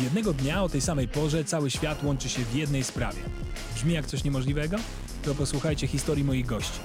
Jednego 0.00 0.32
dnia 0.32 0.62
o 0.62 0.68
tej 0.68 0.80
samej 0.80 1.08
porze 1.08 1.44
cały 1.44 1.70
świat 1.70 2.04
łączy 2.04 2.28
się 2.28 2.44
w 2.44 2.54
jednej 2.54 2.84
sprawie. 2.84 3.18
Brzmi 3.74 3.92
jak 3.92 4.06
coś 4.06 4.24
niemożliwego? 4.24 4.76
To 5.24 5.34
posłuchajcie 5.34 5.86
historii 5.86 6.24
moich 6.24 6.46
gości. 6.46 6.80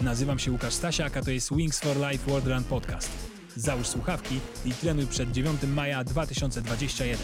Nazywam 0.00 0.38
się 0.38 0.52
Łukasz 0.52 0.74
Stasiak, 0.74 1.16
a 1.16 1.22
to 1.22 1.30
jest 1.30 1.56
Wings 1.56 1.80
for 1.80 1.96
Life 1.96 2.30
World 2.30 2.46
Run 2.46 2.64
Podcast. 2.64 3.10
Załóż 3.56 3.86
słuchawki 3.86 4.40
i 4.64 4.70
trenuj 4.70 5.06
przed 5.06 5.32
9 5.32 5.62
maja 5.62 6.04
2021. 6.04 7.18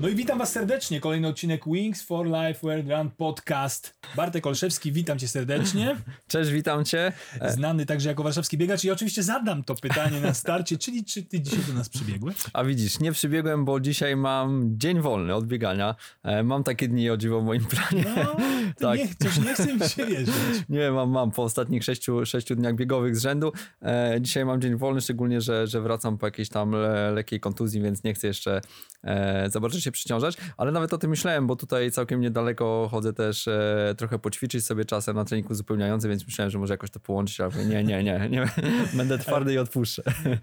No 0.00 0.08
i 0.08 0.14
witam 0.14 0.38
Was 0.38 0.52
serdecznie. 0.52 1.00
Kolejny 1.00 1.28
odcinek 1.28 1.62
Wings 1.66 2.02
for 2.02 2.26
Life 2.26 2.60
World 2.62 2.90
Run 2.90 3.10
Podcast. 3.10 3.94
Bartek 4.16 4.46
Olszewski, 4.46 4.92
witam 4.92 5.18
Cię 5.18 5.28
serdecznie. 5.28 5.96
Cześć, 6.28 6.50
witam 6.50 6.84
Cię. 6.84 7.12
Znany 7.48 7.86
także 7.86 8.08
jako 8.08 8.22
warszawski 8.22 8.58
biegacz 8.58 8.84
i 8.84 8.90
oczywiście 8.90 9.22
zadam 9.22 9.64
to 9.64 9.74
pytanie 9.74 10.20
na 10.20 10.34
starcie, 10.34 10.78
czyli 10.78 11.04
czy 11.04 11.22
Ty 11.22 11.40
dzisiaj 11.40 11.64
do 11.68 11.72
nas 11.72 11.88
przybiegłeś? 11.88 12.36
A 12.52 12.64
widzisz, 12.64 13.00
nie 13.00 13.12
przybiegłem, 13.12 13.64
bo 13.64 13.80
dzisiaj 13.80 14.16
mam 14.16 14.78
dzień 14.78 15.00
wolny 15.00 15.34
od 15.34 15.46
biegania. 15.46 15.94
E, 16.22 16.42
mam 16.42 16.64
takie 16.64 16.88
dni 16.88 17.10
o 17.10 17.16
dziwo 17.16 17.40
w 17.40 17.44
moim 17.44 17.64
planie. 17.64 18.04
No, 18.16 18.36
tak. 18.88 18.98
nie, 18.98 19.08
coś 19.14 19.38
nie 19.38 19.54
chcę 19.54 19.74
mi 19.74 19.88
się 19.88 20.06
wierzyć. 20.16 20.34
Nie, 20.68 20.90
mam, 20.90 21.10
mam 21.10 21.30
po 21.30 21.42
ostatnich 21.42 21.84
sześciu, 21.84 22.26
sześciu 22.26 22.56
dniach 22.56 22.74
biegowych 22.74 23.16
z 23.16 23.22
rzędu. 23.22 23.52
E, 23.82 24.16
dzisiaj 24.20 24.44
mam 24.44 24.60
dzień 24.60 24.76
wolny, 24.76 25.00
szczególnie, 25.00 25.40
że, 25.40 25.66
że 25.66 25.80
wracam 25.80 26.18
po 26.18 26.26
jakiejś 26.26 26.48
tam 26.48 26.70
le, 26.70 27.10
lekkiej 27.10 27.40
kontuzji, 27.40 27.80
więc 27.82 28.04
nie 28.04 28.14
chcę 28.14 28.26
jeszcze 28.26 28.60
e, 29.04 29.50
zobaczyć 29.50 29.83
się 29.84 29.92
przyciążać, 29.92 30.36
ale 30.56 30.72
nawet 30.72 30.92
o 30.92 30.98
tym 30.98 31.10
myślałem, 31.10 31.46
bo 31.46 31.56
tutaj 31.56 31.90
całkiem 31.90 32.20
niedaleko 32.20 32.88
chodzę 32.90 33.12
też 33.12 33.48
e, 33.48 33.94
trochę 33.98 34.18
poćwiczyć 34.18 34.66
sobie 34.66 34.84
czasem 34.84 35.16
na 35.16 35.24
treningu 35.24 35.52
uzupełniającym, 35.52 36.10
więc 36.10 36.26
myślałem, 36.26 36.50
że 36.50 36.58
może 36.58 36.74
jakoś 36.74 36.90
to 36.90 37.00
połączyć, 37.00 37.40
ale 37.40 37.66
nie, 37.66 37.84
nie, 37.84 38.04
nie, 38.04 38.28
nie. 38.30 38.48
będę 38.98 39.18
twardy 39.18 39.52
i 39.52 39.58
odpuszczę. 39.58 40.02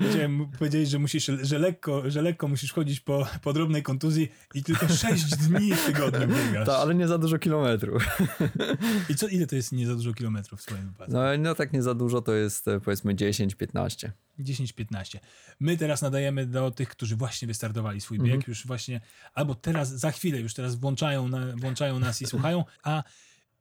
Chciałem 0.09 0.47
powiedzieć, 0.59 0.89
że 0.89 0.99
musisz, 0.99 1.31
że 1.41 1.59
lekko, 1.59 2.09
że 2.11 2.21
lekko 2.21 2.47
musisz 2.47 2.73
chodzić 2.73 2.99
po, 2.99 3.27
po 3.41 3.53
drobnej 3.53 3.83
kontuzji 3.83 4.31
i 4.53 4.63
tylko 4.63 4.87
6 4.87 5.25
dni 5.47 5.73
w 5.73 5.85
tygodniu 5.85 6.27
biegasz. 6.27 6.67
Tak, 6.67 6.79
ale 6.79 6.95
nie 6.95 7.07
za 7.07 7.17
dużo 7.17 7.39
kilometrów. 7.39 8.05
I 9.09 9.15
co, 9.15 9.27
ile 9.27 9.47
to 9.47 9.55
jest 9.55 9.71
nie 9.71 9.87
za 9.87 9.95
dużo 9.95 10.13
kilometrów 10.13 10.59
w 10.59 10.63
swoim 10.63 10.87
wypadku? 10.87 11.13
No, 11.13 11.21
no 11.39 11.55
tak 11.55 11.73
nie 11.73 11.81
za 11.81 11.93
dużo, 11.93 12.21
to 12.21 12.33
jest 12.33 12.67
e, 12.67 12.79
powiedzmy 12.79 13.15
10-15. 13.15 14.09
10-15. 14.43 15.19
My 15.59 15.77
teraz 15.77 16.01
nadajemy 16.01 16.45
do 16.45 16.71
tych, 16.71 16.89
którzy 16.89 17.15
właśnie 17.15 17.47
wystartowali 17.47 18.01
swój 18.01 18.19
bieg, 18.19 18.27
mm 18.27 18.41
-hmm. 18.41 18.49
już 18.49 18.67
właśnie, 18.67 19.01
albo 19.33 19.55
teraz, 19.55 19.89
za 19.89 20.11
chwilę 20.11 20.39
już 20.39 20.53
teraz 20.53 20.75
włączają, 20.75 21.27
na, 21.27 21.55
włączają 21.55 21.99
nas 21.99 22.21
i 22.21 22.25
słuchają, 22.25 22.65
a 22.83 23.03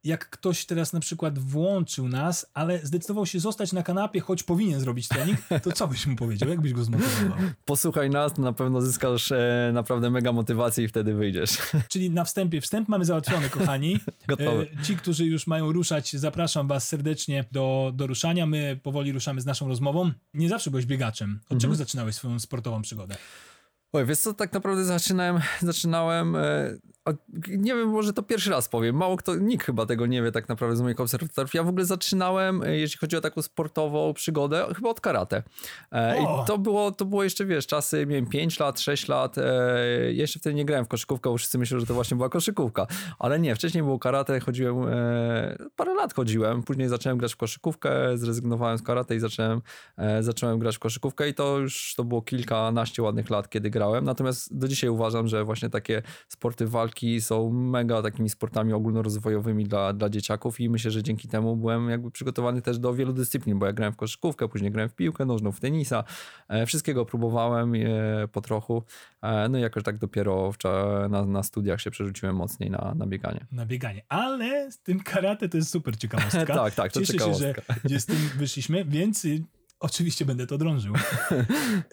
jak 0.04 0.30
ktoś 0.30 0.66
teraz 0.66 0.92
na 0.92 1.00
przykład 1.00 1.38
włączył 1.38 2.08
nas, 2.08 2.46
ale 2.54 2.78
zdecydował 2.82 3.26
się 3.26 3.40
zostać 3.40 3.72
na 3.72 3.82
kanapie, 3.82 4.20
choć 4.20 4.42
powinien 4.42 4.80
zrobić 4.80 5.08
trening, 5.08 5.38
to 5.62 5.72
co 5.72 5.88
byś 5.88 6.06
mu 6.06 6.16
powiedział? 6.16 6.48
Jak 6.48 6.60
byś 6.60 6.72
go 6.72 6.84
zmotywował? 6.84 7.38
Posłuchaj 7.64 8.10
nas, 8.10 8.32
to 8.32 8.42
na 8.42 8.52
pewno 8.52 8.80
zyskasz 8.80 9.32
e, 9.32 9.70
naprawdę 9.74 10.10
mega 10.10 10.32
motywację 10.32 10.84
i 10.84 10.88
wtedy 10.88 11.14
wyjdziesz. 11.14 11.50
Czyli 11.92 12.10
na 12.10 12.24
wstępie, 12.24 12.60
wstęp 12.60 12.88
mamy 12.88 13.04
załatwiony, 13.04 13.50
kochani. 13.50 14.00
Gotowe. 14.28 14.62
E, 14.62 14.82
ci, 14.82 14.96
którzy 14.96 15.26
już 15.26 15.46
mają 15.46 15.72
ruszać, 15.72 16.16
zapraszam 16.16 16.68
was 16.68 16.88
serdecznie 16.88 17.44
do, 17.52 17.92
do 17.94 18.06
ruszania. 18.06 18.46
My 18.46 18.80
powoli 18.82 19.12
ruszamy 19.12 19.40
z 19.40 19.46
naszą 19.46 19.68
rozmową. 19.68 20.10
Nie 20.34 20.48
zawsze 20.48 20.70
byłeś 20.70 20.86
biegaczem. 20.86 21.30
Od 21.30 21.42
mhm. 21.42 21.60
czego 21.60 21.74
zaczynałeś 21.74 22.14
swoją 22.14 22.40
sportową 22.40 22.82
przygodę? 22.82 23.16
Oj, 23.92 24.06
wiesz 24.06 24.18
co, 24.18 24.34
tak 24.34 24.52
naprawdę 24.52 24.84
zaczynałem, 24.84 25.42
zaczynałem, 25.60 26.36
nie 27.48 27.74
wiem, 27.74 27.88
może 27.88 28.12
to 28.12 28.22
pierwszy 28.22 28.50
raz 28.50 28.68
powiem, 28.68 28.96
mało 28.96 29.16
kto, 29.16 29.34
nikt 29.34 29.66
chyba 29.66 29.86
tego 29.86 30.06
nie 30.06 30.22
wie 30.22 30.32
tak 30.32 30.48
naprawdę 30.48 30.76
z 30.76 30.80
moich 30.80 31.00
obserwatorów. 31.00 31.54
Ja 31.54 31.62
w 31.62 31.68
ogóle 31.68 31.84
zaczynałem, 31.84 32.62
e, 32.62 32.76
jeśli 32.76 32.98
chodzi 32.98 33.16
o 33.16 33.20
taką 33.20 33.42
sportową 33.42 34.14
przygodę, 34.14 34.66
chyba 34.76 34.90
od 34.90 35.00
karate. 35.00 35.42
E, 35.92 36.22
I 36.22 36.26
to 36.46 36.58
było, 36.58 36.92
to 36.92 37.04
było 37.04 37.24
jeszcze, 37.24 37.44
wiesz, 37.46 37.66
czasy, 37.66 38.06
miałem 38.06 38.26
5 38.26 38.60
lat, 38.60 38.80
6 38.80 39.08
lat, 39.08 39.38
e, 39.38 39.42
jeszcze 40.12 40.38
wtedy 40.38 40.54
nie 40.54 40.64
grałem 40.64 40.84
w 40.84 40.88
koszykówkę, 40.88 41.30
bo 41.30 41.36
wszyscy 41.36 41.58
myślą, 41.58 41.80
że 41.80 41.86
to 41.86 41.94
właśnie 41.94 42.16
była 42.16 42.28
koszykówka, 42.28 42.86
ale 43.18 43.40
nie, 43.40 43.54
wcześniej 43.54 43.82
było 43.82 43.98
karate, 43.98 44.40
chodziłem, 44.40 44.88
e, 44.88 45.56
parę 45.76 45.94
lat 45.94 46.14
chodziłem, 46.14 46.62
później 46.62 46.88
zacząłem 46.88 47.18
grać 47.18 47.32
w 47.32 47.36
koszykówkę, 47.36 48.18
zrezygnowałem 48.18 48.78
z 48.78 48.82
karate 48.82 49.16
i 49.16 49.20
zacząłem, 49.20 49.62
e, 49.96 50.22
zacząłem 50.22 50.58
grać 50.58 50.76
w 50.76 50.78
koszykówkę 50.78 51.28
i 51.28 51.34
to 51.34 51.58
już, 51.58 51.94
to 51.96 52.04
było 52.04 52.22
kilkanaście 52.22 53.02
ładnych 53.02 53.30
lat, 53.30 53.48
kiedy 53.48 53.70
grałem, 53.70 54.04
natomiast 54.04 54.58
do 54.58 54.68
dzisiaj 54.68 54.90
uważam, 54.90 55.28
że 55.28 55.44
właśnie 55.44 55.70
takie 55.70 56.02
sporty 56.28 56.66
walki 56.66 56.89
są 57.20 57.50
mega 57.50 58.02
takimi 58.02 58.28
sportami 58.28 58.72
ogólnorozwojowymi 58.72 59.64
dla, 59.64 59.92
dla 59.92 60.08
dzieciaków 60.08 60.60
i 60.60 60.68
myślę, 60.70 60.90
że 60.90 61.02
dzięki 61.02 61.28
temu 61.28 61.56
byłem 61.56 61.90
jakby 61.90 62.10
przygotowany 62.10 62.62
też 62.62 62.78
do 62.78 62.94
wielu 62.94 63.12
dyscyplin, 63.12 63.58
bo 63.58 63.66
ja 63.66 63.72
grałem 63.72 63.92
w 63.92 63.96
koszykówkę, 63.96 64.48
później 64.48 64.70
grałem 64.70 64.88
w 64.88 64.94
piłkę 64.94 65.24
nożną, 65.24 65.52
w 65.52 65.60
tenisa, 65.60 66.04
e, 66.48 66.66
wszystkiego 66.66 67.04
próbowałem 67.06 67.74
e, 67.74 67.78
po 68.32 68.40
trochu, 68.40 68.82
e, 69.22 69.48
no 69.48 69.58
i 69.58 69.60
jakoś 69.60 69.82
tak 69.82 69.98
dopiero 69.98 70.52
na, 71.10 71.24
na 71.24 71.42
studiach 71.42 71.80
się 71.80 71.90
przerzuciłem 71.90 72.36
mocniej 72.36 72.70
na, 72.70 72.94
na 72.96 73.06
bieganie. 73.06 73.46
Na 73.52 73.66
bieganie, 73.66 74.04
ale 74.08 74.72
z 74.72 74.78
tym 74.78 75.00
karate 75.00 75.48
to 75.48 75.56
jest 75.56 75.70
super 75.70 75.96
ciekawostka. 75.96 76.46
tak, 76.54 76.74
tak, 76.74 76.92
to 76.92 77.00
Cieszę 77.00 77.12
ciekawostka. 77.12 77.46
się, 77.46 77.54
że, 77.84 77.88
że 77.88 78.00
z 78.00 78.06
tym 78.06 78.16
wyszliśmy, 78.16 78.84
więc 78.84 79.26
Oczywiście 79.80 80.24
będę 80.24 80.46
to 80.46 80.58
drążył. 80.58 80.94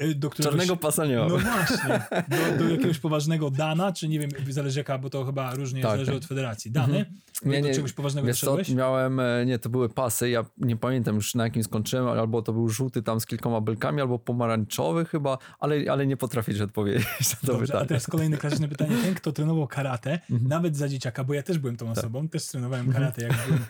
Y, 0.02 0.16
do 0.16 0.30
któregoś, 0.30 0.54
Czarnego 0.54 0.78
pasa 0.78 1.06
nie 1.06 1.16
No 1.16 1.38
właśnie. 1.38 2.06
Do, 2.28 2.64
do, 2.64 2.70
jakiegoś 2.70 3.00
poważnego 3.00 3.50
dana, 3.50 3.94
czy 3.94 4.08
nie 4.08 4.20
wiem, 4.20 4.30
zależy 4.50 4.80
jaka, 4.80 4.98
bo 4.98 5.10
to 5.10 5.26
chyba 5.26 5.56
różnie 5.56 5.82
tak, 5.82 5.92
zależy 5.92 6.12
tak. 6.12 6.18
od 6.18 6.26
federacji. 6.26 6.72
Dany? 6.72 6.98
Mhm. 6.98 7.18
Nie, 7.46 7.62
do 7.62 7.68
nie, 7.68 7.76
czegoś 7.76 7.94
poważnego 7.94 8.28
wiesz 8.28 8.40
co, 8.40 8.58
miałem, 8.76 9.20
e, 9.20 9.46
nie, 9.46 9.60
to 9.60 9.70
były 9.70 9.90
pasy, 9.90 10.30
ja 10.30 10.46
nie 10.58 10.78
pamiętam 10.78 11.16
już 11.16 11.36
na 11.36 11.44
jakim 11.44 11.64
skończyłem, 11.64 12.08
albo 12.08 12.42
to 12.42 12.54
był 12.54 12.70
żółty 12.70 13.02
tam 13.02 13.20
z 13.20 13.26
kilkoma 13.26 13.62
belkami, 13.62 14.02
albo 14.02 14.20
pomarańczowy 14.20 15.06
chyba, 15.06 15.38
ale, 15.60 15.92
ale 15.92 16.08
nie 16.08 16.18
potrafię 16.18 16.64
odpowiedzieć 16.64 17.06
na 17.34 17.40
to 17.42 17.48
Dobrze, 17.48 17.66
pytanie. 17.66 17.84
a 17.84 17.86
teraz 17.86 18.08
kolejne 18.08 18.38
klasyczne 18.38 18.68
pytanie. 18.68 18.96
Ten, 19.04 19.16
kto 19.16 19.32
trenował 19.32 19.68
karate, 19.68 20.20
mhm. 20.32 20.50
nawet 20.50 20.78
za 20.78 20.90
dzieciaka, 20.90 21.24
bo 21.24 21.34
ja 21.34 21.44
też 21.44 21.58
byłem 21.58 21.78
tą 21.78 21.86
tak. 21.88 21.98
osobą, 21.98 22.28
też 22.28 22.46
trenowałem 22.46 22.94
karate, 22.94 23.24
jak 23.24 23.34
byłem 23.46 23.64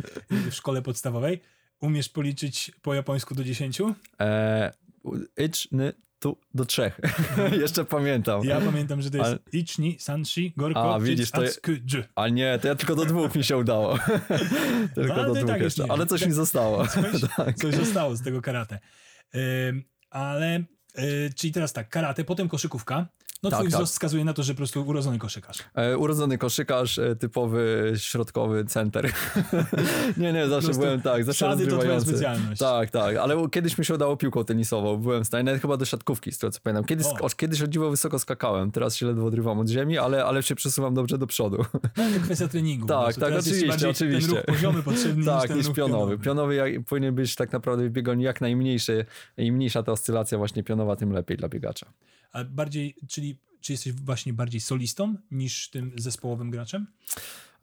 w 0.51 0.53
szkole 0.53 0.81
podstawowej. 0.81 1.41
Umiesz 1.80 2.10
policzyć 2.10 2.72
po 2.82 2.94
japońsku 2.94 3.36
do 3.36 3.44
dziesięciu? 3.44 3.96
Eee, 4.20 4.72
ich, 5.38 5.72
ny, 5.72 5.94
tu, 6.20 6.38
do 6.54 6.66
trzech. 6.66 7.00
Jeszcze 7.62 7.86
pamiętam. 7.86 8.44
Ja 8.44 8.62
pamiętam, 8.62 9.02
że 9.02 9.12
to 9.12 9.18
jest 9.18 9.30
Ale... 9.30 9.40
Ichni, 9.52 10.00
Sanshi, 10.00 10.54
Gorko, 10.58 10.96
A, 10.96 11.00
widzisz, 11.00 11.32
to. 11.32 11.42
A 12.16 12.30
nie, 12.30 12.60
to 12.62 12.68
ja 12.68 12.76
tylko 12.76 12.96
do 12.96 13.06
dwóch 13.06 13.36
mi 13.36 13.44
się 13.44 13.58
udało. 13.58 14.00
tylko 14.96 15.16
no, 15.16 15.26
do 15.26 15.34
dwóch 15.34 15.50
tak 15.50 15.62
jeszcze. 15.62 15.86
Ale 15.90 16.06
coś 16.06 16.26
mi 16.26 16.32
zostało. 16.32 16.88
Coś, 16.88 17.22
tak. 17.38 17.58
coś 17.58 17.76
zostało 17.76 18.16
z 18.16 18.22
tego 18.22 18.42
karate. 18.42 18.80
ale, 20.09 20.64
y, 21.00 21.34
czyli 21.36 21.54
teraz 21.54 21.74
tak, 21.74 21.90
karate, 21.90 22.24
potem 22.24 22.50
koszykówka. 22.50 23.08
No 23.44 23.50
tak, 23.50 23.59
twój 23.59 23.70
tak. 23.70 23.75
wzrost 23.75 23.94
wskazuje 23.94 24.25
na 24.25 24.34
to, 24.34 24.44
że 24.44 24.53
po 24.53 24.58
prostu 24.58 24.84
urodzony 24.88 25.20
koszykarz. 25.20 25.58
E, 25.75 25.98
urodzony 25.98 26.38
koszykarz, 26.38 27.00
e, 27.00 27.16
typowy 27.16 27.94
środkowy 27.98 28.66
center. 28.66 29.12
nie, 30.18 30.34
nie, 30.34 30.48
zawsze 30.48 30.72
byłem 30.72 31.02
tak, 31.02 31.24
zawsze 31.24 31.47
rozgrywający. 31.47 32.06
to 32.06 32.12
specjalność. 32.12 32.59
Tak, 32.59 32.90
tak, 32.90 33.16
ale 33.16 33.50
kiedyś 33.52 33.78
mi 33.78 33.86
się 33.86 33.94
udało 33.94 34.18
piłką 34.18 34.44
tenisową, 34.44 34.97
byłem 34.97 35.24
w 35.24 35.28
stanie, 35.28 35.44
nawet 35.44 35.62
chyba 35.62 35.78
do 35.78 35.86
siatkówki, 35.86 36.31
z 36.31 36.38
tego 36.38 36.52
co 36.52 36.59
pamiętam. 36.64 36.86
Kiedyś, 36.86 37.08
o. 37.22 37.30
kiedyś 37.30 37.62
o 37.62 37.68
dziwo 37.68 37.90
wysoko 37.90 38.20
skakałem, 38.20 38.72
teraz 38.72 38.96
się 38.96 39.06
ledwo 39.06 39.26
odrywam 39.26 39.59
od 39.59 39.70
ziemi, 39.70 39.97
ale, 39.97 40.26
ale 40.26 40.44
się 40.44 40.56
przesuwam 40.56 40.94
dobrze 40.94 41.18
do 41.18 41.28
przodu. 41.28 41.66
No, 41.97 42.03
to 42.14 42.20
kwestia 42.24 42.47
treningu. 42.47 42.88
Tak, 42.88 43.16
tak, 43.16 43.34
oczywiście, 43.34 43.90
oczywiście. 43.90 44.31
Ten 44.31 44.38
ruch 44.38 44.46
poziomy 44.46 44.84
potrzebny 44.84 45.26
tak, 45.26 45.50
niż, 45.50 45.68
niż 45.68 45.76
pionowy. 45.76 46.18
Pionowy 46.18 46.56
jak, 46.56 46.84
powinien 46.90 47.16
być 47.16 47.36
tak 47.36 47.52
naprawdę 47.52 47.90
w 47.90 47.92
bieganiu 47.92 48.22
jak 48.22 48.42
najmniejszy, 48.42 49.06
im 49.38 49.56
mniejsza 49.56 49.84
ta 49.84 49.92
oscylacja 49.92 50.38
właśnie 50.38 50.64
pionowa, 50.64 50.96
tym 50.96 51.12
lepiej 51.12 51.38
dla 51.38 51.50
biegacza. 51.50 51.88
A 52.34 52.44
bardziej, 52.44 52.96
czyli 53.08 53.38
czy 53.62 53.74
jesteś 53.74 53.94
właśnie 53.94 54.34
bardziej 54.34 54.62
solistą 54.62 55.16
niż 55.32 55.70
tym 55.70 55.92
zespołowym 55.98 56.52
graczem? 56.52 56.88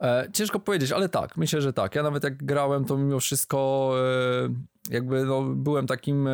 E, 0.01 0.29
ciężko 0.33 0.59
powiedzieć, 0.59 0.91
ale 0.91 1.09
tak, 1.09 1.37
myślę, 1.37 1.61
że 1.61 1.73
tak. 1.73 1.95
Ja 1.95 2.03
nawet 2.03 2.23
jak 2.23 2.43
grałem, 2.45 2.85
to 2.85 2.97
mimo 2.97 3.19
wszystko 3.19 3.91
e, 4.89 4.93
jakby 4.93 5.25
no, 5.25 5.41
byłem 5.41 5.87
takim 5.87 6.27
e, 6.27 6.33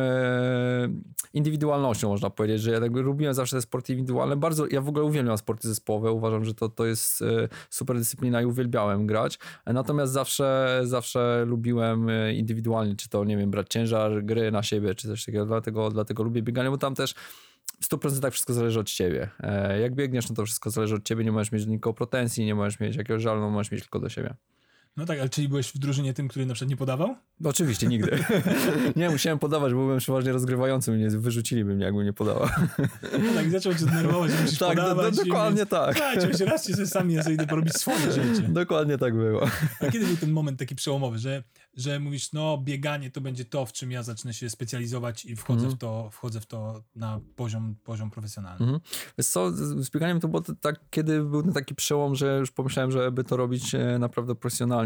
indywidualnością, 1.34 2.08
można 2.08 2.30
powiedzieć, 2.30 2.62
że 2.62 2.70
ja 2.70 2.80
tak 2.80 2.92
lubiłem 2.92 3.34
zawsze 3.34 3.56
te 3.56 3.62
sporty 3.62 3.92
indywidualne. 3.92 4.36
Bardzo, 4.36 4.66
ja 4.70 4.80
w 4.80 4.88
ogóle 4.88 5.04
uwielbiam 5.04 5.38
sporty 5.38 5.68
zespołowe, 5.68 6.12
uważam, 6.12 6.44
że 6.44 6.54
to, 6.54 6.68
to 6.68 6.86
jest 6.86 7.24
super 7.70 7.98
dyscyplina 7.98 8.42
i 8.42 8.44
uwielbiałem 8.44 9.06
grać. 9.06 9.38
Natomiast 9.66 10.12
zawsze, 10.12 10.80
zawsze 10.84 11.44
lubiłem 11.46 12.06
indywidualnie, 12.34 12.96
czy 12.96 13.08
to, 13.08 13.24
nie 13.24 13.36
wiem, 13.36 13.50
brać 13.50 13.66
ciężar 13.70 14.24
gry 14.24 14.50
na 14.50 14.62
siebie, 14.62 14.94
czy 14.94 15.08
coś 15.08 15.24
takiego, 15.24 15.46
dlatego, 15.46 15.90
dlatego 15.90 16.22
lubię 16.22 16.42
bieganie, 16.42 16.70
bo 16.70 16.78
tam 16.78 16.94
też 16.94 17.14
100% 17.82 18.30
wszystko 18.30 18.52
zależy 18.52 18.80
od 18.80 18.90
ciebie. 18.90 19.30
E, 19.40 19.80
jak 19.80 19.94
biegniesz, 19.94 20.28
no 20.28 20.34
to 20.34 20.44
wszystko 20.44 20.70
zależy 20.70 20.94
od 20.94 21.04
ciebie, 21.04 21.24
nie 21.24 21.32
możesz 21.32 21.52
mieć 21.52 21.66
do 21.66 21.72
nikogo 21.72 21.94
pretensji, 21.94 22.44
nie 22.44 22.54
możesz 22.54 22.80
mieć 22.80 22.96
jakiegoś 22.96 23.22
żalu, 23.22 23.40
no 23.40 23.50
możesz 23.50 23.72
mieć 23.72 23.80
tylko 23.80 23.98
do 23.98 24.08
siebie. 24.08 24.34
No 24.96 25.06
tak, 25.06 25.18
ale 25.18 25.28
czyli 25.28 25.48
byłeś 25.48 25.68
w 25.68 25.78
drużynie 25.78 26.14
tym, 26.14 26.28
który 26.28 26.46
na 26.46 26.54
przykład 26.54 26.70
nie 26.70 26.76
podawał? 26.76 27.16
No, 27.40 27.50
oczywiście, 27.50 27.86
nigdy. 27.86 28.18
nie, 28.96 29.10
musiałem 29.10 29.38
podawać, 29.38 29.74
bo 29.74 29.78
byłem 29.78 29.98
przeważnie 29.98 30.32
rozgrywającym, 30.32 30.98
nie 30.98 31.10
wyrzuciliby 31.10 31.74
mnie, 31.74 31.84
jakbym 31.84 32.04
nie 32.04 32.12
podawał. 32.12 32.48
no 33.12 33.34
tak, 33.34 33.50
zaczął 33.50 33.74
cię 33.74 33.84
denerwować, 33.84 34.30
że 34.30 34.42
musisz 34.42 34.58
tak, 34.68 34.68
podawać. 34.68 35.16
Do, 35.16 35.22
do, 35.22 35.28
dokładnie 35.28 35.58
więc, 35.58 35.70
tak. 35.70 35.98
Słuchajcie, 36.20 36.44
raz 36.44 36.66
się 36.66 36.86
sami, 36.86 37.14
ja 37.14 37.22
sobie 37.22 37.34
idę 37.34 37.46
porobić 37.46 37.74
swoje 37.74 38.12
życie. 38.12 38.48
Dokładnie 38.48 38.98
tak 38.98 39.14
było. 39.14 39.46
A 39.80 39.90
kiedy 39.90 40.06
był 40.06 40.16
ten 40.16 40.32
moment 40.32 40.58
taki 40.58 40.74
przełomowy, 40.74 41.18
że, 41.18 41.42
że 41.76 42.00
mówisz, 42.00 42.32
no 42.32 42.58
bieganie 42.58 43.10
to 43.10 43.20
będzie 43.20 43.44
to, 43.44 43.66
w 43.66 43.72
czym 43.72 43.90
ja 43.90 44.02
zacznę 44.02 44.34
się 44.34 44.50
specjalizować 44.50 45.24
i 45.24 45.36
wchodzę, 45.36 45.60
mm. 45.60 45.76
w, 45.76 45.78
to, 45.78 46.10
wchodzę 46.10 46.40
w 46.40 46.46
to 46.46 46.82
na 46.94 47.20
poziom, 47.36 47.76
poziom 47.84 48.10
profesjonalny? 48.10 48.66
Mm. 48.66 48.80
Wiesz 49.18 49.26
co, 49.26 49.52
z 49.52 49.90
bieganiem 49.90 50.20
to 50.20 50.28
było 50.28 50.42
tak, 50.60 50.80
kiedy 50.90 51.22
był 51.22 51.42
ten 51.42 51.52
taki 51.52 51.74
przełom, 51.74 52.14
że 52.14 52.38
już 52.38 52.50
pomyślałem, 52.50 52.90
żeby 52.90 53.24
to 53.24 53.36
robić 53.36 53.74
e, 53.74 53.98
naprawdę 53.98 54.34
profesjonalnie. 54.34 54.81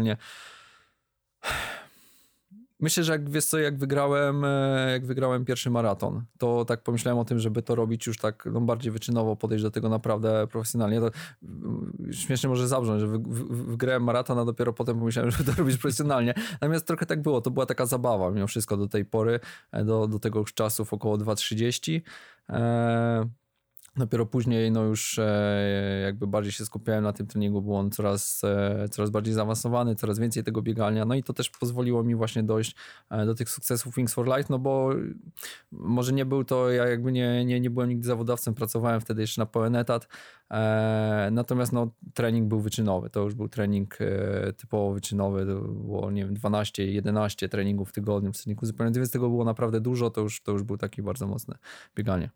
Myślę, 2.79 3.03
że 3.03 3.11
jak 3.11 3.29
wiesz 3.29 3.45
co, 3.45 3.59
jak 3.59 3.77
wygrałem, 3.77 4.45
e, 4.45 4.89
jak 4.91 5.05
wygrałem 5.05 5.45
pierwszy 5.45 5.69
maraton, 5.69 6.25
to 6.37 6.65
tak 6.65 6.83
pomyślałem 6.83 7.19
o 7.19 7.25
tym, 7.25 7.39
żeby 7.39 7.61
to 7.61 7.75
robić 7.75 8.07
już 8.07 8.17
tak 8.17 8.47
no, 8.51 8.61
bardziej 8.61 8.91
wyczynowo, 8.91 9.35
podejść 9.35 9.63
do 9.63 9.71
tego 9.71 9.89
naprawdę 9.89 10.47
profesjonalnie. 10.47 10.99
To 10.99 11.11
mm, 11.43 11.93
śmiesznie 12.11 12.49
może 12.49 12.67
zabrzmieć, 12.67 12.99
że 12.99 13.07
wygrałem 13.49 14.03
maraton, 14.03 14.39
a 14.39 14.45
dopiero 14.45 14.73
potem 14.73 14.99
pomyślałem, 14.99 15.31
żeby 15.37 15.51
to 15.51 15.57
robić 15.57 15.77
profesjonalnie. 15.77 16.33
Natomiast 16.51 16.87
trochę 16.87 17.05
tak 17.05 17.21
było, 17.21 17.41
to 17.41 17.51
była 17.51 17.65
taka 17.65 17.85
zabawa 17.85 18.31
mimo 18.31 18.47
wszystko 18.47 18.77
do 18.77 18.87
tej 18.87 19.05
pory, 19.05 19.39
e, 19.71 19.83
do, 19.83 20.07
do 20.07 20.19
tego 20.19 20.45
czasów 20.45 20.93
około 20.93 21.17
2.30. 21.17 22.01
Eee, 22.49 23.25
Dopiero 23.97 24.25
później 24.25 24.71
no 24.71 24.83
już 24.83 25.19
e, 25.19 26.01
jakby 26.03 26.27
bardziej 26.27 26.51
się 26.51 26.65
skupiałem 26.65 27.03
na 27.03 27.13
tym 27.13 27.27
treningu, 27.27 27.61
był 27.61 27.75
on 27.75 27.91
coraz, 27.91 28.41
e, 28.43 28.89
coraz 28.91 29.09
bardziej 29.09 29.33
zaawansowany, 29.33 29.95
coraz 29.95 30.19
więcej 30.19 30.43
tego 30.43 30.61
biegania, 30.61 31.05
no 31.05 31.15
i 31.15 31.23
to 31.23 31.33
też 31.33 31.49
pozwoliło 31.49 32.03
mi 32.03 32.15
właśnie 32.15 32.43
dojść 32.43 32.75
e, 33.09 33.25
do 33.25 33.35
tych 33.35 33.49
sukcesów 33.49 33.95
Wings 33.95 34.13
for 34.13 34.27
Life, 34.27 34.45
no 34.49 34.59
bo 34.59 34.89
może 35.71 36.13
nie 36.13 36.25
był 36.25 36.43
to, 36.43 36.71
ja 36.71 36.87
jakby 36.87 37.11
nie, 37.11 37.45
nie, 37.45 37.59
nie 37.59 37.69
byłem 37.69 37.89
nigdy 37.89 38.07
zawodowcem, 38.07 38.53
pracowałem 38.53 39.01
wtedy 39.01 39.21
jeszcze 39.21 39.41
na 39.41 39.45
pełen 39.45 39.75
etat, 39.75 40.07
natomiast 41.31 41.73
no 41.73 41.91
trening 42.13 42.47
był 42.47 42.59
wyczynowy, 42.59 43.09
to 43.09 43.23
już 43.23 43.35
był 43.35 43.49
trening 43.49 43.97
typowo 44.57 44.93
wyczynowy, 44.93 45.45
to 45.45 45.61
było 45.61 46.11
nie 46.11 46.25
wiem 46.25 46.33
12, 46.33 46.85
11 46.85 47.49
treningów 47.49 47.89
w 47.89 47.91
tygodniu, 47.91 48.33
w 48.33 48.37
treningu 48.37 48.65
zupełnie, 48.65 48.93
więc 48.93 49.11
tego 49.11 49.29
było 49.29 49.45
naprawdę 49.45 49.81
dużo, 49.81 50.09
to 50.09 50.21
już, 50.21 50.41
to 50.41 50.51
już 50.51 50.63
był 50.63 50.77
taki 50.77 51.01
bardzo 51.01 51.27
mocne 51.27 51.57
bieganie. 51.95 52.29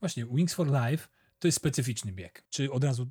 Właśnie, 0.00 0.26
Wings 0.26 0.54
for 0.54 0.66
Life 0.66 1.08
to 1.38 1.48
jest 1.48 1.58
specyficzny 1.58 2.12
bieg. 2.12 2.44
Czy 2.50 2.72
od 2.72 2.84
razu, 2.84 3.10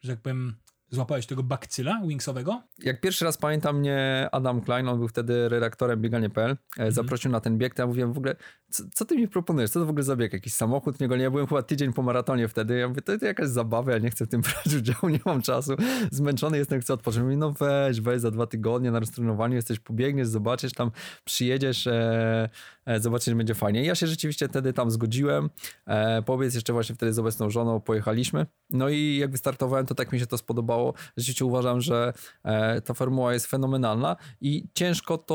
że 0.00 0.12
tak 0.12 0.20
powiem, 0.20 0.56
Złapałeś 0.92 1.26
tego 1.26 1.42
bakcyla 1.42 2.00
wingsowego? 2.06 2.62
Jak 2.78 3.00
pierwszy 3.00 3.24
raz 3.24 3.36
pamiętam 3.36 3.78
mnie 3.78 4.28
Adam 4.32 4.60
Klein, 4.60 4.88
on 4.88 4.98
był 4.98 5.08
wtedy 5.08 5.48
redaktorem 5.48 6.00
bieganie.pl, 6.00 6.56
mm. 6.78 6.92
zaprosił 6.92 7.30
na 7.30 7.40
ten 7.40 7.58
bieg, 7.58 7.74
to 7.74 7.82
ja 7.82 7.86
mówiłem 7.86 8.12
w 8.12 8.18
ogóle, 8.18 8.36
co, 8.70 8.82
co, 8.94 9.04
ty 9.04 9.16
mi 9.16 9.28
proponujesz, 9.28 9.70
co 9.70 9.80
to 9.80 9.86
w 9.86 9.88
ogóle 9.88 10.02
za 10.02 10.16
bieg, 10.16 10.32
jakiś 10.32 10.52
samochód, 10.52 11.00
niego 11.00 11.16
nie, 11.16 11.22
ja 11.22 11.30
byłem 11.30 11.46
chyba 11.46 11.62
tydzień 11.62 11.92
po 11.92 12.02
maratonie 12.02 12.48
wtedy, 12.48 12.78
ja 12.78 12.88
mówię, 12.88 13.02
to, 13.02 13.18
to 13.18 13.26
jakaś 13.26 13.48
zabawa, 13.48 13.92
ja 13.92 13.98
nie 13.98 14.10
chcę 14.10 14.26
w 14.26 14.28
tym 14.28 14.40
brać 14.64 14.74
udziału, 14.74 15.08
nie 15.08 15.20
mam 15.24 15.42
czasu, 15.42 15.76
zmęczony 16.10 16.58
jestem, 16.58 16.80
chcę 16.80 16.94
odpocząć. 16.94 17.24
Mówi, 17.24 17.36
no 17.36 17.52
weź, 17.52 18.00
weź 18.00 18.20
za 18.20 18.30
dwa 18.30 18.46
tygodnie 18.46 18.90
na 18.90 19.00
roztrenowaniu, 19.00 19.54
jesteś, 19.54 19.78
pobiegniesz, 19.78 20.28
zobaczysz, 20.28 20.72
tam 20.72 20.90
przyjedziesz, 21.24 21.86
e, 21.86 22.48
e, 22.86 23.00
zobaczysz, 23.00 23.26
że 23.26 23.34
będzie 23.34 23.54
fajnie. 23.54 23.84
Ja 23.84 23.94
się 23.94 24.06
rzeczywiście 24.06 24.48
wtedy 24.48 24.72
tam 24.72 24.90
zgodziłem, 24.90 25.50
e, 25.86 26.22
powiedz 26.22 26.54
jeszcze 26.54 26.72
właśnie 26.72 26.94
wtedy 26.94 27.12
z 27.12 27.18
obecną 27.18 27.50
żoną 27.50 27.80
pojechaliśmy, 27.80 28.46
no 28.70 28.88
i 28.88 29.16
jak 29.16 29.30
wystartowałem, 29.30 29.86
to 29.86 29.94
tak 29.94 30.12
mi 30.12 30.20
się 30.20 30.26
to 30.26 30.38
spodobało, 30.38 30.94
rzeczywiście 31.16 31.44
uważam, 31.44 31.80
że 31.80 32.12
e, 32.44 32.80
ta 32.80 32.94
formuła 32.94 33.32
jest 33.32 33.46
fenomenalna 33.46 34.16
i 34.40 34.68
ciężko 34.74 35.18
to 35.18 35.34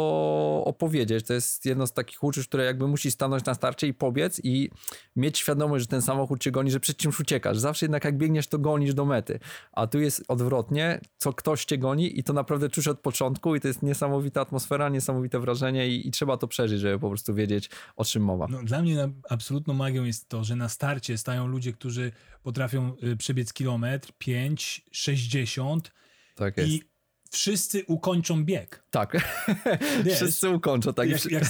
opowiedzieć. 0.65 1.25
To 1.25 1.33
jest 1.33 1.65
jedno 1.65 1.87
z 1.87 1.93
takich 1.93 2.23
uczuć, 2.23 2.47
które 2.47 2.65
jakby 2.65 2.87
musi 2.87 3.11
stanąć 3.11 3.45
na 3.45 3.53
starcie 3.53 3.87
i 3.87 3.93
pobiec 3.93 4.41
i 4.43 4.69
mieć 5.15 5.37
świadomość, 5.37 5.83
że 5.83 5.87
ten 5.87 6.01
samochód 6.01 6.39
cię 6.39 6.51
goni, 6.51 6.71
że 6.71 6.79
przed 6.79 6.97
czymś 6.97 7.19
uciekasz. 7.19 7.57
Zawsze 7.57 7.85
jednak 7.85 8.05
jak 8.05 8.17
biegniesz, 8.17 8.47
to 8.47 8.59
gonisz 8.59 8.93
do 8.93 9.05
mety. 9.05 9.39
A 9.71 9.87
tu 9.87 9.99
jest 9.99 10.23
odwrotnie, 10.27 11.01
co 11.17 11.33
ktoś 11.33 11.65
cię 11.65 11.77
goni 11.77 12.19
i 12.19 12.23
to 12.23 12.33
naprawdę 12.33 12.69
czujesz 12.69 12.87
od 12.87 12.99
początku 12.99 13.55
i 13.55 13.61
to 13.61 13.67
jest 13.67 13.83
niesamowita 13.83 14.41
atmosfera, 14.41 14.89
niesamowite 14.89 15.39
wrażenie 15.39 15.87
i, 15.87 16.07
i 16.07 16.11
trzeba 16.11 16.37
to 16.37 16.47
przeżyć, 16.47 16.79
żeby 16.79 16.99
po 16.99 17.09
prostu 17.09 17.33
wiedzieć, 17.37 17.69
o 17.95 18.05
czym 18.05 18.23
mowa. 18.23 18.47
No, 18.49 18.63
dla 18.63 18.81
mnie 18.81 19.09
absolutną 19.29 19.73
magią 19.73 20.03
jest 20.03 20.29
to, 20.29 20.43
że 20.43 20.55
na 20.55 20.69
starcie 20.69 21.17
stają 21.17 21.47
ludzie, 21.47 21.73
którzy 21.73 22.11
potrafią 22.43 22.95
y, 23.03 23.17
przebiec 23.17 23.53
kilometr, 23.53 24.11
5, 24.17 24.85
60 24.91 25.91
tak 26.35 26.57
jest. 26.57 26.69
i 26.69 26.83
wszyscy 27.31 27.85
ukończą 27.85 28.45
bieg. 28.45 28.83
Tak, 28.91 29.13
Wiesz, 30.05 30.15
wszyscy 30.15 30.49
ukończą. 30.49 30.93
Tak. 30.93 31.09
Jak, 31.09 31.25
jak, 31.25 31.43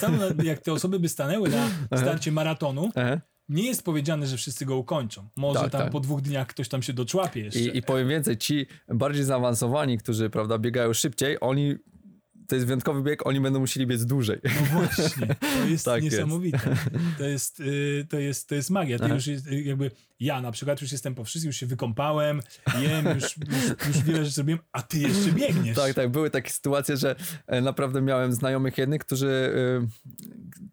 jak, 0.43 0.59
te 0.59 0.73
osoby 0.73 0.99
by 0.99 1.09
stanęły 1.09 1.49
na 1.49 1.69
starcie 2.01 2.31
maratonu, 2.31 2.91
nie 3.49 3.65
jest 3.65 3.83
powiedziane, 3.83 4.27
że 4.27 4.37
wszyscy 4.37 4.65
go 4.65 4.77
ukończą. 4.77 5.29
Może 5.35 5.59
tak, 5.59 5.71
tam 5.71 5.81
tak. 5.81 5.91
po 5.91 5.99
dwóch 5.99 6.21
dniach 6.21 6.47
ktoś 6.47 6.69
tam 6.69 6.81
się 6.81 6.93
doczłapie 6.93 7.41
jeszcze. 7.41 7.59
I, 7.59 7.77
I 7.77 7.81
powiem 7.81 8.07
więcej, 8.07 8.37
ci 8.37 8.65
bardziej 8.87 9.23
zaawansowani, 9.23 9.97
którzy 9.97 10.29
prawda, 10.29 10.57
biegają 10.57 10.93
szybciej, 10.93 11.37
oni 11.41 11.75
to 12.47 12.55
jest 12.55 12.67
wyjątkowy 12.67 13.01
bieg, 13.03 13.27
oni 13.27 13.41
będą 13.41 13.59
musieli 13.59 13.87
biec 13.87 14.05
dłużej. 14.05 14.39
No 14.43 14.65
właśnie, 14.65 15.35
to 15.39 15.65
jest 15.67 15.85
tak 15.95 16.03
niesamowite. 16.03 16.69
Jest. 16.69 16.87
To, 17.17 17.23
jest, 17.23 17.59
y, 17.59 18.07
to, 18.09 18.19
jest, 18.19 18.49
to 18.49 18.55
jest 18.55 18.69
magia. 18.69 18.99
To 18.99 19.07
już 19.07 19.27
jest, 19.27 19.47
y, 19.47 19.61
jakby 19.61 19.91
ja 20.19 20.41
na 20.41 20.51
przykład 20.51 20.81
już 20.81 20.91
jestem 20.91 21.15
po 21.15 21.23
wszystkim, 21.23 21.49
już 21.49 21.57
się 21.57 21.65
wykąpałem, 21.65 22.41
jem, 22.81 23.05
już, 23.15 23.37
już, 23.37 23.87
już 23.87 24.03
wiele 24.03 24.19
rzeczy 24.19 24.35
zrobiłem, 24.35 24.59
a 24.71 24.81
ty 24.81 24.99
jeszcze 24.99 25.31
biegniesz. 25.31 25.75
Tak, 25.75 25.93
tak. 25.93 26.09
Były 26.09 26.29
takie 26.29 26.49
sytuacje, 26.49 26.97
że 26.97 27.15
e, 27.47 27.61
naprawdę 27.61 28.01
miałem 28.01 28.33
znajomych 28.33 28.77
jednych, 28.77 29.01
którzy 29.01 29.53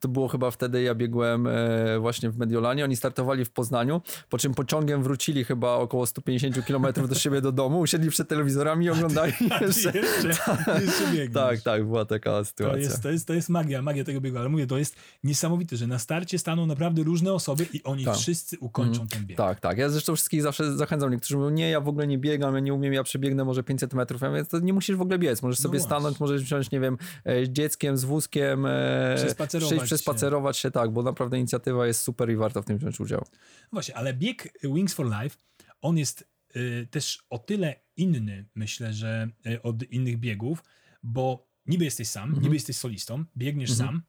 to 0.05 0.09
było 0.09 0.29
chyba 0.29 0.51
wtedy, 0.51 0.83
ja 0.83 0.95
biegłem 0.95 1.47
e, 1.47 1.99
właśnie 1.99 2.31
w 2.31 2.39
Mediolanie, 2.39 2.85
oni 2.85 2.97
startowali 2.97 3.45
w 3.45 3.51
Poznaniu, 3.51 4.01
po 4.31 4.39
czym 4.39 4.55
pociągiem 4.55 5.03
wrócili 5.03 5.45
chyba 5.45 5.75
około 5.75 6.06
150 6.06 6.67
km 6.67 6.87
do 7.09 7.15
siebie 7.15 7.41
do 7.41 7.53
domu, 7.53 7.81
usiedli 7.81 8.11
przed 8.11 8.29
telewizorami 8.29 8.87
i 8.87 8.91
oglądali 8.91 9.33
a 9.51 9.59
ty, 9.59 9.65
jeszcze, 9.67 9.89
a 9.89 9.93
ty 9.93 9.99
jeszcze, 10.29 10.83
jeszcze 10.85 11.06
biegniesz. 11.06 11.33
Tak, 11.33 11.61
tak, 11.61 11.85
była 11.85 12.05
taka 12.05 12.45
sytuacja. 12.45 12.73
To 12.73 12.79
jest, 12.79 13.03
to 13.03 13.11
jest, 13.11 13.27
to 13.27 13.35
jest 13.35 13.49
magia, 13.49 13.83
magia 13.83 14.05
tego 14.05 14.21
biegu, 14.21 14.39
ale 14.39 14.49
mówię, 14.49 14.67
to 14.67 14.79
jest 14.79 14.97
niesamowite, 15.25 15.77
że 15.77 15.87
na 15.87 15.99
starcie 15.99 16.39
staną 16.39 16.67
naprawdę 16.67 17.03
różne 17.03 17.33
osoby 17.33 17.67
i 17.73 17.83
oni 17.83 18.05
tak. 18.05 18.17
wszyscy 18.17 18.59
ukończą 18.59 19.01
mm. 19.01 19.09
ten 19.09 19.27
bieg. 19.27 19.37
Tak, 19.37 19.61
tak. 19.61 19.79
Ja 19.79 19.89
zresztą 19.89 20.15
wszystkich 20.15 20.43
zawsze 20.43 20.77
zachęcam. 20.77 21.11
Niektórzy 21.11 21.37
mówią, 21.37 21.51
nie, 21.51 21.71
ja 21.71 21.81
w 21.81 21.89
ogóle 21.89 22.06
nie 22.06 22.19
biegam, 22.19 22.55
ja 22.55 22.61
nie 22.61 22.75
umiem, 22.75 22.93
ja 22.93 23.03
przebiegnę 23.03 23.45
może 23.45 23.62
500 23.62 23.95
metrów. 23.95 24.23
Ja 24.23 24.31
mówię, 24.31 24.45
to 24.45 24.59
nie 24.59 24.73
musisz 24.73 24.97
w 24.97 25.01
ogóle 25.01 25.19
biec. 25.19 25.43
Możesz 25.43 25.59
no 25.59 25.62
sobie 25.62 25.79
właśnie. 25.79 25.97
stanąć, 25.97 26.21
możesz 26.21 26.43
wziąć, 26.43 26.71
nie 26.71 26.81
wiem, 26.81 26.99
e, 27.25 27.47
z 27.47 27.49
dzieckiem, 27.49 27.97
z 27.97 28.05
wózkiem, 28.05 28.67
e, 28.67 29.15
przespacerować, 29.17 29.81
przespacerować 30.02 30.56
się. 30.56 30.69
się. 30.69 30.70
tak, 30.70 30.91
bo 30.91 31.02
naprawdę 31.02 31.38
inicjatywa 31.38 31.87
jest 31.87 32.02
super 32.02 32.31
i 32.31 32.37
warto 32.37 32.62
w 32.62 32.64
tym 32.64 32.79
wziąć 32.79 33.00
udział. 33.00 33.25
Właśnie, 33.73 33.96
ale 33.96 34.14
bieg 34.14 34.58
Wings 34.62 34.94
for 34.94 35.06
Life, 35.06 35.37
on 35.82 35.99
jest 35.99 36.29
y, 36.56 36.88
też 36.91 37.19
o 37.31 37.38
tyle 37.38 37.75
inny, 37.96 38.46
myślę, 38.55 38.93
że 38.93 39.29
y, 39.46 39.62
od 39.62 39.82
innych 39.82 40.19
biegów, 40.19 40.64
bo 41.02 41.49
niby 41.67 41.85
jesteś 41.85 42.08
sam, 42.08 42.25
mhm. 42.25 42.43
niby 42.43 42.55
jesteś 42.55 42.76
solistą, 42.76 43.25
biegniesz 43.37 43.70
mhm. 43.70 43.88
sam, 43.88 44.02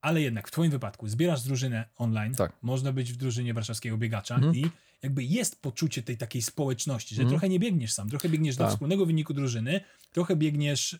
ale 0.00 0.20
jednak 0.20 0.48
w 0.48 0.50
twoim 0.50 0.70
wypadku 0.70 1.08
zbierasz 1.08 1.42
drużynę 1.42 1.88
online, 1.96 2.34
tak. 2.34 2.52
można 2.62 2.92
być 2.92 3.12
w 3.12 3.16
drużynie 3.16 3.54
warszawskiego 3.54 3.98
biegacza 3.98 4.34
mhm. 4.34 4.54
i 4.54 4.70
jakby 5.02 5.24
jest 5.24 5.62
poczucie 5.62 6.02
tej 6.02 6.16
takiej 6.16 6.42
społeczności, 6.42 7.14
że 7.14 7.22
mhm. 7.22 7.30
trochę 7.30 7.48
nie 7.48 7.58
biegniesz 7.58 7.92
sam, 7.92 8.08
trochę 8.08 8.28
biegniesz 8.28 8.56
tak. 8.56 8.66
dla 8.66 8.70
wspólnego 8.70 9.06
wyniku 9.06 9.34
drużyny, 9.34 9.80
trochę 10.12 10.36
biegniesz 10.36 10.92
y, 10.92 10.98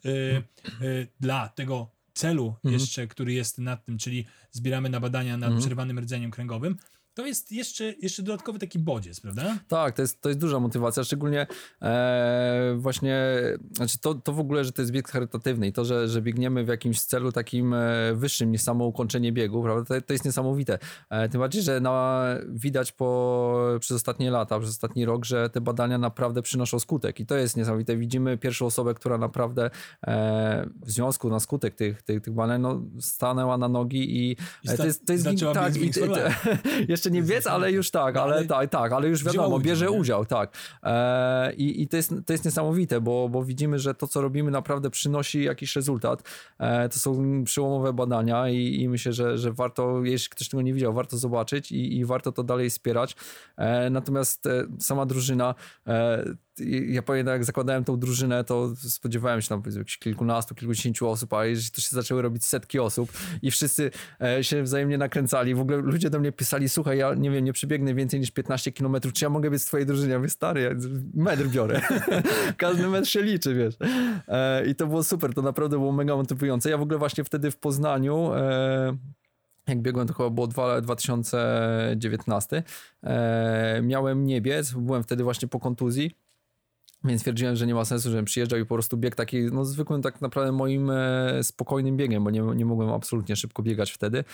y, 0.83 1.07
dla 1.21 1.49
tego 1.49 1.91
celu 2.15 2.47
mhm. 2.47 2.75
jeszcze, 2.75 3.07
który 3.07 3.33
jest 3.33 3.59
nad 3.59 3.85
tym, 3.85 3.99
czyli 3.99 4.27
zbieramy 4.51 4.89
na 4.89 5.01
badania 5.01 5.37
nad 5.37 5.49
mhm. 5.49 5.61
przerwanym 5.61 5.99
rdzeniem 5.99 6.31
kręgowym, 6.31 6.77
to 7.15 7.27
jest 7.27 7.53
jeszcze, 7.53 7.85
jeszcze 7.85 8.23
dodatkowy 8.23 8.59
taki 8.59 8.79
bodziec, 8.79 9.21
prawda? 9.21 9.59
Tak, 9.69 9.97
to 9.97 10.03
jest, 10.03 10.21
to 10.21 10.29
jest 10.29 10.41
duża 10.41 10.61
motywacja, 10.61 11.05
szczególnie 11.05 11.47
e, 11.83 12.77
właśnie, 12.79 13.17
znaczy 13.73 13.99
to, 13.99 14.15
to 14.15 14.33
w 14.33 14.41
ogóle, 14.41 14.65
że 14.65 14.73
to 14.73 14.83
jest 14.83 14.93
bieg 14.93 15.09
charytatywny 15.09 15.67
i 15.67 15.73
to, 15.73 15.85
że, 15.85 16.09
że 16.09 16.23
biegniemy 16.23 16.65
w 16.65 16.69
jakimś 16.69 17.01
celu 17.01 17.33
takim 17.33 17.75
e, 17.75 18.15
wyższym 18.15 18.51
niż 18.51 18.63
samo 18.63 18.87
ukończenie 18.87 19.33
biegu, 19.33 19.63
prawda, 19.63 19.95
to, 19.95 20.07
to 20.07 20.13
jest 20.13 20.25
niesamowite. 20.25 20.79
E, 21.11 21.29
tym 21.29 21.41
bardziej, 21.41 21.63
że 21.63 21.81
na, 21.81 22.25
widać 22.49 22.93
po, 22.93 23.59
przez 23.81 23.97
ostatnie 23.97 24.31
lata, 24.31 24.59
przez 24.59 24.71
ostatni 24.71 25.05
rok, 25.05 25.25
że 25.25 25.51
te 25.51 25.61
badania 25.61 25.99
naprawdę 25.99 26.43
przynoszą 26.43 26.79
skutek 26.79 27.21
i 27.21 27.27
to 27.27 27.37
jest 27.37 27.57
niesamowite. 27.57 27.97
Widzimy 27.97 28.39
pierwszą 28.39 28.67
osobę, 28.67 28.95
która 28.95 29.19
naprawdę 29.19 29.71
e, 30.07 30.69
w 30.83 30.91
związku 30.91 31.31
na 31.31 31.41
skutek 31.41 31.75
tych, 31.75 32.03
tych, 32.03 32.21
tych 32.21 32.35
badań 32.35 32.61
no, 32.61 32.83
stanęła 33.01 33.59
na 33.59 33.69
nogi 33.69 34.17
i, 34.17 34.31
I 34.63 34.69
sta- 34.69 34.77
to 34.77 34.85
jest, 34.87 35.07
to 35.07 35.13
jest, 35.13 35.27
tak, 35.55 35.77
i, 35.77 35.91
jeszcze 37.03 37.11
nie 37.11 37.23
biec, 37.23 37.47
ale 37.47 37.73
już 37.73 37.91
tak, 37.91 38.17
ale, 38.17 38.35
ale 38.35 38.47
tak, 38.47 38.71
tak, 38.71 38.93
ale 38.93 39.09
już 39.09 39.25
wiadomo, 39.25 39.59
bierze 39.59 39.91
udział, 39.91 40.01
udział 40.01 40.27
tak. 40.27 40.57
E, 40.83 41.53
I 41.55 41.83
i 41.83 41.89
to, 41.89 41.97
jest, 41.97 42.15
to 42.27 42.33
jest 42.33 42.45
niesamowite, 42.45 43.01
bo, 43.01 43.29
bo 43.29 43.45
widzimy, 43.45 43.79
że 43.79 43.95
to, 43.95 44.07
co 44.07 44.21
robimy, 44.21 44.51
naprawdę 44.51 44.91
przynosi 44.91 45.45
jakiś 45.45 45.77
rezultat. 45.77 46.23
E, 46.59 46.89
to 46.89 46.99
są 46.99 47.45
przyłomowe 47.45 47.93
badania 47.93 48.49
i, 48.49 48.81
i 48.81 48.89
myślę, 48.89 49.13
że, 49.13 49.39
że 49.39 49.53
warto, 49.53 50.05
jeśli 50.05 50.31
ktoś 50.31 50.49
tego 50.49 50.63
nie 50.63 50.75
widział, 50.75 50.93
warto 50.93 51.17
zobaczyć 51.17 51.73
i, 51.73 51.99
i 51.99 52.05
warto 52.05 52.33
to 52.33 52.43
dalej 52.43 52.71
wspierać. 52.71 53.17
E, 53.57 53.91
natomiast 53.91 54.49
sama 54.79 55.07
drużyna 55.07 55.55
ja 56.89 57.03
pamiętam, 57.03 57.33
jak 57.33 57.45
zakładałem 57.45 57.85
tą 57.85 57.99
drużynę, 57.99 58.45
to 58.45 58.77
spodziewałem 58.77 59.43
się 59.43 59.49
tam 59.49 59.63
jakichś 59.77 59.99
kilkunastu, 59.99 60.55
kilkudziesięciu 60.55 61.09
osób, 61.09 61.33
a 61.33 61.45
jeżeli 61.45 61.71
to 61.71 61.81
się 61.81 61.89
zaczęły 61.91 62.23
robić 62.23 62.45
setki 62.45 62.79
osób 62.79 63.13
i 63.43 63.51
wszyscy 63.51 63.91
e, 64.21 64.45
się 64.45 64.63
wzajemnie 64.63 64.99
nakręcali, 64.99 65.55
w 65.55 65.61
ogóle 65.61 65.77
ludzie 65.77 66.11
do 66.11 66.21
mnie 66.21 66.33
pisali, 66.33 66.69
słuchaj, 66.69 66.99
ja 66.99 67.15
nie 67.15 67.31
wiem, 67.31 67.45
nie 67.45 67.53
przebiegnę 67.53 67.95
więcej 67.95 68.21
niż 68.21 68.31
15 68.31 68.73
kilometrów, 68.73 69.13
czy 69.13 69.25
ja 69.25 69.31
mogę 69.31 69.51
być 69.51 69.63
w 69.63 69.67
twojej 69.67 69.87
drużynie? 69.87 70.13
Ja 70.13 70.19
mówię, 70.19 70.31
stary, 70.31 70.61
ja 70.61 70.71
metr 71.15 71.49
biorę. 71.49 71.81
Każdy 72.57 72.89
metr 72.89 73.09
się 73.09 73.23
liczy, 73.23 73.55
wiesz. 73.55 73.75
E, 74.29 74.67
I 74.67 74.75
to 74.75 74.87
było 74.87 75.05
super, 75.05 75.35
to 75.35 75.43
naprawdę 75.43 75.79
było 75.79 75.93
mega 75.93 76.17
motywujące. 76.17 76.71
Ja 76.71 76.79
w 76.79 76.83
ogóle 76.83 76.99
właśnie 76.99 77.25
wtedy 77.25 77.51
w 77.51 77.57
Poznaniu 77.57 78.35
e, 78.35 78.97
jak 79.69 79.83
biegłem, 79.83 80.07
to 80.07 80.15
chyba 80.15 80.31
było 80.31 80.47
2019. 80.47 82.63
E, 83.03 83.81
miałem 83.83 84.27
niebiec, 84.27 84.73
byłem 84.73 85.03
wtedy 85.03 85.25
właśnie 85.25 85.49
po 85.49 85.61
kontuzji 85.61 86.22
więc 87.05 87.21
stwierdziłem, 87.21 87.57
że 87.57 87.67
nie 87.67 87.75
ma 87.75 87.85
sensu, 87.85 88.11
żebym 88.11 88.25
przyjeżdżał 88.25 88.59
i 88.59 88.63
po 88.63 88.75
prostu 88.75 88.97
bieg 88.97 89.15
taki, 89.15 89.43
no 89.43 89.65
zwykłym 89.65 90.03
tak 90.03 90.21
naprawdę 90.21 90.53
moim 90.53 90.91
e, 90.91 91.43
spokojnym 91.43 91.97
biegiem, 91.97 92.25
bo 92.25 92.31
nie, 92.31 92.41
nie 92.41 92.65
mogłem 92.65 92.91
absolutnie 92.91 93.37
szybko 93.37 93.63
biegać 93.63 93.91
wtedy. 93.91 94.25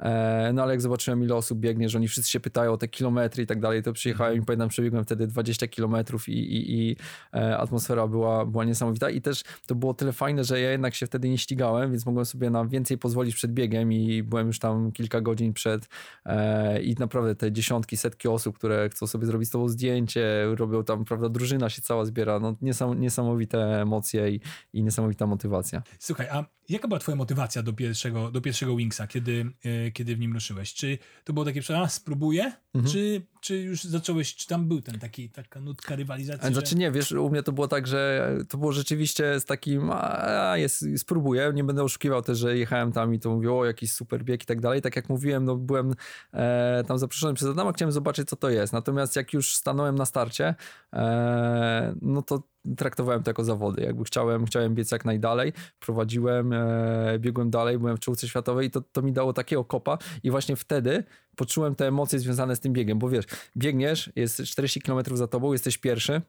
E, 0.00 0.50
no 0.54 0.62
ale 0.62 0.72
jak 0.72 0.80
zobaczyłem 0.80 1.22
ile 1.22 1.34
osób 1.34 1.58
biegnie, 1.58 1.88
że 1.88 1.98
oni 1.98 2.08
wszyscy 2.08 2.30
się 2.30 2.40
pytają 2.40 2.72
o 2.72 2.76
te 2.76 2.88
kilometry 2.88 3.42
i 3.42 3.46
tak 3.46 3.60
dalej, 3.60 3.82
to 3.82 3.92
przyjechałem 3.92 4.38
i 4.38 4.42
pamiętam, 4.42 4.68
przebiegłem 4.68 5.04
wtedy 5.04 5.26
20 5.26 5.66
kilometrów 5.66 6.28
i, 6.28 6.32
i, 6.32 6.90
i 6.90 6.96
e, 7.34 7.58
atmosfera 7.58 8.06
była, 8.06 8.46
była 8.46 8.64
niesamowita 8.64 9.10
i 9.10 9.20
też 9.20 9.42
to 9.66 9.74
było 9.74 9.94
tyle 9.94 10.12
fajne, 10.12 10.44
że 10.44 10.60
ja 10.60 10.70
jednak 10.70 10.94
się 10.94 11.06
wtedy 11.06 11.28
nie 11.28 11.38
ścigałem, 11.38 11.90
więc 11.90 12.06
mogłem 12.06 12.26
sobie 12.26 12.50
na 12.50 12.64
więcej 12.64 12.98
pozwolić 12.98 13.34
przed 13.34 13.52
biegiem 13.52 13.92
i 13.92 14.22
byłem 14.22 14.46
już 14.46 14.58
tam 14.58 14.92
kilka 14.92 15.20
godzin 15.20 15.52
przed 15.52 15.88
e, 16.26 16.82
i 16.82 16.94
naprawdę 16.94 17.34
te 17.34 17.52
dziesiątki, 17.52 17.96
setki 17.96 18.28
osób, 18.28 18.58
które 18.58 18.88
chcą 18.88 19.06
sobie 19.06 19.26
zrobić 19.26 19.48
z 19.48 19.52
tobą 19.52 19.68
zdjęcie, 19.68 20.44
robią 20.56 20.84
tam, 20.84 21.04
prawda, 21.04 21.28
drużyna 21.28 21.68
się 21.70 21.82
cała 21.82 22.04
zbiera 22.04 22.17
No, 22.26 22.56
niesam, 22.62 23.00
niesamowite 23.00 23.82
emocje 23.82 24.30
i, 24.30 24.40
i 24.72 24.82
niesamowita 24.82 25.26
motywacja. 25.26 25.82
Słuchaj, 25.98 26.26
a 26.28 26.44
jaka 26.68 26.88
była 26.88 27.00
twoja 27.00 27.16
motywacja 27.16 27.62
do 27.62 27.72
pierwszego, 27.72 28.30
do 28.30 28.40
pierwszego 28.40 28.76
Wingsa, 28.76 29.06
kiedy, 29.06 29.46
yy, 29.64 29.92
kiedy 29.92 30.16
w 30.16 30.18
nim 30.18 30.32
ruszyłeś? 30.32 30.74
Czy 30.74 30.98
to 31.24 31.32
było 31.32 31.44
takie, 31.44 31.60
a 31.76 31.88
spróbuję? 31.88 32.52
Mhm. 32.74 32.92
Czy, 32.92 33.22
czy 33.40 33.58
już 33.58 33.84
zacząłeś, 33.84 34.34
czy 34.34 34.46
tam 34.46 34.68
był 34.68 34.80
ten 34.80 34.98
taki, 34.98 35.30
taka 35.30 35.60
nutka 35.60 35.96
rywalizacji? 35.96 36.52
Znaczy 36.52 36.70
że... 36.70 36.76
nie, 36.76 36.90
wiesz, 36.90 37.12
u 37.12 37.30
mnie 37.30 37.42
to 37.42 37.52
było 37.52 37.68
tak, 37.68 37.86
że 37.86 38.30
to 38.48 38.58
było 38.58 38.72
rzeczywiście 38.72 39.40
z 39.40 39.44
takim, 39.44 39.90
a 39.92 40.56
jest, 40.56 40.84
spróbuję, 40.96 41.52
nie 41.54 41.64
będę 41.64 41.82
oszukiwał 41.82 42.22
też, 42.22 42.38
że 42.38 42.58
jechałem 42.58 42.92
tam 42.92 43.14
i 43.14 43.18
to 43.18 43.30
mówię, 43.30 43.52
o 43.52 43.64
jakiś 43.64 43.92
super 43.92 44.24
bieg 44.24 44.42
i 44.42 44.46
tak 44.46 44.60
dalej. 44.60 44.82
Tak 44.82 44.96
jak 44.96 45.08
mówiłem, 45.08 45.44
no 45.44 45.56
byłem 45.56 45.94
e, 46.32 46.84
tam 46.88 46.98
zaproszony 46.98 47.34
przez 47.34 47.48
Adama, 47.48 47.72
chciałem 47.72 47.92
zobaczyć 47.92 48.28
co 48.28 48.36
to 48.36 48.50
jest. 48.50 48.72
Natomiast 48.72 49.16
jak 49.16 49.32
już 49.32 49.54
stanąłem 49.54 49.94
na 49.94 50.06
starcie, 50.06 50.54
e, 50.92 51.94
no 52.08 52.22
to 52.22 52.42
traktowałem 52.76 53.22
to 53.22 53.30
jako 53.30 53.44
zawody. 53.44 53.82
Jakby 53.82 54.04
chciałem, 54.04 54.46
chciałem 54.46 54.74
biec 54.74 54.90
jak 54.90 55.04
najdalej, 55.04 55.52
prowadziłem, 55.80 56.52
e, 56.52 57.18
biegłem 57.18 57.50
dalej, 57.50 57.78
byłem 57.78 57.96
w 57.96 58.00
czołówce 58.00 58.28
światowej 58.28 58.66
i 58.66 58.70
to, 58.70 58.80
to 58.80 59.02
mi 59.02 59.12
dało 59.12 59.32
takiego 59.32 59.64
kopa 59.64 59.98
i 60.22 60.30
właśnie 60.30 60.56
wtedy 60.56 61.04
poczułem 61.36 61.74
te 61.74 61.86
emocje 61.86 62.18
związane 62.18 62.56
z 62.56 62.60
tym 62.60 62.72
biegiem, 62.72 62.98
bo 62.98 63.08
wiesz, 63.08 63.24
biegniesz, 63.56 64.12
jest 64.16 64.42
40 64.42 64.80
km 64.80 65.16
za 65.16 65.26
tobą, 65.26 65.52
jesteś 65.52 65.78
pierwszy, 65.78 66.22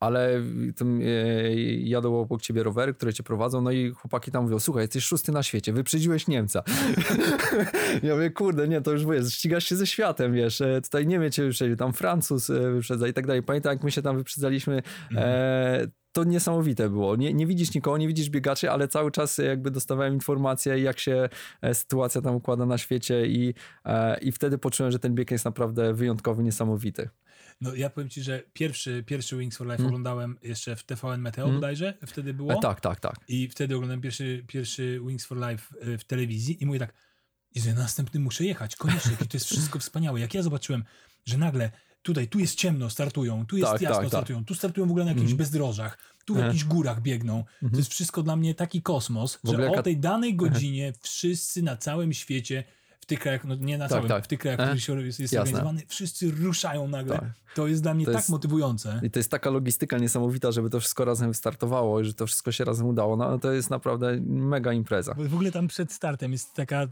ale 0.00 0.42
tam 0.76 1.00
e, 1.00 1.04
jadą 1.80 2.20
obok 2.20 2.42
ciebie 2.42 2.62
rowery, 2.62 2.94
które 2.94 3.12
cię 3.12 3.22
prowadzą, 3.22 3.60
no 3.60 3.70
i 3.70 3.90
chłopaki 3.90 4.30
tam 4.30 4.44
mówią, 4.44 4.58
słuchaj, 4.58 4.82
jesteś 4.82 5.04
szósty 5.04 5.32
na 5.32 5.42
świecie, 5.42 5.72
wyprzedziłeś 5.72 6.28
Niemca. 6.28 6.62
ja 8.02 8.14
mówię, 8.14 8.30
kurde, 8.30 8.68
nie, 8.68 8.80
to 8.80 8.92
już 8.92 9.02
jest, 9.02 9.32
ścigasz 9.32 9.64
się 9.64 9.76
ze 9.76 9.86
światem, 9.86 10.32
wiesz, 10.32 10.60
e, 10.60 10.80
tutaj 10.80 11.06
nie 11.06 11.30
cię 11.30 11.42
wyprzedził, 11.42 11.76
tam 11.76 11.92
Francuz 11.92 12.50
wyprzedza 12.50 13.08
i 13.08 13.12
tak 13.12 13.26
dalej. 13.26 13.42
Pamiętam, 13.42 13.72
jak 13.72 13.84
my 13.84 13.90
się 13.90 14.02
tam 14.02 14.16
wyprzedzaliśmy, 14.16 14.82
mhm. 15.10 15.90
to 16.12 16.24
niesamowite 16.24 16.90
było. 16.90 17.16
Nie, 17.16 17.34
nie 17.34 17.46
widzisz 17.46 17.74
nikogo, 17.74 17.98
nie 17.98 18.08
widzisz 18.08 18.30
biegaczy, 18.30 18.70
ale 18.70 18.88
cały 18.88 19.10
czas 19.10 19.38
jakby 19.38 19.70
dostawałem 19.70 20.14
informacje, 20.14 20.78
jak 20.78 20.98
się 20.98 21.28
sytuacja 21.72 22.20
tam 22.20 22.34
układa 22.34 22.66
na 22.66 22.78
świecie 22.78 23.26
i, 23.26 23.54
i 24.20 24.32
wtedy 24.32 24.58
poczułem, 24.58 24.92
że 24.92 24.98
ten 24.98 25.14
bieg 25.14 25.30
jest 25.30 25.44
naprawdę 25.44 25.94
wyjątkowy, 25.94 26.42
niesamowity. 26.42 27.08
No 27.64 27.74
ja 27.74 27.90
powiem 27.90 28.10
ci, 28.10 28.22
że 28.22 28.42
pierwszy, 28.52 29.04
pierwszy 29.06 29.36
Wings 29.36 29.56
for 29.56 29.66
Life 29.66 29.78
mm. 29.78 29.86
oglądałem 29.86 30.38
jeszcze 30.42 30.76
w 30.76 30.82
TVN 30.82 31.20
Meteo 31.20 31.44
mm. 31.44 31.56
bodajże, 31.56 31.94
wtedy 32.06 32.34
było. 32.34 32.52
E, 32.52 32.60
tak, 32.60 32.80
tak, 32.80 33.00
tak. 33.00 33.16
I 33.28 33.48
wtedy 33.48 33.74
oglądałem 33.74 34.00
pierwszy, 34.00 34.44
pierwszy 34.46 35.00
Wings 35.06 35.24
for 35.24 35.38
Life 35.38 35.74
e, 35.80 35.98
w 35.98 36.04
telewizji 36.04 36.62
i 36.62 36.66
mówię 36.66 36.78
tak, 36.78 36.94
Jezu, 37.54 37.68
ja 37.68 37.74
następny 37.74 38.20
muszę 38.20 38.44
jechać, 38.44 38.76
koniecznie, 38.76 39.16
to 39.16 39.24
jest 39.34 39.46
wszystko 39.46 39.78
wspaniałe. 39.78 40.20
Jak 40.20 40.34
ja 40.34 40.42
zobaczyłem, 40.42 40.84
że 41.24 41.38
nagle 41.38 41.70
tutaj, 42.02 42.28
tu 42.28 42.38
jest 42.38 42.54
ciemno, 42.54 42.90
startują, 42.90 43.46
tu 43.46 43.56
jest 43.56 43.72
tak, 43.72 43.80
jasno, 43.80 43.96
tak, 43.96 44.02
tak. 44.02 44.10
startują, 44.10 44.38
tak. 44.38 44.48
tu 44.48 44.54
startują 44.54 44.86
w 44.86 44.90
ogóle 44.90 45.04
na 45.04 45.10
jakichś 45.10 45.30
mm. 45.30 45.36
bezdrożach, 45.36 45.98
tu 46.24 46.34
w 46.34 46.38
e. 46.38 46.40
jakichś 46.40 46.64
górach 46.64 47.02
biegną. 47.02 47.34
Mm. 47.34 47.44
To 47.46 47.66
mhm. 47.66 47.78
jest 47.78 47.90
wszystko 47.90 48.22
dla 48.22 48.36
mnie 48.36 48.54
taki 48.54 48.82
kosmos, 48.82 49.38
że 49.44 49.62
jaka... 49.62 49.80
o 49.80 49.82
tej 49.82 49.96
danej 49.96 50.36
godzinie 50.36 50.92
wszyscy 51.00 51.62
na 51.62 51.76
całym 51.76 52.12
świecie 52.12 52.64
w 53.04 53.06
tych 53.06 53.18
krajach, 53.18 53.44
no 53.44 53.54
nie 53.54 53.78
na 53.78 53.84
tak, 53.84 53.90
całym, 53.90 54.08
tak. 54.08 54.24
w 54.24 54.26
tych 54.26 54.38
krajach, 54.38 54.60
w 54.60 54.62
których 54.62 54.82
się 54.84 55.06
jest, 55.06 55.20
jest 55.20 55.34
organizowany, 55.34 55.82
wszyscy 55.88 56.30
ruszają 56.30 56.88
nagle. 56.88 57.18
Tak. 57.18 57.24
To 57.54 57.66
jest 57.66 57.82
dla 57.82 57.94
mnie 57.94 58.04
to 58.04 58.12
tak 58.12 58.20
jest, 58.20 58.30
motywujące. 58.30 59.00
I 59.02 59.10
to 59.10 59.18
jest 59.18 59.30
taka 59.30 59.50
logistyka 59.50 59.98
niesamowita, 59.98 60.52
żeby 60.52 60.70
to 60.70 60.80
wszystko 60.80 61.04
razem 61.04 61.28
wystartowało 61.28 62.00
i 62.00 62.04
że 62.04 62.14
to 62.14 62.26
wszystko 62.26 62.52
się 62.52 62.64
razem 62.64 62.86
udało. 62.86 63.16
No 63.16 63.38
to 63.38 63.52
jest 63.52 63.70
naprawdę 63.70 64.20
mega 64.26 64.72
impreza. 64.72 65.14
Bo 65.14 65.28
w 65.28 65.34
ogóle 65.34 65.52
tam 65.52 65.68
przed 65.68 65.92
startem 65.92 66.32
jest 66.32 66.54
taka, 66.54 66.86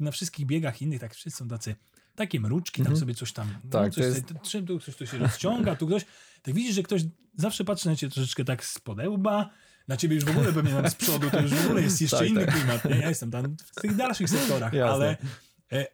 na 0.00 0.10
wszystkich 0.10 0.46
biegach 0.46 0.82
innych, 0.82 1.00
tak 1.00 1.14
wszyscy 1.14 1.38
są 1.38 1.48
tacy, 1.48 1.74
takie 2.14 2.40
mruczki, 2.40 2.82
tam 2.82 2.94
-hmm. 2.94 3.00
sobie 3.00 3.14
coś 3.14 3.32
tam, 3.32 3.48
no, 3.64 3.70
tak, 3.70 3.94
coś, 3.94 4.04
jest... 4.04 4.26
tutaj, 4.26 4.62
tu 4.64 4.78
ktoś 4.78 4.96
to 4.96 5.06
się 5.06 5.18
rozciąga, 5.18 5.76
tu 5.76 5.86
ktoś, 5.86 6.04
tak 6.42 6.54
widzisz, 6.54 6.74
że 6.74 6.82
ktoś 6.82 7.02
zawsze 7.36 7.64
patrzy 7.64 7.88
na 7.88 7.96
ciebie 7.96 8.12
troszeczkę 8.12 8.44
tak 8.44 8.64
z 8.64 8.78
podełba, 8.80 9.50
na 9.88 9.96
ciebie 9.96 10.14
już 10.14 10.24
w 10.24 10.30
ogóle 10.30 10.52
pewnie 10.52 10.90
z 10.90 10.94
przodu, 10.94 11.30
to 11.30 11.40
już 11.40 11.54
w 11.54 11.64
ogóle 11.64 11.82
jest 11.82 12.00
jeszcze 12.02 12.18
tak, 12.18 12.28
inny 12.28 12.46
tak. 12.46 12.54
klimat. 12.54 12.84
Nie? 12.84 12.96
Ja 12.96 13.08
jestem 13.08 13.30
tam 13.30 13.56
w 13.74 13.80
tych 13.80 13.96
dalszych 13.96 14.30
sektorach, 14.30 14.72
Jasne. 14.72 14.92
ale 14.92 15.10
E, 15.10 15.16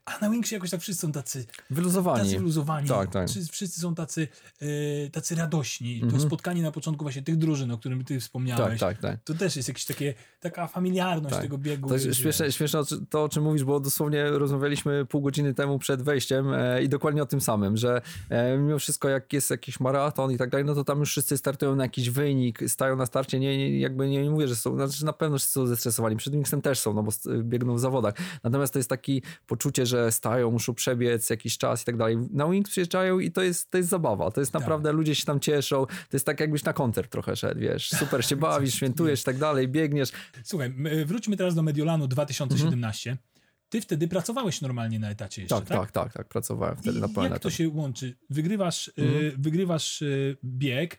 a 0.04 0.18
na 0.18 0.30
Wingsie 0.30 0.54
jakoś 0.54 0.70
tak 0.70 0.80
wszyscy 0.80 1.06
są 1.06 1.12
tacy 1.12 1.46
wyluzowani. 1.70 2.24
Tacy 2.24 2.38
wyluzowani. 2.38 2.88
Tak, 2.88 3.10
tak. 3.10 3.28
Wszyscy 3.28 3.80
są 3.80 3.94
tacy, 3.94 4.28
e, 4.60 5.10
tacy 5.10 5.34
radośni. 5.34 6.00
To 6.00 6.06
mhm. 6.06 6.22
spotkanie 6.22 6.62
na 6.62 6.72
początku 6.72 7.04
właśnie 7.04 7.22
tych 7.22 7.36
drużyn, 7.36 7.70
o 7.70 7.78
którym 7.78 8.04
ty 8.04 8.20
wspomniałeś. 8.20 8.80
Tak, 8.80 8.98
tak, 8.98 9.12
tak. 9.12 9.24
To 9.24 9.34
też 9.34 9.56
jest 9.56 9.68
jakieś 9.68 9.84
takie, 9.84 10.14
taka 10.40 10.66
familiarność 10.66 11.34
tak. 11.34 11.42
tego 11.42 11.58
biegu. 11.58 11.88
To 11.88 11.94
jest 11.94 12.14
śmieszne, 12.14 12.52
śmieszne 12.52 12.80
to, 13.10 13.24
o 13.24 13.28
czym 13.28 13.42
mówisz, 13.42 13.64
bo 13.64 13.80
dosłownie 13.80 14.30
rozmawialiśmy 14.30 15.06
pół 15.06 15.22
godziny 15.22 15.54
temu 15.54 15.78
przed 15.78 16.02
wejściem 16.02 16.52
e, 16.52 16.82
i 16.82 16.88
dokładnie 16.88 17.22
o 17.22 17.26
tym 17.26 17.40
samym, 17.40 17.76
że 17.76 18.02
e, 18.30 18.58
mimo 18.58 18.78
wszystko 18.78 19.08
jak 19.08 19.32
jest 19.32 19.50
jakiś 19.50 19.80
maraton 19.80 20.30
i 20.32 20.38
tak 20.38 20.50
dalej, 20.50 20.64
no 20.64 20.74
to 20.74 20.84
tam 20.84 21.00
już 21.00 21.10
wszyscy 21.10 21.38
startują 21.38 21.76
na 21.76 21.82
jakiś 21.82 22.10
wynik, 22.10 22.60
stają 22.66 22.96
na 22.96 23.06
starcie, 23.06 23.40
nie, 23.40 23.58
nie 23.58 23.80
jakby 23.80 24.08
nie, 24.08 24.22
nie 24.22 24.30
mówię, 24.30 24.48
że 24.48 24.56
są, 24.56 24.74
znaczy 24.74 25.04
na 25.04 25.12
pewno 25.12 25.38
wszyscy 25.38 25.54
są 25.54 25.66
zestresowani. 25.66 26.16
Przed 26.16 26.32
Wingsem 26.32 26.62
też 26.62 26.78
są, 26.78 26.94
no 26.94 27.02
bo 27.02 27.12
biegną 27.42 27.74
w 27.74 27.80
zawodach. 27.80 28.14
Natomiast 28.42 28.72
to 28.72 28.78
jest 28.78 28.88
taki 28.88 29.22
poczucie 29.46 29.63
poczucie, 29.64 29.86
że 29.86 30.12
stają, 30.12 30.50
muszą 30.50 30.74
przebiec 30.74 31.30
jakiś 31.30 31.58
czas 31.58 31.82
i 31.82 31.84
tak 31.84 31.96
dalej. 31.96 32.16
Na 32.30 32.48
Wings 32.48 32.70
przyjeżdżają 32.70 33.18
i 33.18 33.30
to 33.30 33.42
jest, 33.42 33.70
to 33.70 33.78
jest 33.78 33.90
zabawa. 33.90 34.30
To 34.30 34.40
jest 34.40 34.52
tak. 34.52 34.60
naprawdę, 34.60 34.88
tak. 34.88 34.96
ludzie 34.96 35.14
się 35.14 35.24
tam 35.24 35.40
cieszą. 35.40 35.86
To 35.86 36.16
jest 36.16 36.26
tak 36.26 36.40
jakbyś 36.40 36.64
na 36.64 36.72
koncert 36.72 37.10
trochę 37.10 37.36
szedł, 37.36 37.60
wiesz. 37.60 37.90
Super 37.90 38.26
się 38.26 38.36
bawisz, 38.46 38.74
świętujesz 38.74 39.20
i 39.20 39.24
tak 39.24 39.38
dalej, 39.38 39.68
biegniesz. 39.68 40.12
Słuchaj, 40.44 40.74
wróćmy 41.06 41.36
teraz 41.36 41.54
do 41.54 41.62
Mediolanu 41.62 42.08
2017. 42.08 43.10
Mhm. 43.10 43.28
Ty 43.68 43.80
wtedy 43.80 44.08
pracowałeś 44.08 44.60
normalnie 44.60 44.98
na 44.98 45.10
etacie 45.10 45.42
jeszcze, 45.42 45.56
tak? 45.56 45.68
Tak, 45.68 45.78
tak, 45.78 45.92
tak, 45.92 46.12
tak 46.12 46.28
pracowałem 46.28 46.76
wtedy 46.76 46.98
I 46.98 47.00
na 47.00 47.08
pełen 47.08 47.32
jak 47.32 47.42
to 47.42 47.50
się 47.50 47.68
łączy? 47.68 48.16
Wygrywasz, 48.30 48.88
y, 48.88 48.92
mhm. 48.96 49.24
y, 49.24 49.34
wygrywasz 49.38 50.02
y, 50.02 50.36
bieg, 50.44 50.98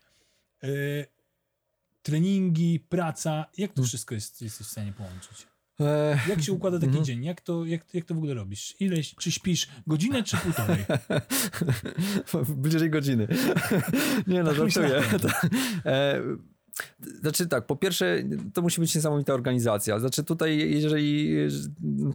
y, 0.64 1.06
treningi, 2.02 2.80
praca. 2.80 3.46
Jak 3.58 3.72
to 3.72 3.82
mhm. 3.82 3.88
wszystko 3.88 4.16
jest, 4.16 4.42
jesteś 4.42 4.68
w 4.68 4.72
stanie 4.72 4.94
połączyć? 4.94 5.55
E, 5.80 6.20
jak 6.30 6.42
się 6.42 6.54
układa 6.54 6.80
taki 6.80 6.92
mm. 6.92 7.06
dzień? 7.06 7.24
Jak 7.24 7.42
to, 7.42 7.66
jak, 7.66 7.94
jak 7.94 8.06
to 8.06 8.14
w 8.14 8.18
ogóle 8.18 8.34
robisz? 8.34 8.76
Ile, 8.80 8.98
czy 9.20 9.32
śpisz 9.32 9.68
godzinę, 9.88 10.24
czy 10.24 10.38
półtorej? 10.38 10.86
Bliżej 12.64 12.90
godziny. 12.90 13.28
Nie 14.28 14.44
no, 14.44 14.54
tak 14.54 14.72
żartuję. 14.72 15.02
Znaczy 17.22 17.48
tak, 17.48 17.66
po 17.66 17.76
pierwsze 17.76 18.24
to 18.54 18.62
musi 18.62 18.82
być 18.82 18.96
niesamowita 18.96 19.34
organizacja. 19.34 20.00
Znaczy 20.00 20.24
tutaj 20.24 20.72
jeżeli 20.72 21.36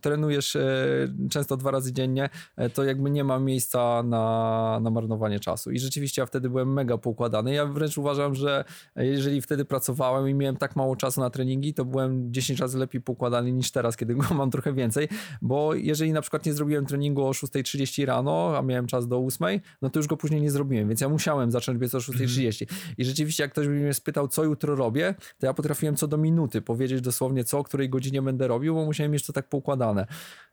trenujesz 0.02 0.56
e, 0.56 1.08
często 1.30 1.56
dwa 1.56 1.70
razy 1.70 1.92
dziennie, 1.92 2.28
e, 2.56 2.70
to 2.70 2.84
jakby 2.84 3.10
nie 3.10 3.24
ma 3.24 3.38
miejsca 3.38 4.02
na, 4.02 4.78
na 4.82 4.90
marnowanie 4.90 5.40
czasu. 5.40 5.70
I 5.70 5.78
rzeczywiście 5.78 6.22
ja 6.22 6.26
wtedy 6.26 6.50
byłem 6.50 6.72
mega 6.72 6.98
poukładany. 6.98 7.54
Ja 7.54 7.66
wręcz 7.66 7.98
uważam, 7.98 8.34
że 8.34 8.64
jeżeli 8.96 9.42
wtedy 9.42 9.64
pracowałem 9.64 10.28
i 10.28 10.34
miałem 10.34 10.56
tak 10.56 10.76
mało 10.76 10.96
czasu 10.96 11.20
na 11.20 11.30
treningi, 11.30 11.74
to 11.74 11.84
byłem 11.84 12.32
10 12.32 12.60
razy 12.60 12.78
lepiej 12.78 13.00
poukładany 13.00 13.52
niż 13.52 13.70
teraz, 13.70 13.96
kiedy 13.96 14.14
go 14.14 14.34
mam 14.34 14.50
trochę 14.50 14.72
więcej, 14.72 15.08
bo 15.42 15.74
jeżeli 15.74 16.12
na 16.12 16.20
przykład 16.20 16.46
nie 16.46 16.52
zrobiłem 16.52 16.86
treningu 16.86 17.26
o 17.26 17.30
6.30 17.30 18.04
rano, 18.06 18.58
a 18.58 18.62
miałem 18.62 18.86
czas 18.86 19.08
do 19.08 19.18
8, 19.18 19.60
no 19.82 19.90
to 19.90 19.98
już 19.98 20.06
go 20.06 20.16
później 20.16 20.40
nie 20.40 20.50
zrobiłem, 20.50 20.88
więc 20.88 21.00
ja 21.00 21.08
musiałem 21.08 21.50
zacząć 21.50 21.78
biec 21.78 21.94
o 21.94 21.98
6.30. 21.98 22.66
I 22.98 23.04
rzeczywiście 23.04 23.42
jak 23.42 23.52
ktoś 23.52 23.66
by 23.66 23.72
mnie 23.72 23.94
spytał, 23.94 24.28
co 24.28 24.49
jutro 24.50 24.74
robię, 24.74 25.14
to 25.38 25.46
ja 25.46 25.54
potrafiłem 25.54 25.96
co 25.96 26.08
do 26.08 26.16
minuty 26.16 26.62
powiedzieć 26.62 27.00
dosłownie 27.00 27.44
co, 27.44 27.58
o 27.58 27.64
której 27.64 27.90
godzinie 27.90 28.22
będę 28.22 28.48
robił, 28.48 28.74
bo 28.74 28.84
musiałem 28.84 29.12
mieć 29.12 29.26
to 29.26 29.32
tak 29.32 29.48
poukładane. 29.48 30.06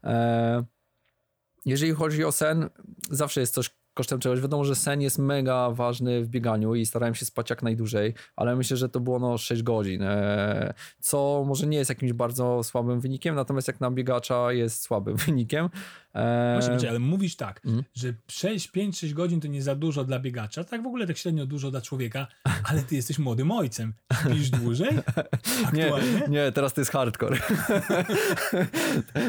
Eee, 0.03 0.63
jeżeli 1.65 1.91
chodzi 1.91 2.25
o 2.25 2.31
sen, 2.31 2.69
zawsze 3.11 3.39
jest 3.41 3.53
coś 3.53 3.69
kosztem 3.97 4.19
czegoś. 4.19 4.41
Wiadomo, 4.41 4.63
że 4.65 4.75
sen 4.75 5.01
jest 5.01 5.17
mega 5.17 5.71
ważny 5.71 6.23
w 6.23 6.27
bieganiu 6.27 6.75
i 6.75 6.85
starałem 6.85 7.15
się 7.15 7.25
spać 7.25 7.49
jak 7.49 7.63
najdłużej, 7.63 8.13
ale 8.35 8.55
myślę, 8.55 8.77
że 8.77 8.89
to 8.89 8.99
było 8.99 9.19
no 9.19 9.37
6 9.37 9.63
godzin, 9.63 10.03
e, 10.03 10.73
co 10.99 11.43
może 11.47 11.67
nie 11.67 11.77
jest 11.77 11.89
jakimś 11.89 12.13
bardzo 12.13 12.63
słabym 12.63 12.99
wynikiem, 12.99 13.35
natomiast 13.35 13.67
jak 13.67 13.79
na 13.79 13.91
biegacza 13.91 14.53
jest 14.53 14.81
słabym 14.81 15.15
wynikiem. 15.25 15.69
Właśnie, 16.53 16.73
eee, 16.73 16.87
ale 16.89 16.99
mówisz 16.99 17.35
tak, 17.35 17.61
mm. 17.65 17.83
że 17.93 18.13
6, 18.27 18.67
5, 18.67 18.99
6 18.99 19.13
godzin 19.13 19.41
to 19.41 19.47
nie 19.47 19.63
za 19.63 19.75
dużo 19.75 20.03
dla 20.03 20.19
biegacza, 20.19 20.63
tak 20.63 20.83
w 20.83 20.87
ogóle 20.87 21.07
tak 21.07 21.17
średnio 21.17 21.45
dużo 21.45 21.71
dla 21.71 21.81
człowieka, 21.81 22.27
ale 22.69 22.83
ty 22.83 22.95
jesteś 22.95 23.19
młodym 23.19 23.51
ojcem. 23.51 23.93
Śpisz 24.21 24.49
dłużej? 24.49 24.89
Aktualnie? 25.65 26.11
Nie, 26.11 26.27
nie, 26.27 26.51
teraz 26.51 26.73
to 26.73 26.81
jest 26.81 26.91
hardcore. 26.91 27.37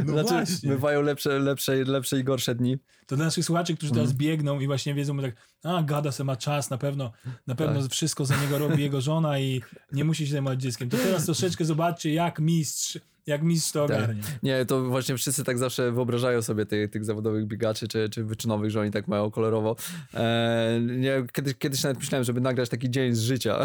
no 0.07 0.12
znaczy, 0.12 0.28
właśnie. 0.28 0.68
bywają 0.68 1.02
lepsze, 1.02 1.38
lepsze, 1.38 1.85
lepsze 1.85 2.21
i 2.21 2.25
gorsze 2.25 2.54
dni. 2.54 2.78
To 3.07 3.16
dla 3.16 3.25
naszych 3.25 3.45
słuchaczy, 3.45 3.76
którzy 3.76 3.92
teraz 3.92 4.09
mm. 4.09 4.18
biegną 4.18 4.61
i 4.61 4.66
właśnie 4.66 4.95
wiedzą, 4.95 5.21
że 5.21 5.23
tak, 5.23 5.37
a 5.64 5.83
gada 5.83 6.12
se 6.12 6.25
ma 6.25 6.37
czas, 6.37 6.71
na 6.71 6.78
pewno, 6.78 7.12
na 7.47 7.54
pewno 7.54 7.83
tak. 7.83 7.90
wszystko 7.90 8.25
za 8.25 8.37
niego 8.37 8.59
robi 8.59 8.83
jego 8.83 9.00
żona 9.00 9.38
i 9.38 9.62
nie 9.92 10.04
musi 10.04 10.26
się 10.26 10.33
zajmować 10.33 10.62
dzieckiem. 10.62 10.90
To 10.90 10.97
teraz 10.97 11.25
troszeczkę 11.25 11.64
zobaczcie, 11.64 12.12
jak 12.12 12.38
mistrz 12.38 12.99
jak 13.28 13.42
mistrz 13.42 13.73
to 13.73 13.88
tak. 13.88 13.97
ogarnie. 13.97 14.23
Nie, 14.42 14.66
to 14.66 14.85
właśnie 14.85 15.16
wszyscy 15.16 15.44
tak 15.44 15.58
zawsze 15.58 15.92
wyobrażają 15.92 16.42
sobie 16.42 16.66
tych, 16.66 16.90
tych 16.90 17.04
zawodowych 17.04 17.47
biegaczy 17.47 17.88
czy, 17.88 18.08
czy 18.08 18.25
wyczynowych, 18.25 18.70
że 18.70 18.80
oni 18.80 18.90
tak 18.90 19.08
mają 19.08 19.30
kolorowo. 19.30 19.76
E, 20.14 20.80
nie, 20.80 21.23
kiedyś, 21.32 21.54
kiedyś 21.54 21.82
nawet 21.82 21.99
myślałem, 21.99 22.25
żeby 22.25 22.40
nagrać 22.40 22.68
taki 22.68 22.90
dzień 22.90 23.14
z 23.14 23.20
życia. 23.20 23.64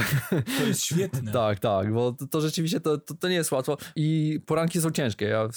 To 0.58 0.64
jest 0.64 0.82
świetne. 0.90 1.32
tak, 1.32 1.60
tak, 1.60 1.94
bo 1.94 2.12
to, 2.12 2.28
to 2.28 2.42
rzeczywiście 2.42 2.80
to, 2.80 2.98
to, 2.98 3.14
to, 3.14 3.30
nie 3.30 3.36
jest 3.36 3.52
łatwo 3.52 3.78
i 3.96 4.40
poranki 4.46 4.82
są 4.82 4.92
ciężkie. 4.92 5.26
Ja 5.26 5.50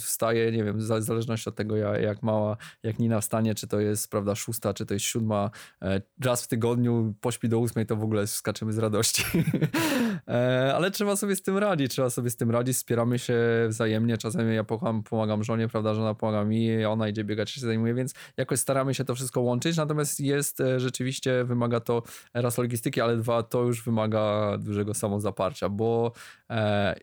wstaję, 0.00 0.52
nie 0.52 0.64
wiem, 0.64 0.78
w 0.78 0.82
zależności 0.82 1.48
od 1.48 1.54
tego 1.56 1.76
jak 1.76 2.22
mała, 2.22 2.56
jak 2.82 2.98
Nina 2.98 3.20
wstanie, 3.20 3.54
czy 3.54 3.66
to 3.66 3.80
jest, 3.80 4.10
prawda, 4.10 4.34
szósta, 4.34 4.74
czy 4.74 4.86
to 4.86 4.94
jest 4.94 5.06
siódma, 5.06 5.50
e, 5.82 6.02
raz 6.24 6.44
w 6.44 6.48
tygodniu 6.48 7.14
pośpi 7.20 7.48
do 7.48 7.58
ósmej, 7.58 7.86
to 7.86 7.96
w 7.96 8.02
ogóle 8.02 8.26
skaczemy 8.26 8.72
z 8.72 8.78
radości. 8.78 9.24
e, 10.28 10.72
ale 10.74 10.90
trzeba 10.90 11.16
sobie 11.16 11.36
z 11.36 11.42
tym 11.42 11.58
radzić, 11.58 11.92
trzeba 11.92 12.10
sobie 12.10 12.30
z 12.30 12.36
tym 12.36 12.50
radzić, 12.50 12.76
wspieramy 12.76 13.18
się 13.18 13.51
wzajemnie. 13.68 14.18
Czasem 14.18 14.52
ja 14.52 14.64
pomagam, 14.64 15.02
pomagam 15.02 15.44
żonie, 15.44 15.68
prawda, 15.68 15.94
żona 15.94 16.14
pomaga 16.14 16.44
mi, 16.44 16.84
ona 16.84 17.08
idzie 17.08 17.24
biegać, 17.24 17.50
się 17.50 17.60
zajmuje, 17.60 17.94
więc 17.94 18.14
jakoś 18.36 18.58
staramy 18.58 18.94
się 18.94 19.04
to 19.04 19.14
wszystko 19.14 19.40
łączyć. 19.40 19.76
Natomiast 19.76 20.20
jest 20.20 20.60
e, 20.60 20.80
rzeczywiście, 20.80 21.44
wymaga 21.44 21.80
to 21.80 22.02
raz 22.34 22.58
logistyki, 22.58 23.00
ale 23.00 23.16
dwa, 23.16 23.42
to 23.42 23.62
już 23.62 23.84
wymaga 23.84 24.56
dużego 24.58 24.94
samozaparcia, 24.94 25.68
bo 25.68 26.12
e, 26.50 26.94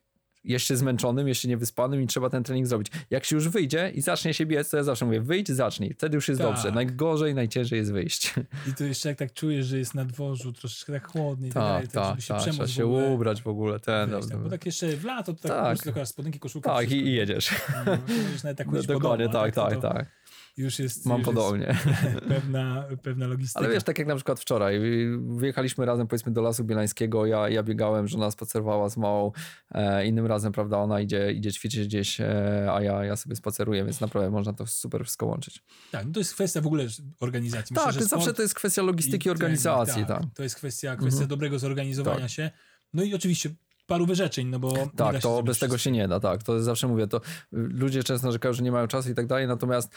jeszcze 0.44 0.78
zmęczonym, 0.78 1.28
jeszcze 1.28 1.48
niewyspanym 1.48 2.02
i 2.02 2.08
trzeba 2.08 2.30
ten 2.30 2.44
trening 2.44 2.68
zrobić. 2.68 2.88
Jak 3.10 3.26
się 3.26 3.36
już 3.36 3.50
wyjdzie 3.50 3.92
i 3.96 4.02
zacznie 4.02 4.34
się 4.34 4.46
biec, 4.46 4.70
to 4.70 4.78
ja 4.78 4.84
zawsze 4.84 5.06
mówię, 5.06 5.22
wyjdź, 5.22 5.52
zacznij. 5.52 5.94
Wtedy 5.94 6.16
już 6.16 6.28
jest 6.28 6.42
tak. 6.42 6.50
dobrze. 6.50 6.72
Najgorzej, 6.72 7.36
najciężej 7.36 7.80
jest 7.80 7.92
wyjść. 7.92 8.34
I 8.70 8.74
to 8.74 8.84
jeszcze 8.84 9.10
jak 9.10 9.18
tak 9.18 9.34
czujesz, 9.34 9.66
że 9.66 9.78
jest 9.78 9.96
na 9.96 10.06
dworzu 10.06 10.54
troszeczkę 10.54 10.94
tak 10.94 11.08
chłodniej, 11.08 11.52
tak, 11.52 11.88
tak, 11.88 11.92
tak, 11.92 12.26
tak, 12.26 12.42
trzeba 12.42 12.68
się 12.68 12.86
ubrać 12.86 13.42
w 13.42 13.48
ogóle. 13.48 13.80
Ten, 13.80 14.10
Weź, 14.10 14.28
tak, 14.28 14.44
bo 14.44 14.50
tak 14.50 14.66
jeszcze 14.66 14.88
w 14.88 15.06
lato 15.06 15.34
to 15.34 15.48
tak, 15.48 15.78
tak. 15.84 16.08
spódniki, 16.08 16.40
koszulka. 16.40 16.74
Tak, 16.74 16.92
i, 16.92 16.96
i 16.96 17.14
jedziesz. 17.14 17.56
No, 17.86 17.98
nawet 18.44 18.58
tak 18.58 18.68
no, 18.72 18.84
Dokładnie, 18.84 19.30
tak, 19.30 19.56
tak, 19.56 19.82
tak 19.82 20.19
już 20.60 20.80
jest. 20.80 21.06
Mam 21.06 21.18
już 21.18 21.26
podobnie. 21.26 21.66
Jest 21.66 22.26
pewna, 22.36 22.86
pewna 23.04 23.28
logistyka. 23.28 23.60
Ale 23.60 23.74
wiesz, 23.74 23.84
tak 23.84 24.00
jak 24.00 24.08
na 24.08 24.16
przykład 24.16 24.40
wczoraj, 24.40 24.80
wyjechaliśmy 25.20 25.86
razem 25.86 26.08
powiedzmy 26.08 26.32
do 26.32 26.42
Lasu 26.42 26.64
Bielańskiego, 26.64 27.26
ja, 27.26 27.50
ja 27.50 27.64
biegałem, 27.64 28.08
żona 28.08 28.32
spacerowała 28.32 28.90
z 28.90 28.98
małą, 28.98 29.32
e, 29.72 30.06
innym 30.06 30.26
razem, 30.26 30.52
prawda, 30.52 30.78
ona 30.78 31.02
idzie, 31.02 31.32
idzie 31.32 31.52
ćwiczyć 31.52 31.88
gdzieś, 31.88 32.22
e, 32.22 32.68
a 32.72 32.82
ja, 32.82 33.06
ja 33.06 33.16
sobie 33.16 33.36
spaceruję, 33.36 33.86
więc 33.86 34.02
naprawdę 34.02 34.32
można 34.32 34.54
to 34.54 34.68
super 34.68 35.04
wszystko 35.04 35.26
łączyć. 35.26 35.64
Tak, 35.92 36.06
no 36.06 36.14
to 36.14 36.20
jest 36.20 36.34
kwestia 36.34 36.62
w 36.62 36.68
ogóle 36.68 36.88
organizacji. 37.20 37.74
Myślę, 37.74 37.94
tak, 37.94 38.04
zawsze 38.04 38.34
to 38.34 38.42
jest 38.42 38.56
kwestia 38.56 38.82
logistyki, 38.82 39.30
organizacji. 39.30 40.06
Tak, 40.06 40.22
tak, 40.22 40.34
To 40.36 40.44
jest 40.44 40.56
kwestia, 40.56 40.96
kwestia 40.96 41.16
mhm. 41.16 41.30
dobrego 41.30 41.60
zorganizowania 41.60 42.20
tak. 42.20 42.30
się. 42.30 42.52
No 42.94 43.04
i 43.04 43.14
oczywiście 43.14 43.50
paru 43.90 44.06
wyrzeczeń, 44.06 44.48
no 44.48 44.60
bo... 44.60 44.74
Tak, 44.96 45.22
to 45.22 45.44
bez 45.44 45.60
tego 45.60 45.78
się 45.78 45.92
nie 45.92 46.08
da, 46.08 46.20
tak. 46.20 46.44
To 46.44 46.64
zawsze 46.64 46.88
mówię, 46.88 47.08
to 47.08 47.22
ludzie 47.52 48.04
często 48.04 48.28
narzekają, 48.28 48.54
że 48.54 48.64
nie 48.64 48.72
mają 48.72 48.88
czasu 48.88 49.12
i 49.12 49.16
tak 49.16 49.28
dalej, 49.28 49.48
natomiast 49.48 49.94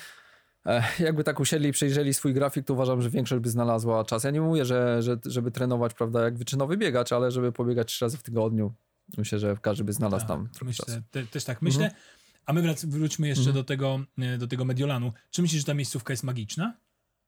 jakby 0.99 1.25
tak 1.25 1.41
usiedli 1.41 1.69
i 1.69 1.73
przejrzeli 1.73 2.15
swój 2.15 2.35
grafik, 2.35 2.67
to 2.67 2.75
uważam, 2.75 3.03
że 3.03 3.11
większość 3.11 3.43
by 3.43 3.51
znalazła 3.51 4.05
czas. 4.05 4.25
Ja 4.25 4.31
nie 4.31 4.41
mówię, 4.41 4.65
że, 4.65 5.03
że 5.03 5.19
żeby 5.25 5.51
trenować, 5.51 5.95
prawda, 5.95 6.23
jak 6.23 6.39
wyczynowy 6.39 6.77
biegacz, 6.77 7.13
ale 7.13 7.31
żeby 7.31 7.53
pobiegać 7.53 7.89
trzy 7.89 8.05
razy 8.05 8.19
w 8.19 8.23
tygodniu. 8.23 8.73
Myślę, 9.17 9.39
że 9.39 9.57
każdy 9.63 9.85
by 9.85 9.93
znalazł 9.93 10.27
tak, 10.27 10.29
tam 10.29 10.49
myślę, 10.63 11.03
te, 11.11 11.27
Też 11.27 11.45
tak 11.45 11.63
myślę. 11.63 11.85
Mhm. 11.85 12.03
A 12.47 12.53
my 12.53 12.63
wrac- 12.63 12.87
wróćmy 12.87 13.29
jeszcze 13.29 13.41
mhm. 13.41 13.55
do, 13.55 13.65
tego, 13.65 14.01
e, 14.19 14.39
do 14.39 14.47
tego 14.47 14.65
Mediolanu. 14.65 15.13
Czy 15.31 15.43
myślisz, 15.43 15.61
że 15.61 15.67
ta 15.67 15.75
miejscówka 15.75 16.13
jest 16.13 16.25
magiczna? 16.25 16.77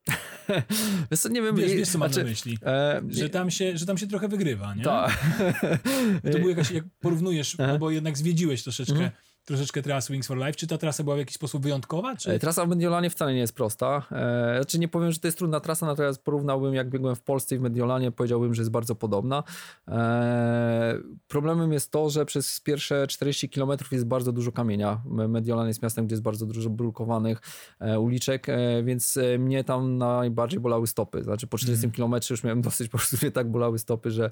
Wiesz 1.11 1.21
co, 1.21 1.29
nie 1.29 1.43
wiem... 1.43 1.57
Wiesz, 1.57 1.73
wiesz 1.73 1.89
co 1.89 1.99
mam 1.99 2.09
znaczy, 2.09 2.25
na 2.25 2.31
myśli? 2.31 2.59
E, 2.63 3.03
że, 3.09 3.31
tam 3.31 3.51
się, 3.51 3.79
że 3.79 3.87
tam 3.87 3.99
się 3.99 4.07
trochę 4.07 4.29
wygrywa, 4.29 4.75
nie? 4.75 4.85
Tak. 4.85 5.25
To 6.33 6.39
było 6.39 6.49
jakaś, 6.49 6.71
jak 6.71 6.85
porównujesz, 7.01 7.57
bo 7.79 7.91
jednak 7.91 8.19
zwiedziłeś 8.19 8.63
troszeczkę 8.63 8.95
mhm 8.95 9.11
troszeczkę 9.45 9.83
trasę 9.83 10.13
Wings 10.13 10.27
for 10.27 10.37
Life. 10.37 10.53
Czy 10.53 10.67
ta 10.67 10.79
trasa 10.79 11.05
była 11.05 11.17
w 11.17 11.19
jakiś 11.19 11.35
sposób 11.35 11.63
wyjątkowa? 11.63 12.17
Czy... 12.17 12.31
E, 12.31 12.39
trasa 12.39 12.67
w 12.67 12.69
Mediolanie 12.69 13.11
wcale 13.11 13.33
nie 13.33 13.39
jest 13.39 13.55
prosta. 13.55 14.03
E, 14.13 14.57
znaczy 14.57 14.79
nie 14.79 14.89
powiem, 14.89 15.13
że 15.13 15.19
to 15.19 15.29
jest 15.29 15.39
trudna 15.39 15.61
trasa, 15.61 15.87
natomiast 15.87 16.25
porównałbym 16.25 16.75
jak 16.75 16.91
biegłem 16.91 17.17
w 17.17 17.23
Polsce 17.23 17.55
i 17.55 17.59
w 17.59 17.61
Mediolanie, 17.61 18.13
powiedziałbym, 18.13 18.55
że 18.55 18.63
jest 18.63 18.71
bardzo 18.71 18.95
podobna. 18.95 19.43
E, 19.89 20.99
problemem 21.29 21.73
jest 21.73 21.91
to, 21.91 22.11
że 22.11 22.25
przez 22.27 22.61
pierwsze 22.61 23.07
40 23.07 23.49
km 23.49 23.71
jest 23.93 24.07
bardzo 24.07 24.33
dużo 24.33 24.53
kamienia. 24.53 25.01
Mediolan 25.29 25.69
jest 25.69 25.83
miastem, 25.83 26.07
gdzie 26.07 26.13
jest 26.13 26.23
bardzo 26.23 26.47
dużo 26.47 26.71
brukowanych 26.71 27.41
e, 27.81 28.01
uliczek, 28.01 28.49
e, 28.49 28.83
więc 28.83 29.19
mnie 29.39 29.65
tam 29.65 29.99
najbardziej 29.99 30.61
bolały 30.61 30.87
stopy. 30.87 31.23
Znaczy 31.23 31.47
po 31.47 31.59
40 31.59 31.87
mm. 31.87 31.97
km 31.97 32.23
już 32.31 32.45
miałem 32.45 32.63
dosyć, 32.63 32.89
po 32.89 32.99
prostu 32.99 33.17
mnie 33.23 33.31
tak 33.31 33.51
bolały 33.51 33.79
stopy, 33.79 34.11
że, 34.11 34.31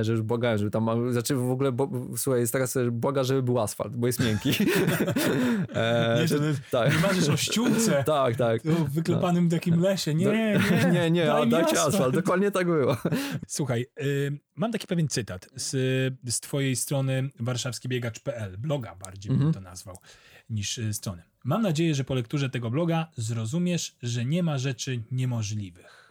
że 0.00 0.12
już 0.12 0.22
błagałem, 0.22 0.58
żeby 0.58 0.70
tam, 0.70 1.12
znaczy 1.12 1.34
w 1.34 1.50
ogóle, 1.50 1.72
bo, 1.72 1.90
słuchaj, 2.16 2.40
jest 2.40 2.52
taka, 2.52 2.66
że 2.66 2.90
błaga, 2.90 3.24
żeby 3.24 3.42
był 3.42 3.58
asfalt, 3.58 3.85
bo 3.90 4.06
jest 4.06 4.20
miękki. 4.20 4.50
e, 5.74 6.18
nie, 6.20 6.28
że, 6.28 6.38
tak. 6.70 6.92
nie 6.94 6.98
marzysz 6.98 7.28
o 7.28 7.36
ściółce. 7.36 8.04
tak, 8.06 8.36
tak. 8.36 8.62
W 8.62 8.90
wyklepanym 8.90 9.44
no. 9.44 9.50
takim 9.50 9.80
lesie. 9.80 10.14
Nie, 10.14 10.26
nie. 10.32 10.60
Nie, 10.92 11.10
nie, 11.10 11.32
a 11.32 11.46
dajcie 11.46 11.72
asfalt. 11.72 11.94
asfalt. 11.94 12.14
Dokładnie 12.14 12.50
tak 12.50 12.66
było. 12.66 12.96
Słuchaj, 13.46 13.86
y, 14.00 14.38
mam 14.54 14.72
taki 14.72 14.86
pewien 14.86 15.08
cytat 15.08 15.48
z, 15.54 15.70
z 16.26 16.40
twojej 16.40 16.76
strony 16.76 17.30
warszawskibiegacz.pl, 17.40 18.58
bloga 18.58 18.94
bardziej 18.94 19.32
mhm. 19.32 19.52
bym 19.52 19.62
to 19.62 19.70
nazwał 19.70 19.96
niż 20.50 20.78
y, 20.78 20.94
strony. 20.94 21.22
Mam 21.44 21.62
nadzieję, 21.62 21.94
że 21.94 22.04
po 22.04 22.14
lekturze 22.14 22.50
tego 22.50 22.70
bloga 22.70 23.10
zrozumiesz, 23.16 23.96
że 24.02 24.24
nie 24.24 24.42
ma 24.42 24.58
rzeczy 24.58 25.02
niemożliwych. 25.10 26.06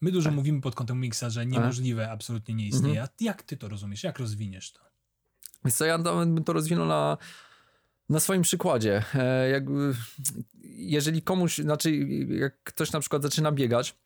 My 0.00 0.12
dużo 0.12 0.28
tak. 0.28 0.36
mówimy 0.36 0.60
pod 0.60 0.74
kątem 0.74 1.00
Mixa, 1.00 1.30
że 1.30 1.46
niemożliwe 1.46 2.10
absolutnie 2.10 2.54
nie 2.54 2.66
istnieje. 2.66 3.00
Mhm. 3.00 3.08
Jak 3.20 3.42
ty 3.42 3.56
to 3.56 3.68
rozumiesz? 3.68 4.04
Jak 4.04 4.18
rozwiniesz 4.18 4.72
to? 4.72 4.87
Więc 5.64 5.76
co, 5.76 5.84
ja 5.84 5.98
bym 5.98 6.44
to 6.44 6.52
rozwinął 6.52 6.86
na, 6.86 7.18
na 8.08 8.20
swoim 8.20 8.42
przykładzie. 8.42 9.02
E, 9.14 9.50
jakby, 9.50 9.94
jeżeli 10.62 11.22
komuś, 11.22 11.58
znaczy 11.58 11.96
jak 12.28 12.62
ktoś 12.62 12.92
na 12.92 13.00
przykład 13.00 13.22
zaczyna 13.22 13.52
biegać, 13.52 13.98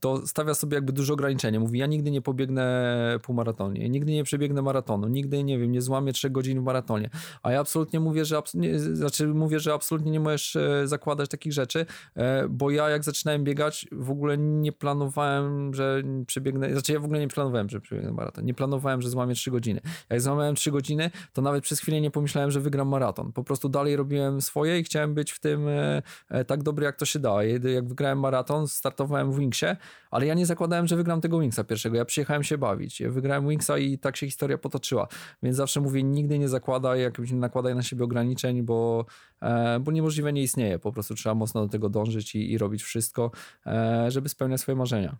to 0.00 0.26
stawia 0.26 0.54
sobie 0.54 0.74
jakby 0.74 0.92
duże 0.92 1.12
ograniczenie. 1.12 1.60
Mówi, 1.60 1.78
ja 1.78 1.86
nigdy 1.86 2.10
nie 2.10 2.22
pobiegnę 2.22 3.18
półmaratonie, 3.22 3.88
nigdy 3.88 4.12
nie 4.12 4.24
przebiegnę 4.24 4.62
maratonu, 4.62 5.08
nigdy, 5.08 5.44
nie 5.44 5.58
wiem, 5.58 5.72
nie 5.72 5.82
złamię 5.82 6.12
trzech 6.12 6.32
godzin 6.32 6.60
w 6.60 6.64
maratonie. 6.64 7.10
A 7.42 7.52
ja 7.52 7.60
absolutnie 7.60 8.00
mówię, 8.00 8.24
że, 8.24 8.42
nie, 8.54 8.78
znaczy 8.78 9.26
mówię, 9.26 9.60
że 9.60 9.72
absolutnie 9.72 10.10
nie 10.10 10.20
możesz 10.20 10.56
e, 10.56 10.88
zakładać 10.88 11.30
takich 11.30 11.52
rzeczy, 11.52 11.86
e, 12.14 12.48
bo 12.48 12.70
ja 12.70 12.88
jak 12.88 13.04
zaczynałem 13.04 13.44
biegać, 13.44 13.86
w 13.92 14.10
ogóle 14.10 14.38
nie 14.38 14.72
planowałem, 14.72 15.74
że 15.74 16.02
przebiegnę, 16.26 16.72
znaczy 16.72 16.92
ja 16.92 17.00
w 17.00 17.04
ogóle 17.04 17.20
nie 17.20 17.28
planowałem, 17.28 17.68
że 17.68 17.80
przebiegnę 17.80 18.12
maraton. 18.12 18.44
Nie 18.44 18.54
planowałem, 18.54 19.02
że 19.02 19.10
złamię 19.10 19.34
trzy 19.34 19.50
godziny. 19.50 19.80
Jak 20.10 20.20
złamałem 20.20 20.54
trzy 20.54 20.70
godziny, 20.70 21.10
to 21.32 21.42
nawet 21.42 21.64
przez 21.64 21.80
chwilę 21.80 22.00
nie 22.00 22.10
pomyślałem, 22.10 22.50
że 22.50 22.60
wygram 22.60 22.88
maraton. 22.88 23.32
Po 23.32 23.44
prostu 23.44 23.68
dalej 23.68 23.96
robiłem 23.96 24.40
swoje 24.40 24.80
i 24.80 24.84
chciałem 24.84 25.14
być 25.14 25.32
w 25.32 25.40
tym 25.40 25.68
e, 25.68 26.44
tak 26.46 26.62
dobry, 26.62 26.84
jak 26.84 26.96
to 26.96 27.04
się 27.04 27.18
da. 27.18 27.44
Jak 27.44 27.88
wygrałem 27.88 28.20
maraton, 28.20 28.68
startowałem 28.68 29.32
w 29.32 29.38
Wingsie, 29.38 29.66
Ale 30.10 30.26
ja 30.26 30.34
nie 30.34 30.46
zakładałem, 30.46 30.86
że 30.86 30.96
wygram 30.96 31.20
tego 31.20 31.40
Wingsa 31.40 31.64
pierwszego. 31.64 31.96
Ja 31.96 32.04
przyjechałem 32.04 32.44
się 32.44 32.58
bawić. 32.58 33.00
Ja 33.00 33.10
wygrałem 33.10 33.48
Wingsa 33.48 33.78
i 33.78 33.98
tak 33.98 34.16
się 34.16 34.26
historia 34.26 34.58
potoczyła. 34.58 35.08
Więc 35.42 35.56
zawsze 35.56 35.80
mówię, 35.80 36.02
nigdy 36.02 36.38
nie 36.38 36.48
zakładaj, 36.48 37.00
jakimś 37.00 37.30
nie 37.30 37.38
nakładaj 37.38 37.74
na 37.74 37.82
siebie 37.82 38.04
ograniczeń, 38.04 38.62
bo, 38.62 39.06
e, 39.42 39.80
bo 39.80 39.92
niemożliwe 39.92 40.32
nie 40.32 40.42
istnieje. 40.42 40.78
Po 40.78 40.92
prostu 40.92 41.14
trzeba 41.14 41.34
mocno 41.34 41.62
do 41.62 41.68
tego 41.68 41.88
dążyć 41.88 42.34
i, 42.34 42.52
i 42.52 42.58
robić 42.58 42.82
wszystko, 42.82 43.30
e, 43.66 44.10
żeby 44.10 44.28
spełniać 44.28 44.60
swoje 44.60 44.76
marzenia. 44.76 45.16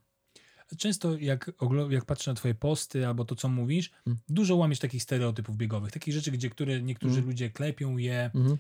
Często 0.79 1.17
jak, 1.19 1.51
jak 1.91 2.05
patrzę 2.05 2.31
na 2.31 2.35
twoje 2.35 2.55
posty 2.55 3.07
albo 3.07 3.25
to, 3.25 3.35
co 3.35 3.49
mówisz, 3.49 3.91
mm. 4.07 4.19
dużo 4.29 4.57
łamiesz 4.57 4.79
takich 4.79 5.03
stereotypów 5.03 5.57
biegowych, 5.57 5.93
takich 5.93 6.15
rzeczy, 6.15 6.31
gdzie 6.31 6.51
które 6.51 6.83
niektórzy 6.83 7.19
mm. 7.19 7.27
ludzie 7.27 7.51
klepią 7.51 7.97
je 7.97 8.31
mm. 8.35 8.53
y, 8.53 8.59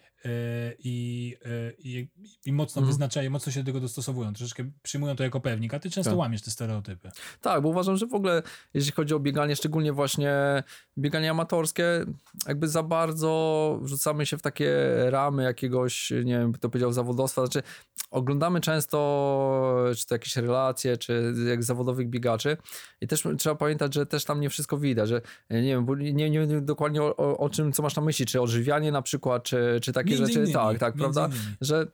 i, 0.79 1.37
y, 1.47 1.77
i, 1.79 2.09
i, 2.47 2.53
mocno 2.53 2.81
mm. 2.81 2.89
wyznaczają, 2.89 3.31
mocno 3.31 3.53
się 3.53 3.61
do 3.61 3.67
tego 3.67 3.81
dostosowują, 3.81 4.33
troszeczkę 4.33 4.71
przyjmują 4.83 5.17
to 5.17 5.25
jako 5.25 5.41
pewnik, 5.41 5.75
a 5.75 5.79
ty 5.79 5.91
często 5.91 6.11
tak. 6.11 6.19
łamiesz 6.19 6.43
te 6.43 6.51
stereotypy. 6.51 7.11
Tak, 7.41 7.63
bo 7.63 7.69
uważam, 7.69 7.97
że 7.97 8.07
w 8.07 8.15
ogóle 8.15 8.43
jeśli 8.75 8.93
chodzi 8.93 9.15
o 9.15 9.21
bieganie, 9.21 9.57
szczególnie 9.57 9.93
właśnie 9.93 10.63
bieganie 10.99 11.31
amatorskie, 11.31 11.85
jakby 12.47 12.69
za 12.69 12.83
bardzo 12.83 13.79
wrzucamy 13.83 14.27
się 14.27 14.39
w 14.39 14.43
takie 14.43 14.71
ramy 15.11 15.43
jakiegoś, 15.43 16.11
nie 16.11 16.39
wiem, 16.39 16.55
to 16.55 16.69
powiedział 16.69 16.93
zawodowstwa, 16.93 17.43
znaczy 17.47 17.63
oglądamy 18.11 18.61
często 18.61 18.97
czy 19.97 20.07
to 20.07 20.15
jakieś 20.15 20.37
relacje, 20.37 20.97
czy 20.97 21.35
jak 21.49 21.65
zawodowych 21.97 22.11
biegaczy. 22.11 22.57
I 23.01 23.07
też 23.07 23.25
trzeba 23.39 23.55
pamiętać, 23.55 23.95
że 23.95 24.07
też 24.07 24.25
tam 24.25 24.41
nie 24.41 24.51
wszystko 24.51 24.79
widać, 24.79 25.09
że 25.09 25.21
nie 25.51 25.63
wiem, 25.63 25.87
nie, 25.99 26.31
nie 26.31 26.47
wiem 26.47 26.65
dokładnie 26.65 27.03
o, 27.03 27.17
o, 27.17 27.39
o 27.39 27.51
czym, 27.51 27.73
co 27.73 27.83
masz 27.83 27.97
na 27.97 28.03
myśli, 28.03 28.27
czy 28.27 28.41
odżywianie 28.41 28.93
na 28.93 29.03
przykład, 29.03 29.43
czy, 29.43 29.79
czy 29.83 29.93
takie 29.93 30.11
między 30.11 30.27
rzeczy, 30.27 30.39
innymi, 30.39 30.53
tak, 30.53 30.79
tak, 30.79 30.95
prawda, 30.95 31.27
innymi. 31.27 31.57
że 31.61 31.87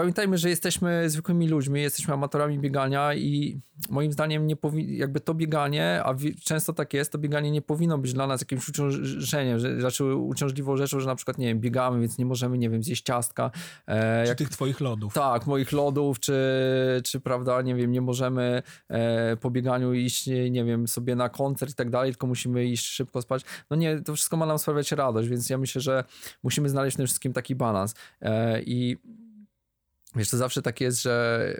pamiętajmy, 0.00 0.38
że 0.38 0.48
jesteśmy 0.48 1.10
zwykłymi 1.10 1.48
ludźmi, 1.48 1.82
jesteśmy 1.82 2.14
amatorami 2.14 2.58
biegania 2.58 3.14
i 3.14 3.60
moim 3.90 4.12
zdaniem 4.12 4.46
nie 4.46 4.56
powi- 4.56 4.96
jakby 4.96 5.20
to 5.20 5.34
bieganie, 5.34 6.00
a 6.04 6.14
często 6.44 6.72
tak 6.72 6.94
jest, 6.94 7.12
to 7.12 7.18
bieganie 7.18 7.50
nie 7.50 7.62
powinno 7.62 7.98
być 7.98 8.12
dla 8.12 8.26
nas 8.26 8.40
jakimś 8.40 8.68
uciążeniem, 8.68 9.58
że 9.58 9.80
raczej 9.80 10.12
uciążliwą 10.12 10.76
rzeczą, 10.76 11.00
że 11.00 11.06
na 11.06 11.14
przykład, 11.14 11.38
nie 11.38 11.46
wiem, 11.46 11.60
biegamy, 11.60 12.00
więc 12.00 12.18
nie 12.18 12.24
możemy, 12.26 12.58
nie 12.58 12.70
wiem, 12.70 12.82
zjeść 12.82 13.02
ciastka. 13.02 13.50
E, 13.86 14.22
czy 14.22 14.28
jak, 14.28 14.38
tych 14.38 14.48
twoich 14.48 14.80
lodów. 14.80 15.14
Tak, 15.14 15.46
moich 15.46 15.72
lodów, 15.72 16.20
czy, 16.20 16.34
czy 17.04 17.20
prawda, 17.20 17.62
nie 17.62 17.74
wiem, 17.74 17.92
nie 17.92 18.00
możemy 18.00 18.62
e, 18.88 19.36
po 19.36 19.50
bieganiu 19.50 19.92
iść, 19.92 20.26
nie, 20.26 20.50
nie 20.50 20.64
wiem, 20.64 20.88
sobie 20.88 21.16
na 21.16 21.28
koncert 21.28 21.72
i 21.72 21.74
tak 21.74 21.90
dalej, 21.90 22.12
tylko 22.12 22.26
musimy 22.26 22.64
iść 22.64 22.86
szybko 22.86 23.22
spać. 23.22 23.42
No 23.70 23.76
nie, 23.76 24.00
to 24.00 24.14
wszystko 24.14 24.36
ma 24.36 24.46
nam 24.46 24.58
sprawiać 24.58 24.92
radość, 24.92 25.28
więc 25.28 25.50
ja 25.50 25.58
myślę, 25.58 25.80
że 25.80 26.04
musimy 26.42 26.68
znaleźć 26.68 26.94
w 26.94 26.96
tym 26.96 27.06
wszystkim 27.06 27.32
taki 27.32 27.54
balans. 27.54 27.94
E, 28.20 28.62
I 28.62 28.96
Wiesz, 30.16 30.30
to 30.30 30.36
zawsze 30.36 30.62
tak 30.62 30.80
jest, 30.80 31.02
że 31.02 31.54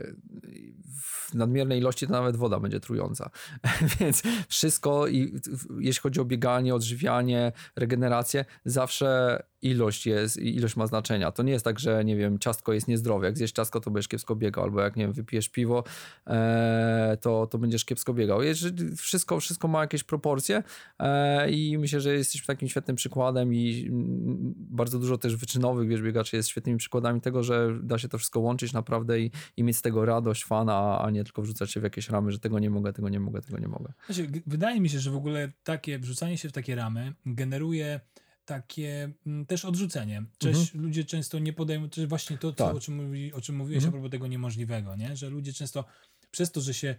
w 1.31 1.35
nadmiernej 1.35 1.79
ilości 1.79 2.07
to 2.07 2.13
nawet 2.13 2.37
woda 2.37 2.61
będzie 2.61 2.81
trująca. 2.81 3.31
Więc 4.01 4.23
wszystko, 4.49 5.07
i, 5.07 5.41
jeśli 5.79 6.01
chodzi 6.03 6.21
o 6.21 6.25
bieganie, 6.25 6.75
odżywianie, 6.75 7.53
regenerację, 7.77 8.45
zawsze 8.65 9.39
ilość 9.63 10.07
jest, 10.07 10.37
ilość 10.37 10.77
ma 10.77 10.87
znaczenia. 10.87 11.33
To 11.33 11.43
nie 11.43 11.53
jest 11.53 11.65
tak, 11.65 11.79
że 11.79 12.05
nie 12.05 12.17
wiem, 12.17 12.39
ciastko 12.39 12.73
jest 12.73 12.89
niezdrowe. 12.89 13.27
Jak 13.27 13.39
zjesz 13.39 13.53
ciastko, 13.53 13.81
to 13.81 13.91
będziesz 13.91 14.09
kiepsko 14.09 14.37
biegał, 14.37 14.65
albo 14.65 14.81
jak 14.81 14.97
nie 14.97 15.05
wiem, 15.05 15.13
wypijesz 15.13 15.49
piwo, 15.49 15.85
e, 16.27 17.17
to, 17.21 17.47
to 17.47 17.59
będziesz 17.59 17.85
kiepsko 17.85 18.15
biegał. 18.15 18.41
Wszystko, 18.97 19.41
wszystko 19.41 19.69
ma 19.69 19.81
jakieś 19.81 20.05
proporcje 20.05 20.63
e, 20.99 21.51
i 21.51 21.79
myślę, 21.79 22.01
że 22.01 22.15
jesteśmy 22.15 22.47
takim 22.47 22.69
świetnym 22.69 22.97
przykładem 22.97 23.55
i 23.55 23.87
mm, 23.89 24.55
bardzo 24.57 24.99
dużo 24.99 25.19
też 25.19 25.37
wyczynowych 25.37 25.89
wiesz, 25.89 26.03
biegaczy 26.03 26.37
jest 26.37 26.49
świetnymi 26.49 26.79
przykładami 26.79 27.21
tego, 27.21 27.43
że 27.43 27.79
da 27.83 27.99
się 27.99 28.09
to 28.09 28.19
wszystko 28.19 28.41
łączyć 28.41 28.73
naprawdę 28.73 29.21
i, 29.21 29.31
i 29.57 29.63
mieć 29.63 29.77
z 29.77 29.83
tego 29.83 30.05
radość, 30.05 30.45
fana, 30.45 31.01
a 31.03 31.11
nie 31.11 31.25
tylko 31.25 31.43
wrzucać 31.43 31.73
się 31.73 31.81
w 31.81 31.83
jakieś 31.83 32.09
ramy, 32.09 32.33
że 32.33 32.39
tego 32.39 32.59
nie 32.59 32.71
mogę, 32.71 32.93
tego 32.93 33.09
nie 33.09 33.21
mogę, 33.21 33.43
tego 33.43 33.59
nie 33.59 33.69
mogę. 33.69 33.93
Znaczy, 34.07 34.29
wydaje 34.47 34.81
mi 34.81 34.89
się, 34.89 34.99
że 34.99 35.11
w 35.11 35.17
ogóle 35.17 35.53
takie 35.63 35.99
wrzucanie 35.99 36.39
się 36.39 36.49
w 36.49 36.53
takie 36.53 36.75
ramy 36.75 37.15
generuje 37.27 38.01
takie 38.51 39.05
m, 39.05 39.15
mm, 39.27 39.47
też 39.47 39.65
odrzucenie. 39.65 40.23
Cześć, 40.39 40.61
mhm. 40.61 40.85
ludzie 40.85 41.05
często 41.05 41.39
nie 41.39 41.53
podejmują, 41.53 41.91
to 41.91 42.09
właśnie 42.09 42.39
to, 42.39 42.53
tak. 42.53 42.75
o, 42.75 42.81
czym 42.81 43.07
mówi, 43.07 43.33
o 43.33 43.41
czym 43.41 43.57
mówiłeś 43.57 43.85
mhm. 43.85 43.91
a 43.91 43.93
propos 43.93 44.11
tego 44.11 44.27
niemożliwego, 44.27 44.97
nie? 44.97 45.17
że 45.17 45.31
ludzie 45.31 45.53
często 45.53 45.85
przez 46.31 46.53
to, 46.53 46.61
że 46.61 46.75
się, 46.75 46.95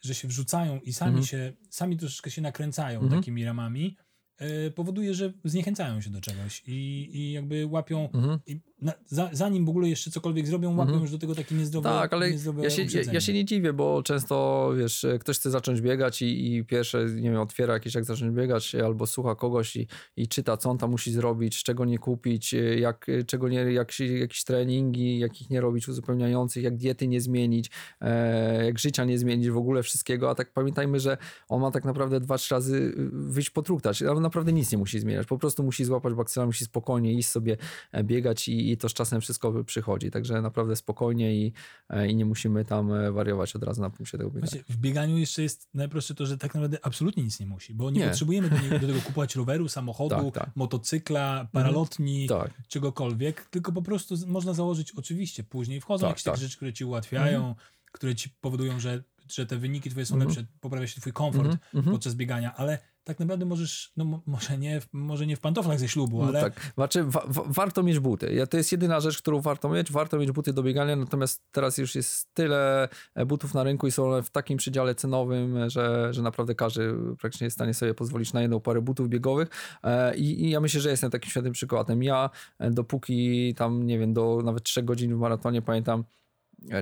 że 0.00 0.14
się 0.14 0.28
wrzucają 0.28 0.80
i 0.80 0.92
sami 0.92 1.10
mhm. 1.10 1.26
się, 1.26 1.52
sami 1.70 1.96
troszeczkę 1.96 2.30
się 2.30 2.42
nakręcają 2.42 3.00
mhm. 3.00 3.20
takimi 3.20 3.44
ramami, 3.44 3.96
y, 4.40 4.70
powoduje, 4.70 5.14
że 5.14 5.32
zniechęcają 5.44 6.00
się 6.00 6.10
do 6.10 6.20
czegoś 6.20 6.62
i, 6.66 7.08
i 7.12 7.32
jakby 7.32 7.66
łapią, 7.66 8.10
mhm. 8.10 8.40
i 8.46 8.60
na, 8.82 8.92
za, 9.06 9.30
zanim 9.32 9.64
w 9.64 9.68
ogóle 9.68 9.88
jeszcze 9.88 10.10
cokolwiek 10.10 10.46
zrobią, 10.46 10.70
łapią 10.70 10.82
mhm. 10.82 11.00
już 11.00 11.10
do 11.10 11.18
tego 11.18 11.34
takie 11.34 11.54
niezdrowe 11.54 11.88
Tak, 11.88 12.12
ale 12.12 12.30
niezdrowe 12.30 12.62
ja, 12.62 12.70
się, 12.70 12.82
ja, 12.82 13.12
ja, 13.12 13.20
się 13.20 13.32
nie 13.32 13.44
dziwię, 13.44 13.72
bo 13.72 14.02
często, 14.02 14.70
wiesz, 14.78 15.06
ktoś 15.20 15.38
chce 15.38 15.50
zacząć 15.50 15.80
biegać 15.80 16.22
i, 16.22 16.54
i 16.54 16.64
pierwsze, 16.64 17.04
nie 17.04 17.30
wiem, 17.30 17.40
otwiera 17.40 17.74
jakieś 17.74 17.94
jak 17.94 18.04
zacząć 18.04 18.34
biegać 18.34 18.74
albo 18.74 19.06
słucha 19.06 19.34
kogoś 19.34 19.76
i, 19.76 19.86
i 20.16 20.28
czyta, 20.28 20.56
co 20.56 20.70
on 20.70 20.78
tam 20.78 20.90
musi 20.90 21.12
zrobić, 21.12 21.62
czego 21.62 21.84
nie 21.84 21.98
kupić, 21.98 22.54
jak, 22.78 23.06
czego 23.26 23.48
nie, 23.48 23.58
jak, 23.58 24.00
jakieś 24.00 24.44
treningi, 24.44 25.18
jakich 25.18 25.50
nie 25.50 25.60
robić 25.60 25.88
uzupełniających, 25.88 26.62
jak 26.62 26.76
diety 26.76 27.08
nie 27.08 27.20
zmienić, 27.20 27.70
e, 28.00 28.64
jak 28.64 28.78
życia 28.78 29.04
nie 29.04 29.18
zmienić, 29.18 29.50
w 29.50 29.56
ogóle 29.56 29.82
wszystkiego, 29.82 30.30
a 30.30 30.34
tak 30.34 30.52
pamiętajmy, 30.52 31.00
że 31.00 31.16
on 31.48 31.60
ma 31.60 31.70
tak 31.70 31.84
naprawdę 31.84 32.20
dwa, 32.20 32.38
trzy 32.38 32.54
razy 32.54 32.92
wyjść 33.12 33.50
potruktać, 33.50 34.02
ale 34.02 34.20
naprawdę 34.20 34.52
nic 34.52 34.72
nie 34.72 34.78
musi 34.78 35.00
zmieniać, 35.00 35.26
po 35.26 35.38
prostu 35.38 35.62
musi 35.62 35.84
złapać 35.84 36.14
bakcyla, 36.14 36.46
musi 36.46 36.64
spokojnie 36.64 37.12
iść 37.12 37.28
sobie 37.28 37.56
e, 37.92 38.04
biegać 38.04 38.48
i, 38.48 38.65
i 38.70 38.76
to 38.76 38.88
z 38.88 38.94
czasem 38.94 39.20
wszystko 39.20 39.64
przychodzi. 39.64 40.10
Także 40.10 40.42
naprawdę 40.42 40.76
spokojnie 40.76 41.36
i, 41.36 41.52
e, 41.88 42.08
i 42.08 42.14
nie 42.16 42.24
musimy 42.24 42.64
tam 42.64 42.92
e, 42.92 43.12
wariować 43.12 43.56
od 43.56 43.62
razu 43.62 43.80
na 43.80 43.90
punkcie 43.90 44.18
tego 44.18 44.30
biegania. 44.30 44.62
w 44.68 44.76
bieganiu 44.76 45.18
jeszcze 45.18 45.42
jest 45.42 45.68
najprostsze 45.74 46.14
to, 46.14 46.26
że 46.26 46.38
tak 46.38 46.54
naprawdę 46.54 46.78
absolutnie 46.82 47.22
nic 47.22 47.40
nie 47.40 47.46
musi, 47.46 47.74
bo 47.74 47.90
nie, 47.90 48.00
nie. 48.00 48.08
potrzebujemy 48.08 48.50
do, 48.50 48.58
niego, 48.58 48.78
do, 48.78 48.86
tego 48.86 49.00
kupować 49.00 49.34
roweru, 49.34 49.68
samochodu, 49.68 50.30
tak, 50.30 50.44
tak. 50.44 50.56
motocykla, 50.56 51.30
mhm. 51.30 51.48
paralotni, 51.52 52.26
tak. 52.28 52.50
czegokolwiek, 52.68 53.48
tylko 53.50 53.72
po 53.72 53.82
prostu 53.82 54.14
można 54.26 54.54
założyć 54.54 54.92
oczywiście 54.92 55.44
później. 55.44 55.80
Wchodzą 55.80 56.02
tak, 56.02 56.10
jakieś 56.10 56.22
takie 56.22 56.34
tak. 56.34 56.42
rzeczy, 56.42 56.56
które 56.56 56.72
ci 56.72 56.84
ułatwiają, 56.84 57.38
mhm. 57.38 57.54
które 57.92 58.14
ci 58.14 58.30
powodują, 58.40 58.80
że, 58.80 59.02
że 59.28 59.46
te 59.46 59.56
wyniki 59.56 59.90
twoje 59.90 60.06
są 60.06 60.14
mhm. 60.14 60.28
lepsze, 60.28 60.46
poprawia 60.60 60.86
się 60.86 61.00
twój 61.00 61.12
komfort 61.12 61.58
podczas 61.84 62.14
biegania, 62.14 62.54
ale 62.56 62.78
tak 63.06 63.18
naprawdę 63.20 63.46
możesz, 63.46 63.92
no 63.96 64.22
może 64.26 64.58
nie, 64.58 64.80
może 64.92 65.26
nie 65.26 65.36
w 65.36 65.40
pantoflach 65.40 65.78
ze 65.78 65.88
ślubu, 65.88 66.18
no 66.18 66.28
ale... 66.28 66.40
No 66.40 66.50
tak, 66.50 66.72
znaczy 66.74 67.04
wa 67.04 67.24
wa 67.26 67.42
warto 67.46 67.82
mieć 67.82 67.98
buty. 67.98 68.46
To 68.50 68.56
jest 68.56 68.72
jedyna 68.72 69.00
rzecz, 69.00 69.18
którą 69.18 69.40
warto 69.40 69.68
mieć. 69.68 69.92
Warto 69.92 70.18
mieć 70.18 70.32
buty 70.32 70.52
do 70.52 70.62
biegania, 70.62 70.96
natomiast 70.96 71.42
teraz 71.52 71.78
już 71.78 71.94
jest 71.94 72.34
tyle 72.34 72.88
e, 73.14 73.26
butów 73.26 73.54
na 73.54 73.62
rynku 73.62 73.86
i 73.86 73.90
są 73.90 74.08
one 74.08 74.22
w 74.22 74.30
takim 74.30 74.58
przedziale 74.58 74.94
cenowym, 74.94 75.70
że, 75.70 76.14
że 76.14 76.22
naprawdę 76.22 76.54
każdy 76.54 76.94
praktycznie 77.20 77.44
jest 77.44 77.54
w 77.54 77.58
stanie 77.58 77.74
sobie 77.74 77.94
pozwolić 77.94 78.32
na 78.32 78.42
jedną 78.42 78.60
parę 78.60 78.80
butów 78.80 79.08
biegowych 79.08 79.48
e, 79.82 80.16
i, 80.16 80.44
i 80.44 80.50
ja 80.50 80.60
myślę, 80.60 80.80
że 80.80 80.90
jestem 80.90 81.10
takim 81.10 81.30
świetnym 81.30 81.52
przykładem. 81.52 82.02
Ja 82.02 82.30
e, 82.58 82.70
dopóki 82.70 83.54
tam, 83.54 83.86
nie 83.86 83.98
wiem, 83.98 84.14
do 84.14 84.40
nawet 84.44 84.62
3 84.62 84.82
godzin 84.82 85.14
w 85.16 85.18
maratonie 85.18 85.62
pamiętam, 85.62 86.04
E, 86.04 86.25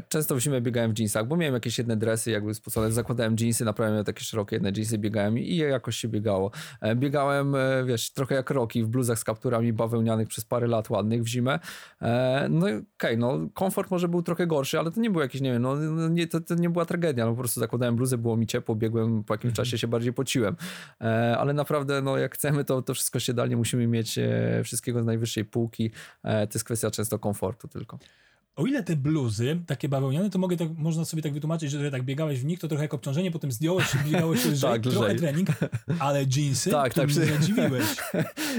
często 0.09 0.35
w 0.35 0.41
zimę 0.41 0.61
biegałem 0.61 0.95
w 0.95 0.99
jeansach, 0.99 1.27
bo 1.27 1.37
miałem 1.37 1.55
jakieś 1.55 1.79
jedne 1.79 1.97
dresy 1.97 2.31
jakby 2.31 2.55
spocone, 2.55 2.93
zakładałem 2.93 3.37
jeansy, 3.41 3.65
naprawdę 3.65 4.05
takie 4.05 4.25
szerokie 4.25 4.57
jedne 4.57 4.73
jeansy, 4.77 4.99
biegałem 4.99 5.39
i 5.39 5.57
jakoś 5.57 5.97
się 5.97 6.09
biegało. 6.09 6.51
E, 6.81 6.97
biegałem, 6.97 7.55
e, 7.55 7.85
wiesz, 7.87 8.11
trochę 8.11 8.35
jak 8.35 8.51
Roki 8.51 8.85
w 8.85 8.89
bluzach 8.89 9.19
z 9.19 9.25
kapturami 9.25 9.73
bawełnianych 9.73 10.29
przez 10.29 10.45
parę 10.45 10.67
lat 10.67 10.91
ładnych 10.91 11.23
w 11.23 11.27
zimę. 11.27 11.59
No 12.51 12.67
okej, 12.67 12.83
okay, 12.99 13.17
no 13.17 13.39
komfort 13.55 13.91
może 13.91 14.09
był 14.09 14.23
trochę 14.23 14.47
gorszy, 14.47 14.79
ale 14.79 14.91
to 14.91 15.01
nie 15.01 15.11
był 15.11 15.21
jakiś, 15.21 15.41
nie 15.41 15.53
wiem, 15.53 15.63
no, 15.63 15.77
no 15.77 16.09
nie, 16.09 16.27
to, 16.27 16.41
to, 16.41 16.55
nie 16.55 16.71
była 16.71 16.85
tragedia, 16.85 17.25
no 17.25 17.31
po 17.33 17.39
prostu 17.39 17.61
zakładałem 17.61 17.97
bluzę, 17.97 18.19
było 18.19 18.37
mi 18.37 18.47
ciepło, 18.47 18.75
biegłem, 18.75 19.25
po 19.25 19.35
jakimś 19.35 19.51
mhm. 19.51 19.65
czasie 19.65 19.79
się 19.79 19.89
bardziej 19.89 20.13
pociłem. 20.13 20.57
Ale 21.39 21.53
naprawdę, 21.53 22.03
no 22.03 22.19
jak 22.19 22.35
chcemy, 22.35 22.65
to, 22.65 22.83
to 22.83 22.95
wszystko 22.95 23.21
się 23.21 23.35
da, 23.35 23.47
nie 23.47 23.57
musimy 23.57 23.87
mieć 23.87 24.19
wszystkiego 24.65 25.03
z 25.03 25.07
najwyższej 25.07 25.45
półki. 25.45 25.91
To 26.23 26.49
jest 26.55 26.65
kwestia 26.65 26.91
często 26.91 27.19
komfortu 27.19 27.69
tylko. 27.69 27.99
O 28.57 28.67
ile 28.67 28.83
te 28.83 28.97
bluzy, 28.97 29.61
takie 29.67 29.89
bawełniane, 29.89 30.31
to 30.31 30.39
mogę 30.39 30.57
tak, 30.57 30.69
można 30.79 31.05
sobie 31.05 31.23
tak 31.23 31.33
wytłumaczyć, 31.33 31.71
że 31.71 31.91
tak 31.91 32.03
biegałeś 32.03 32.41
w 32.41 32.45
nich, 32.45 32.59
to 32.59 32.69
trochę 32.69 32.85
jak 32.85 32.95
obciążenie, 32.95 33.31
potem 33.31 33.53
zdjąłeś 33.53 33.95
i 33.95 34.11
biegałeś 34.11 34.45
lżej, 34.53 34.71
tak, 34.71 34.83
trochę 34.83 34.99
lżej. 34.99 35.17
trening, 35.17 35.49
ale 35.99 36.25
jeansy, 36.37 36.71
tak, 36.71 36.95
tak, 36.95 37.07
mnie 37.07 37.27
zadziwiłeś. 37.27 37.85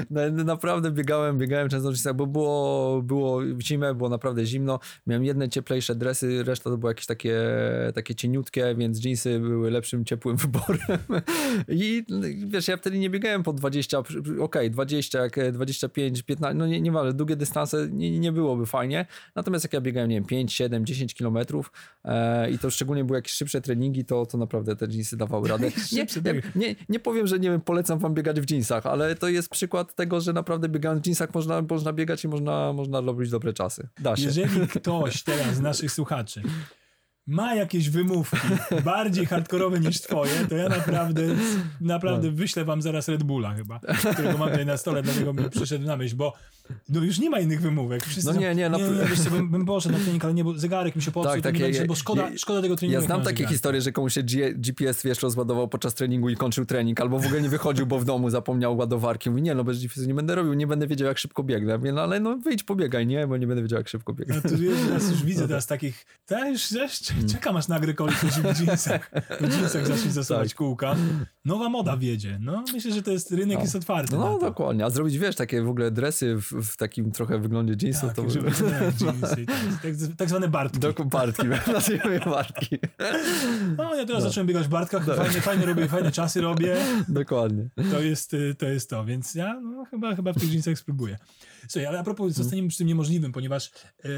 No, 0.10 0.44
naprawdę 0.44 0.92
biegałem, 0.92 1.38
biegałem 1.38 1.70
często 1.70 2.14
bo 2.14 2.28
było, 2.28 3.02
było 3.02 3.40
w 3.40 3.62
zimę, 3.62 3.96
było 3.96 4.10
naprawdę 4.10 4.46
zimno, 4.46 4.80
miałem 5.08 5.26
jedne 5.26 5.50
cieplejsze 5.50 5.96
dresy, 5.96 6.44
reszta 6.44 6.70
to 6.70 6.78
były 6.78 6.90
jakieś 6.90 7.06
takie, 7.06 7.42
takie 7.94 8.16
cieniutkie, 8.16 8.76
więc 8.78 9.06
jeansy 9.06 9.40
były 9.40 9.72
lepszym, 9.72 10.06
ciepłym 10.06 10.38
wyborem. 10.46 10.80
I 11.68 12.06
wiesz, 12.48 12.68
ja 12.68 12.78
wtedy 12.78 13.00
nie 13.00 13.10
biegałem 13.10 13.44
po 13.44 13.54
20, 13.54 14.00
okej, 14.00 14.40
okay, 14.40 14.70
20, 14.70 15.20
25, 15.54 16.24
15, 16.24 16.58
no 16.58 16.68
nie, 16.68 16.82
nie 16.82 16.92
ma, 16.92 17.12
długie 17.12 17.36
dystanse 17.36 17.88
nie, 17.92 18.20
nie 18.20 18.32
byłoby 18.32 18.66
fajnie, 18.66 19.06
natomiast 19.36 19.66
jak 19.66 19.74
ja 19.74 19.82
biegałem, 19.86 20.10
nie 20.10 20.16
wiem, 20.16 20.26
5, 20.26 20.54
7, 20.54 20.86
10 20.86 21.14
kilometrów 21.14 21.72
e, 22.06 22.52
i 22.52 22.60
to 22.60 22.70
szczególnie 22.70 23.04
były 23.04 23.18
jakieś 23.18 23.34
szybsze 23.34 23.62
treningi, 23.62 24.06
to, 24.06 24.26
to 24.26 24.38
naprawdę 24.38 24.76
te 24.76 24.86
jeansy 24.86 25.18
dawały 25.18 25.50
radę. 25.50 25.72
Nie, 25.92 26.06
nie, 26.56 26.76
nie, 26.90 27.00
powiem, 27.00 27.28
że 27.28 27.40
nie 27.40 27.50
wiem, 27.50 27.62
polecam 27.62 28.00
wam 28.00 28.14
biegać 28.14 28.42
w 28.42 28.52
jeansach, 28.52 28.86
ale 28.86 29.16
to 29.16 29.30
jest 29.30 29.50
przykład 29.50 29.96
tego, 29.96 30.22
że 30.22 30.34
naprawdę 30.34 30.70
biegając 30.70 31.04
w 31.04 31.06
jeansach 31.08 31.34
można, 31.34 31.62
można 31.62 31.94
biegać 31.94 32.24
i 32.24 32.28
można, 32.28 32.74
można 32.74 33.02
robić 33.02 33.30
dobre 33.30 33.54
czasy. 33.54 33.88
Da 34.00 34.16
się. 34.16 34.24
Jeżeli 34.24 34.68
ktoś 34.80 35.24
teraz 35.24 35.56
z 35.56 35.60
naszych 35.60 35.92
słuchaczy 35.92 36.42
ma 37.28 37.56
jakieś 37.56 37.90
wymówki 37.90 38.38
bardziej 38.84 39.26
hardkorowe 39.26 39.80
niż 39.80 40.02
twoje, 40.02 40.32
to 40.50 40.56
ja 40.56 40.70
naprawdę, 40.70 41.22
naprawdę 41.82 42.28
no. 42.28 42.36
wyślę 42.36 42.66
wam 42.66 42.82
zaraz 42.82 43.08
Red 43.08 43.24
Bulla 43.24 43.54
chyba, 43.54 43.80
którego 44.14 44.38
mam 44.38 44.50
tutaj 44.50 44.66
na 44.66 44.78
stole, 44.78 45.04
dlatego 45.04 45.34
mi 45.34 45.50
przyszedł 45.50 45.86
na 45.86 45.98
myśl, 45.98 46.16
bo 46.16 46.34
no 46.90 47.04
już 47.04 47.20
nie 47.20 47.30
ma 47.30 47.40
innych 47.40 47.62
wymówek. 47.62 48.06
Wszyscy 48.06 48.34
no 48.34 48.40
nie, 48.40 48.56
nie. 48.56 48.70
No, 48.70 48.78
nie, 48.78 48.84
nie, 48.84 49.06
wiesz, 49.06 49.30
bym, 49.30 49.50
bym 49.52 49.66
poszedł 49.66 49.98
na 49.98 50.04
trening, 50.04 50.26
ale 50.26 50.34
nie, 50.34 50.44
bo 50.44 50.54
zegarek 50.54 50.96
mi 50.96 51.02
się 51.02 51.12
popsuł, 51.12 51.34
tak, 51.34 51.42
tak, 51.42 51.60
ja, 51.60 51.86
bo 51.86 51.96
szkoda, 51.96 52.30
ja, 52.30 52.38
szkoda 52.38 52.62
tego 52.62 52.76
treningu. 52.76 53.02
Ja 53.02 53.08
znam 53.08 53.22
takie 53.22 53.48
historie, 53.48 53.82
że 53.82 53.92
komuś 53.92 54.14
się 54.14 54.24
G 54.24 54.54
GPS, 54.54 55.04
wiesz, 55.04 55.22
rozładował 55.22 55.68
podczas 55.68 55.94
treningu 55.94 56.30
i 56.30 56.36
kończył 56.36 56.66
trening, 56.66 57.02
albo 57.02 57.20
w 57.20 57.26
ogóle 57.26 57.42
nie 57.42 57.50
wychodził, 57.50 57.86
bo 57.86 58.00
w 58.00 58.06
domu 58.06 58.30
zapomniał 58.30 58.78
ładowarki. 58.78 59.30
Mówi, 59.30 59.42
nie 59.42 59.56
no, 59.56 59.64
bez 59.64 59.82
GPS 59.82 60.08
nie 60.08 60.14
będę 60.14 60.36
robił, 60.36 60.54
nie 60.54 60.68
będę 60.68 60.88
wiedział, 60.88 61.08
jak 61.08 61.18
szybko 61.18 61.44
biegnę. 61.44 61.78
Mówię, 61.78 61.94
no 61.94 62.02
ale 62.02 62.20
no 62.20 62.38
wyjdź, 62.38 62.64
pobiegaj, 62.64 63.08
nie, 63.08 63.28
bo 63.28 63.38
nie 63.38 63.48
będę 63.48 63.64
wiedział, 63.64 63.78
jak 63.78 63.90
szybko 63.90 64.14
biegnę. 64.14 64.36
No, 64.36 64.42
tu, 64.42 64.58
teraz 64.88 65.12
już 65.12 65.24
widzę 65.24 65.42
no, 65.42 65.48
teraz 65.48 65.68
takich, 65.68 66.06
ja 66.30 66.50
już, 66.50 66.72
już 66.72 66.92
czekam 67.32 67.58
aż 67.58 67.68
na 67.68 67.76
agrykolik 67.76 68.16
w 68.16 68.66
jeansach, 68.66 69.12
w 69.40 69.60
jeansach 69.60 69.88
zacznie 69.88 70.12
zasuwać 70.12 70.50
tak. 70.50 70.58
kółka. 70.58 70.96
Nowa 71.46 71.70
moda 71.70 71.98
wiedzie. 71.98 72.40
No, 72.42 72.64
myślę, 72.74 72.92
że 72.92 73.04
to 73.04 73.12
jest, 73.12 73.32
rynek 73.32 73.58
no. 73.58 73.64
jest 73.64 73.76
otwarty. 73.76 74.16
No, 74.16 74.40
dokładnie. 74.40 74.86
A 74.86 74.90
zrobić, 74.90 75.18
wiesz, 75.18 75.36
takie 75.36 75.62
w 75.62 75.70
ogóle 75.70 75.92
dresy 75.92 76.36
w, 76.36 76.55
w 76.64 76.78
takim 76.78 77.12
trochę 77.12 77.40
wyglądzie 77.40 77.76
jeansów, 77.82 78.08
tak, 78.08 78.16
to... 78.16 78.30
Żeby, 78.30 78.52
jeansy, 79.02 79.46
tak, 79.82 80.18
tak 80.18 80.30
zwane 80.30 80.48
bartki. 80.48 80.80
Doku 80.80 81.06
bartki, 81.06 81.48
nazwijmy 81.74 82.20
bartki. 82.20 82.78
No, 83.78 83.96
ja 83.96 84.06
teraz 84.06 84.24
no. 84.24 84.30
zacząłem 84.30 84.48
biegać 84.48 84.66
w 84.66 84.70
bartkach, 84.70 85.06
tak. 85.06 85.18
fajnie, 85.18 85.42
fajnie 85.42 85.66
robię, 85.66 85.88
fajne 85.88 86.12
czasy 86.12 86.42
robię. 86.42 86.76
Dokładnie. 87.08 87.70
To 87.92 88.00
jest 88.00 88.34
y, 88.34 88.56
to, 88.56 88.66
jest 88.66 88.90
to 88.90 89.06
więc 89.06 89.36
ja 89.36 89.60
no, 89.60 89.86
chyba, 89.86 90.16
chyba 90.16 90.34
w 90.34 90.40
tych 90.40 90.52
jeansach 90.52 90.78
spróbuję. 90.78 91.18
Słuchaj, 91.68 91.86
ale 91.86 92.00
a 92.00 92.04
propos, 92.04 92.28
mhm. 92.28 92.44
zostaniemy 92.44 92.70
przy 92.70 92.78
tym 92.78 92.88
niemożliwym, 92.88 93.32
ponieważ, 93.32 93.72
yy, 94.04 94.12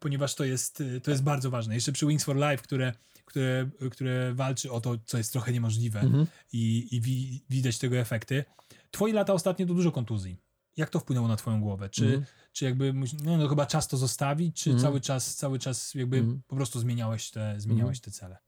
ponieważ 0.00 0.34
to, 0.34 0.44
jest, 0.44 0.82
to 1.02 1.10
jest 1.10 1.22
bardzo 1.22 1.50
ważne. 1.50 1.74
Jeszcze 1.74 1.92
przy 1.92 2.06
Wings 2.06 2.24
for 2.24 2.36
Life, 2.36 2.56
które 2.56 2.92
które, 3.24 3.70
które 3.90 4.34
walczy 4.34 4.72
o 4.72 4.80
to, 4.80 4.98
co 5.06 5.18
jest 5.18 5.32
trochę 5.32 5.52
niemożliwe 5.52 6.00
mhm. 6.00 6.26
i, 6.52 6.88
i 6.96 7.00
wi, 7.00 7.44
widać 7.50 7.78
tego 7.78 7.96
efekty. 7.96 8.44
Twoje 8.90 9.14
lata 9.14 9.32
ostatnie 9.32 9.66
to 9.66 9.74
dużo 9.74 9.92
kontuzji. 9.92 10.36
Jak 10.76 10.90
to 10.90 10.98
wpłynęło 10.98 11.28
na 11.28 11.36
twoją 11.36 11.60
głowę? 11.60 11.88
Czy, 11.88 12.04
mhm. 12.04 12.24
czy 12.52 12.64
jakby, 12.64 12.92
no, 13.24 13.36
no, 13.36 13.48
chyba 13.48 13.66
czas 13.66 13.88
to 13.88 13.96
zostawić, 13.96 14.62
czy 14.62 14.70
mhm. 14.70 14.82
cały 14.82 15.00
czas, 15.00 15.34
cały 15.34 15.58
czas 15.58 15.94
jakby 15.94 16.18
mhm. 16.18 16.42
po 16.46 16.56
prostu 16.56 16.80
zmieniałeś 16.80 17.30
te, 17.30 17.54
zmieniałeś 17.58 17.98
mhm. 17.98 18.04
te 18.04 18.10
cele? 18.10 18.38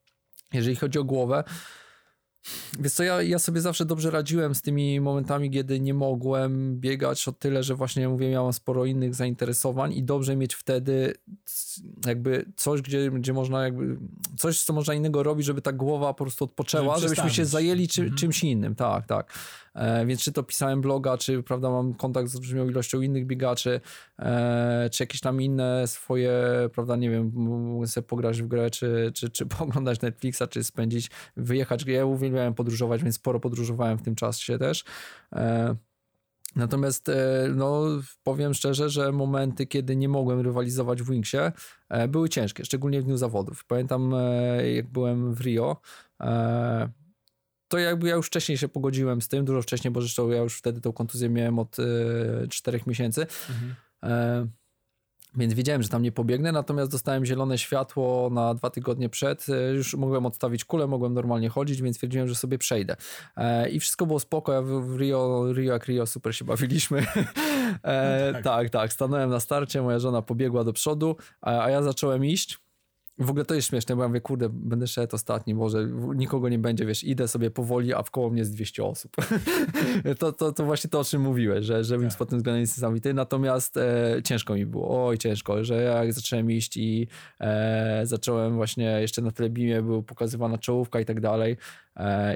Jeżeli 0.52 0.76
chodzi 0.76 0.98
o 0.98 1.04
głowę, 1.04 1.44
Wiesz 2.80 2.92
co, 2.92 3.02
ja, 3.02 3.22
ja 3.22 3.38
sobie 3.38 3.60
zawsze 3.60 3.84
dobrze 3.84 4.10
radziłem 4.10 4.54
z 4.54 4.62
tymi 4.62 5.00
momentami, 5.00 5.50
kiedy 5.50 5.80
nie 5.80 5.94
mogłem 5.94 6.80
biegać 6.80 7.28
o 7.28 7.32
tyle, 7.32 7.62
że 7.62 7.74
właśnie 7.74 8.08
mówię, 8.08 8.30
miałem 8.30 8.52
sporo 8.52 8.84
innych 8.84 9.14
zainteresowań 9.14 9.92
i 9.92 10.02
dobrze 10.02 10.36
mieć 10.36 10.54
wtedy 10.54 11.14
jakby 12.06 12.44
coś, 12.56 12.82
gdzie, 12.82 13.10
gdzie 13.10 13.32
można 13.32 13.64
jakby, 13.64 13.96
coś, 14.38 14.62
co 14.62 14.72
można 14.72 14.94
innego 14.94 15.22
robić, 15.22 15.46
żeby 15.46 15.62
ta 15.62 15.72
głowa 15.72 16.14
po 16.14 16.24
prostu 16.24 16.44
odpoczęła, 16.44 16.98
żeby 16.98 17.14
żebyśmy 17.14 17.30
się 17.30 17.44
zajęli 17.44 17.88
czy, 17.88 18.02
mhm. 18.02 18.18
czymś 18.18 18.44
innym, 18.44 18.74
tak, 18.74 19.06
tak. 19.06 19.32
E, 19.74 20.06
więc 20.06 20.22
czy 20.22 20.32
to 20.32 20.42
pisałem 20.42 20.80
bloga, 20.80 21.18
czy 21.18 21.42
prawda, 21.42 21.70
mam 21.70 21.94
kontakt 21.94 22.28
z 22.28 22.36
olbrzymią 22.36 22.68
ilością 22.68 23.00
innych 23.00 23.26
biegaczy, 23.26 23.80
e, 24.18 24.90
czy 24.92 25.02
jakieś 25.02 25.20
tam 25.20 25.42
inne 25.42 25.86
swoje, 25.86 26.42
prawda, 26.74 26.96
nie 26.96 27.10
wiem, 27.10 27.32
mogę 27.34 27.86
sobie 27.86 28.06
pograć 28.06 28.42
w 28.42 28.46
grę, 28.46 28.70
czy, 28.70 29.12
czy, 29.14 29.30
czy 29.30 29.46
pooglądać 29.58 30.00
Netflixa, 30.00 30.42
czy 30.50 30.64
spędzić, 30.64 31.10
wyjechać. 31.36 31.84
Ja 31.86 32.06
uwielbiałem 32.34 32.54
podróżować, 32.54 33.02
więc 33.02 33.14
sporo 33.14 33.40
podróżowałem 33.40 33.98
w 33.98 34.02
tym 34.02 34.14
czasie 34.14 34.58
też. 34.58 34.84
E, 35.32 35.76
Natomiast 36.56 37.10
no, 37.54 37.82
powiem 38.22 38.54
szczerze, 38.54 38.90
że 38.90 39.12
momenty, 39.12 39.66
kiedy 39.66 39.96
nie 39.96 40.08
mogłem 40.08 40.40
rywalizować 40.40 41.02
w 41.02 41.10
Wingsie, 41.10 41.36
były 42.08 42.28
ciężkie, 42.28 42.64
szczególnie 42.64 43.00
w 43.00 43.04
dniu 43.04 43.16
zawodów. 43.16 43.64
Pamiętam, 43.64 44.14
jak 44.74 44.86
byłem 44.86 45.34
w 45.34 45.40
Rio, 45.40 45.76
to 47.68 47.78
jakby 47.78 48.08
ja 48.08 48.14
już 48.14 48.26
wcześniej 48.26 48.58
się 48.58 48.68
pogodziłem 48.68 49.22
z 49.22 49.28
tym, 49.28 49.44
dużo 49.44 49.62
wcześniej, 49.62 49.90
bo 49.90 50.00
zresztą 50.00 50.28
ja 50.28 50.42
już 50.42 50.58
wtedy 50.58 50.80
tą 50.80 50.92
kontuzję 50.92 51.28
miałem 51.28 51.58
od 51.58 51.76
czterech 52.50 52.86
miesięcy. 52.86 53.26
Mhm. 54.02 54.50
Więc 55.36 55.54
wiedziałem, 55.54 55.82
że 55.82 55.88
tam 55.88 56.02
nie 56.02 56.12
pobiegnę, 56.12 56.52
natomiast 56.52 56.90
dostałem 56.90 57.24
zielone 57.24 57.58
światło 57.58 58.30
na 58.32 58.54
dwa 58.54 58.70
tygodnie 58.70 59.08
przed. 59.08 59.46
E, 59.48 59.72
już 59.74 59.94
mogłem 59.94 60.26
odstawić 60.26 60.64
kulę, 60.64 60.86
mogłem 60.86 61.14
normalnie 61.14 61.48
chodzić, 61.48 61.82
więc 61.82 61.96
stwierdziłem, 61.96 62.28
że 62.28 62.34
sobie 62.34 62.58
przejdę. 62.58 62.96
E, 63.36 63.68
I 63.68 63.80
wszystko 63.80 64.06
było 64.06 64.20
spoko. 64.20 64.52
Ja 64.52 64.62
w 64.62 64.96
Rio, 64.96 65.52
Rio 65.52 65.72
jak 65.72 65.86
Rio 65.86 66.06
super 66.06 66.36
się 66.36 66.44
bawiliśmy. 66.44 67.06
E, 67.82 68.26
no 68.26 68.32
tak. 68.32 68.44
tak, 68.44 68.70
tak. 68.70 68.92
Stanąłem 68.92 69.30
na 69.30 69.40
starcie, 69.40 69.82
moja 69.82 69.98
żona 69.98 70.22
pobiegła 70.22 70.64
do 70.64 70.72
przodu, 70.72 71.16
a 71.40 71.70
ja 71.70 71.82
zacząłem 71.82 72.24
iść. 72.24 72.63
W 73.18 73.30
ogóle 73.30 73.44
to 73.44 73.54
jest 73.54 73.68
śmieszne, 73.68 73.96
bo 73.96 74.02
ja 74.02 74.08
mówię, 74.08 74.20
kurde, 74.20 74.48
będę 74.48 74.86
szedł 74.86 75.16
ostatni, 75.16 75.54
może 75.54 75.88
nikogo 76.14 76.48
nie 76.48 76.58
będzie, 76.58 76.86
wiesz, 76.86 77.04
idę 77.04 77.28
sobie 77.28 77.50
powoli, 77.50 77.94
a 77.94 78.02
w 78.02 78.10
koło 78.10 78.30
mnie 78.30 78.38
jest 78.38 78.54
200 78.54 78.84
osób. 78.84 79.16
to, 80.18 80.32
to, 80.32 80.52
to 80.52 80.64
właśnie 80.64 80.90
to, 80.90 81.00
o 81.00 81.04
czym 81.04 81.22
mówiłeś, 81.22 81.64
że, 81.64 81.84
że 81.84 81.98
tak. 81.98 82.18
pod 82.18 82.28
tym 82.28 82.38
względem 82.38 82.60
niesamowity, 82.60 83.14
natomiast 83.14 83.76
e, 83.76 84.16
ciężko 84.24 84.54
mi 84.54 84.66
było, 84.66 85.06
oj 85.06 85.18
ciężko, 85.18 85.64
że 85.64 85.82
jak 85.82 86.12
zacząłem 86.12 86.50
iść 86.50 86.76
i 86.76 87.08
e, 87.40 88.00
zacząłem 88.04 88.54
właśnie, 88.54 89.00
jeszcze 89.00 89.22
na 89.22 89.30
telebimie 89.30 89.82
był 89.82 90.02
pokazywana 90.02 90.58
czołówka 90.58 91.00
i 91.00 91.04
tak 91.04 91.20
dalej, 91.20 91.56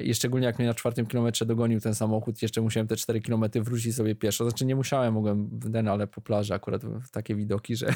I 0.03 0.15
szczególnie 0.15 0.47
jak 0.47 0.59
mnie 0.59 0.69
na 0.69 0.75
czwartym 0.75 1.07
kilometrze 1.07 1.47
dogonił 1.47 1.81
ten 1.81 1.95
samochód, 1.95 2.43
jeszcze 2.43 2.61
musiałem 2.61 2.87
te 2.87 2.97
4 2.97 3.21
kilometry 3.21 3.63
wrócić 3.63 3.97
sobie 3.97 4.15
pieszo. 4.15 4.45
Znaczy 4.45 4.65
nie 4.65 4.77
musiałem, 4.77 5.15
mogłem 5.15 5.61
ten, 5.73 5.89
ale 5.89 6.07
po 6.07 6.21
plaży 6.21 6.55
akurat 6.55 6.83
takie 7.13 7.35
widoki, 7.35 7.77
że, 7.77 7.87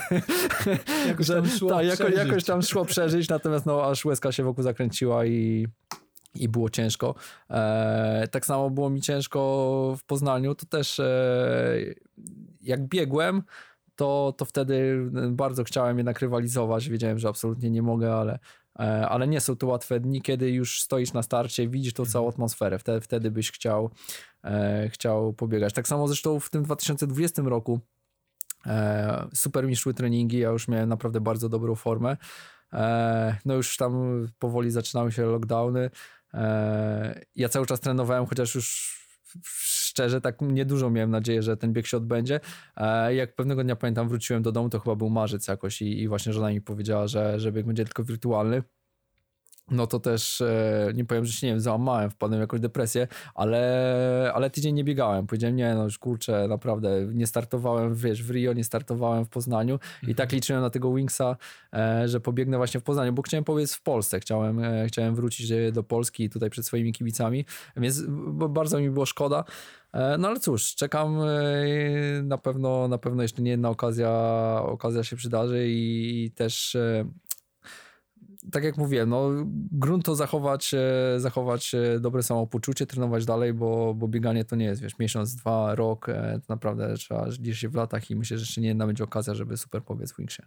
jakoś, 1.09 1.27
tam 1.27 1.47
szło 1.47 1.71
ta, 1.71 1.83
jako, 1.83 2.09
jakoś 2.09 2.45
tam 2.45 2.63
szło 2.63 2.85
przeżyć, 2.85 3.29
natomiast 3.29 3.67
no 3.67 3.85
aż 3.85 4.05
łezka 4.05 4.33
się 4.33 4.43
wokół 4.43 4.65
zakręciła 4.65 5.27
i 5.27 5.67
i 6.35 6.49
było 6.49 6.71
ciężko. 6.71 7.15
E, 7.51 8.29
tak 8.31 8.47
samo 8.47 8.71
było 8.71 8.91
mi 8.91 9.01
ciężko 9.01 9.95
w 9.99 10.05
Poznaniu, 10.05 10.55
to 10.55 10.67
też 10.67 11.01
e, 11.01 11.77
jak 12.63 12.89
biegłem, 12.89 13.43
to, 13.97 14.35
to 14.37 14.45
wtedy 14.45 15.07
bardzo 15.31 15.65
chciałem 15.65 15.99
jednak 15.99 16.21
rywalizować. 16.21 16.89
Wiedziałem, 16.89 17.19
że 17.19 17.29
absolutnie 17.29 17.71
nie 17.71 17.83
mogę, 17.83 18.15
ale 18.15 18.39
E, 18.39 18.62
ale 18.75 19.29
nie 19.29 19.41
są 19.41 19.57
to 19.57 19.67
łatwe 19.67 20.01
dni, 20.01 20.23
kiedy 20.23 20.51
już 20.51 20.81
stoisz 20.81 21.13
na 21.13 21.23
starcie, 21.23 21.69
widzisz 21.69 21.93
tą 21.93 22.07
całą 22.07 22.29
atmosferę, 22.29 22.79
wtedy, 22.79 23.01
wtedy 23.01 23.31
byś 23.31 23.53
chciał, 23.53 23.91
e, 24.45 24.89
chciał 24.89 25.33
pobiegać. 25.33 25.75
Tak 25.75 25.89
samo 25.89 26.09
zresztą 26.09 26.41
w 26.41 26.51
tym 26.51 26.63
2020 26.63 27.43
roku 27.43 27.81
e, 28.67 29.29
super 29.35 29.67
mi 29.67 29.77
szły 29.77 29.95
treningi, 29.95 30.39
ja 30.39 30.49
już 30.49 30.69
miałem 30.69 30.89
naprawdę 30.89 31.21
bardzo 31.21 31.49
dobrą 31.49 31.75
formę. 31.75 32.17
E, 32.73 33.37
no 33.45 33.55
już 33.55 33.77
tam 33.77 34.27
powoli 34.39 34.71
zaczynały 34.71 35.13
się 35.13 35.27
lockdowny. 35.27 35.91
E, 36.35 37.21
ja 37.37 37.49
cały 37.49 37.67
czas 37.67 37.81
trenowałem, 37.81 38.27
chociaż 38.27 38.55
już 38.55 38.99
szczerze, 39.93 40.21
tak 40.21 40.41
niedużo 40.41 40.91
miałem 40.91 41.11
nadzieję, 41.11 41.43
że 41.43 41.57
ten 41.57 41.73
bieg 41.73 41.87
się 41.87 41.97
odbędzie. 41.97 42.41
E, 42.77 43.15
jak 43.15 43.35
pewnego 43.35 43.65
dnia 43.65 43.77
pamiętam, 43.77 44.09
wróciłem 44.09 44.43
do 44.43 44.53
domu, 44.53 44.69
to 44.69 44.81
chyba 44.81 44.97
był 44.97 45.11
marzec 45.11 45.49
jakoś 45.49 45.83
i, 45.83 46.03
i 46.03 46.09
właśnie 46.09 46.33
żona 46.33 46.51
mi 46.51 46.61
powiedziała, 46.61 47.07
że, 47.07 47.41
że 47.41 47.53
bieg 47.53 47.67
będzie 47.67 47.85
tylko 47.85 48.05
wirtualny 48.05 48.63
no 49.73 49.87
to 49.87 50.01
też 50.01 50.41
e, 50.41 50.93
nie 50.95 51.05
powiem, 51.05 51.25
że 51.25 51.33
się 51.33 51.47
nie 51.47 51.53
wiem, 51.53 51.61
załamałem, 51.61 52.11
wpadłem 52.11 52.41
w 52.41 52.43
jakąś 52.43 52.61
depresję, 52.61 53.09
ale, 53.35 54.33
ale 54.35 54.51
tydzień 54.51 54.75
nie 54.75 54.85
biegałem. 54.85 55.27
Powiedziałem, 55.27 55.57
nie, 55.57 55.75
no 55.75 55.85
już 55.85 55.99
kurczę, 55.99 56.49
naprawdę 56.49 56.91
nie 57.15 57.27
startowałem, 57.27 57.95
wiesz, 57.95 58.23
w 58.23 58.31
Rio, 58.31 58.53
nie 58.53 58.65
startowałem 58.65 59.25
w 59.25 59.29
Poznaniu 59.29 59.79
i 60.03 60.15
tak 60.15 60.27
mhm. 60.27 60.37
liczyłem 60.37 60.63
na 60.63 60.71
tego 60.71 60.95
Wingsa, 60.95 61.37
e, 61.73 62.09
że 62.09 62.21
pobiegnę 62.21 62.57
właśnie 62.57 62.81
w 62.81 62.83
Poznaniu, 62.83 63.13
bo 63.13 63.23
chciałem 63.23 63.45
powiedzieć 63.45 63.73
w 63.73 63.83
Polsce, 63.83 64.21
chciałem, 64.21 64.59
e, 64.59 64.87
chciałem 64.87 65.15
wrócić 65.15 65.53
do 65.73 65.83
Polski 65.83 66.31
tutaj 66.31 66.51
przed 66.51 66.67
swoimi 66.67 66.93
kibicami, 66.93 67.45
więc 67.77 68.03
bardzo 68.49 68.81
mi 68.81 68.91
było 68.91 69.07
szkoda. 69.07 69.45
No 70.19 70.29
ale 70.29 70.41
cóż, 70.41 70.75
czekam 70.75 71.19
na 72.23 72.39
pewno, 72.39 72.89
na 72.89 72.99
pewno 72.99 73.23
jeszcze 73.23 73.43
nie 73.43 73.51
jedna 73.51 73.71
okazja, 73.71 74.11
okazja 74.63 75.05
się 75.05 75.17
przydarzy 75.17 75.67
i 75.69 76.31
też 76.35 76.77
tak 78.51 78.65
jak 78.65 78.77
mówiłem, 78.77 79.09
no, 79.09 79.31
grunt 79.73 80.05
to 80.05 80.15
zachować, 80.15 80.75
e, 80.75 81.21
zachować 81.21 81.75
e, 81.75 82.01
dobre 82.01 82.23
samopoczucie, 82.23 82.87
trenować 82.87 83.25
dalej, 83.25 83.55
bo, 83.55 83.95
bo 83.95 84.09
bieganie 84.09 84.45
to 84.45 84.57
nie 84.57 84.65
jest, 84.65 84.83
wiesz, 84.83 84.99
miesiąc, 84.99 85.35
dwa, 85.35 85.75
rok, 85.75 86.09
e, 86.09 86.41
to 86.47 86.47
naprawdę 86.49 86.95
trzeba 86.95 87.27
liczyć 87.27 87.59
się 87.59 87.69
w 87.69 87.75
latach 87.75 88.11
i 88.11 88.17
myślę, 88.17 88.39
że 88.39 88.43
jeszcze 88.43 88.61
nie 88.61 88.69
jedna 88.69 88.87
będzie 88.87 89.05
okazja, 89.05 89.35
żeby 89.35 89.57
super 89.57 89.83
pobiec 89.85 90.13
w 90.13 90.17
Wingsie. 90.17 90.43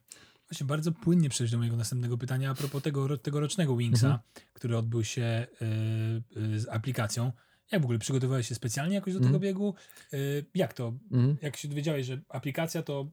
Właśnie 0.49 0.67
bardzo 0.67 0.91
płynnie 0.91 1.29
przejść 1.29 1.51
do 1.51 1.57
mojego 1.57 1.77
następnego 1.77 2.17
pytania 2.17 2.51
a 2.51 2.55
propos 2.55 2.83
tego 2.83 3.17
tegorocznego 3.17 3.77
Wingsa, 3.77 4.07
mhm. 4.07 4.23
który 4.53 4.77
odbył 4.77 5.03
się 5.03 5.47
y, 5.61 6.39
y, 6.39 6.59
z 6.59 6.69
aplikacją. 6.69 7.31
Jak 7.71 7.81
w 7.81 7.85
ogóle 7.85 7.99
przygotowywałeś 7.99 8.47
się 8.47 8.55
specjalnie 8.55 8.95
jakoś 8.95 9.13
do 9.13 9.17
mhm. 9.17 9.33
tego 9.33 9.43
biegu? 9.43 9.75
Y, 10.13 10.45
jak 10.55 10.73
to? 10.73 10.93
Mhm. 11.11 11.37
Jak 11.41 11.57
się 11.57 11.67
dowiedziałeś, 11.67 12.05
że 12.05 12.21
aplikacja 12.29 12.83
to 12.83 13.11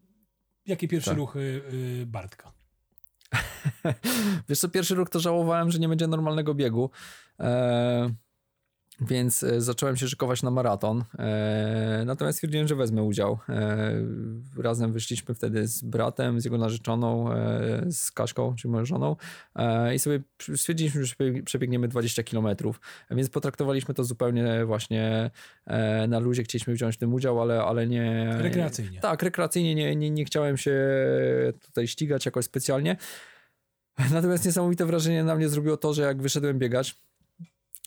jakie 0.67 0.89
pierwsze 0.89 1.11
tak. 1.11 1.19
ruchy 1.19 1.63
Bartka? 2.07 2.62
Wiesz 4.49 4.59
co, 4.59 4.69
pierwszy 4.69 4.95
rok 4.95 5.11
to 5.11 5.21
żałowałem, 5.21 5.71
że 5.71 5.79
nie 5.79 5.89
będzie 5.89 6.07
normalnego 6.07 6.55
biegu. 6.55 6.91
Eee, 7.39 8.11
więc 9.01 9.43
e, 9.43 9.61
zacząłem 9.61 9.97
się 9.97 10.09
szykować 10.09 10.43
na 10.43 10.51
maraton. 10.51 11.05
E, 11.19 12.03
natomiast 12.07 12.39
stwierdziłem, 12.39 12.69
że 12.69 12.77
wezmę 12.77 13.03
udział. 13.03 13.39
E, 13.49 13.95
razem 14.59 14.93
wyszliśmy 14.93 15.35
wtedy 15.35 15.67
z 15.67 15.83
bratem, 15.83 16.41
z 16.41 16.45
jego 16.45 16.59
narzeczoną, 16.59 17.33
e, 17.33 17.93
z 17.93 18.13
Kaszką, 18.13 18.55
czyli 18.57 18.73
moją 18.73 18.85
żoną 18.85 19.17
e, 19.57 19.95
i 19.95 19.99
sobie 19.99 20.21
stwierdziliśmy, 20.57 21.05
że 21.05 21.15
przebiegniemy 21.45 21.89
20 21.89 22.23
kilometrów. 22.23 22.81
Więc 23.11 23.31
potraktowaliśmy 23.31 23.95
to 23.95 24.05
zupełnie 24.05 24.65
właśnie 24.65 25.31
e, 25.67 26.07
na 26.07 26.19
luzie. 26.19 26.43
Chcieliśmy 26.43 26.75
wziąć 26.75 26.95
w 26.95 26.99
tym 26.99 27.15
udział, 27.15 27.43
ale, 27.43 27.63
ale 27.63 27.87
nie... 27.87 28.37
Rekreacyjnie. 28.39 29.01
Tak, 29.01 29.23
rekreacyjnie. 29.23 29.75
Nie, 29.75 29.97
nie, 29.97 30.11
nie 30.11 30.25
chciałem 30.25 30.57
się 30.57 30.81
tutaj 31.61 31.89
ścigać 31.89 32.27
jakoś 32.27 32.45
specjalnie. 32.45 32.97
Natomiast 34.13 34.45
niesamowite 34.45 34.87
wrażenie 34.87 35.25
na 35.25 35.35
mnie 35.35 35.49
zrobiło 35.49 35.77
to, 35.77 35.95
że 35.95 36.03
jak 36.03 36.23
wyszedłem 36.23 36.59
biegać, 36.59 36.97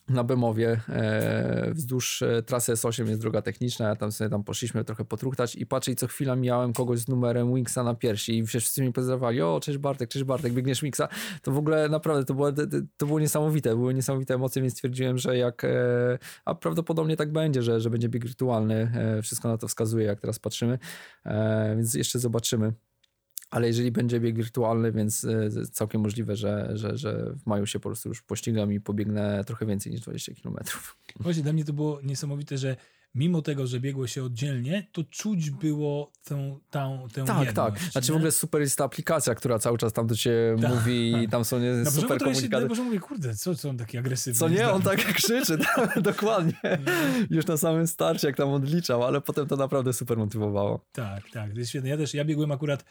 na 0.10 0.24
Bemowie 0.24 0.82
e, 0.90 1.72
wzdłuż 1.74 2.22
e, 2.22 2.44
trasy 2.44 2.74
S8 2.74 3.08
jest 3.08 3.22
droga 3.22 3.42
techniczna, 3.42 3.88
ja 3.88 3.96
tam 3.96 4.12
sobie 4.12 4.30
tam 4.30 4.44
poszliśmy 4.44 4.84
trochę 4.84 5.06
potruchtać 5.06 5.56
i 5.56 5.66
patrzę 5.66 5.92
i 5.92 5.96
co 5.96 6.08
chwila 6.08 6.36
miałem 6.36 6.74
kogoś 6.74 7.00
z 7.00 7.08
numerem 7.08 7.56
Wingsa 7.56 7.84
na 7.84 7.96
piersi 7.96 8.38
i 8.38 8.46
wszyscy 8.46 8.82
mi 8.82 8.94
pozdrawali, 8.94 9.42
o 9.42 9.60
cześć 9.60 9.78
Bartek, 9.78 10.10
cześć 10.10 10.26
Bartek, 10.26 10.54
biegniesz 10.54 10.82
Wingsa, 10.82 11.08
to 11.42 11.52
w 11.52 11.58
ogóle 11.58 11.90
naprawdę 11.90 12.26
to 12.26 12.34
było, 12.34 12.52
to 12.98 13.06
było 13.06 13.20
niesamowite, 13.20 13.76
były 13.76 13.94
niesamowite 13.94 14.34
emocje, 14.34 14.62
więc 14.62 14.74
stwierdziłem, 14.74 15.18
że 15.18 15.38
jak, 15.38 15.64
e, 15.64 15.70
a 16.46 16.56
prawdopodobnie 16.56 17.18
tak 17.18 17.32
będzie, 17.32 17.64
że, 17.64 17.82
że 17.82 17.90
będzie 17.90 18.10
bieg 18.10 18.26
wirtualny, 18.26 18.92
e, 18.96 19.22
wszystko 19.22 19.48
na 19.48 19.58
to 19.58 19.68
wskazuje, 19.68 20.06
jak 20.06 20.22
teraz 20.22 20.40
patrzymy, 20.40 20.80
e, 21.26 21.76
więc 21.76 21.94
jeszcze 21.94 22.20
zobaczymy 22.20 22.74
ale 23.50 23.68
jeżeli 23.68 23.92
będzie 23.92 24.20
bieg 24.20 24.36
wirtualny, 24.36 24.92
więc 24.92 25.26
e, 25.26 25.50
całkiem 25.72 26.02
możliwe, 26.02 26.36
że, 26.36 26.72
że, 26.74 26.98
że 26.98 27.34
w 27.44 27.46
maju 27.46 27.66
się 27.66 27.80
po 27.80 27.90
prostu 27.90 28.10
już 28.10 28.22
pościgam 28.22 28.74
i 28.74 28.80
pobiegnę 28.80 29.44
trochę 29.44 29.66
więcej 29.66 29.92
niż 29.92 30.02
20 30.02 30.32
km. 30.44 30.56
Właśnie 31.20 31.44
dla 31.44 31.54
mnie 31.54 31.66
to 31.66 31.74
było 31.74 32.00
niesamowite, 32.04 32.58
że 32.58 32.76
mimo 33.16 33.42
tego, 33.42 33.68
że 33.68 33.80
biegło 33.80 34.08
się 34.08 34.24
oddzielnie, 34.24 34.88
to 34.92 35.04
czuć 35.04 35.50
było 35.52 36.12
tę, 36.24 36.60
tę, 36.70 37.08
tę 37.14 37.24
Tak, 37.26 37.54
tak. 37.54 37.80
Znaczy 37.80 38.12
nie? 38.12 38.14
w 38.14 38.16
ogóle 38.16 38.32
super 38.32 38.62
jest 38.62 38.78
ta 38.78 38.84
aplikacja, 38.84 39.36
która 39.36 39.60
cały 39.60 39.78
czas 39.78 39.94
tam 39.94 40.08
do 40.08 40.16
ciebie 40.16 40.56
tak. 40.62 40.72
mówi 40.72 41.24
i 41.24 41.28
tam 41.28 41.46
są 41.46 41.60
nie, 41.60 41.72
no, 41.72 41.92
super 41.92 42.20
komunikaty. 42.20 42.68
Boże 42.68 42.84
mówię, 42.84 43.00
kurde, 43.00 43.36
co, 43.36 43.56
co 43.56 43.70
on 43.70 43.78
taki 43.78 43.98
agresywny? 43.98 44.40
Co 44.40 44.50
nie, 44.50 44.72
on 44.72 44.82
tak 44.82 45.06
krzyczy, 45.14 45.58
tak, 45.76 46.02
dokładnie. 46.02 46.54
Już 47.30 47.46
na 47.46 47.58
samym 47.58 47.88
starcie, 47.88 48.28
jak 48.28 48.38
tam 48.38 48.50
odliczał, 48.50 49.04
ale 49.04 49.22
potem 49.22 49.48
to 49.48 49.56
naprawdę 49.56 49.94
super 49.94 50.18
motywowało. 50.18 50.86
Tak, 50.92 51.24
tak, 51.34 51.54
to 51.54 51.60
jest 51.60 51.70
świetne. 51.70 51.90
Ja 51.90 51.98
też, 51.98 52.14
ja 52.14 52.26
biegłem 52.26 52.52
akurat 52.52 52.86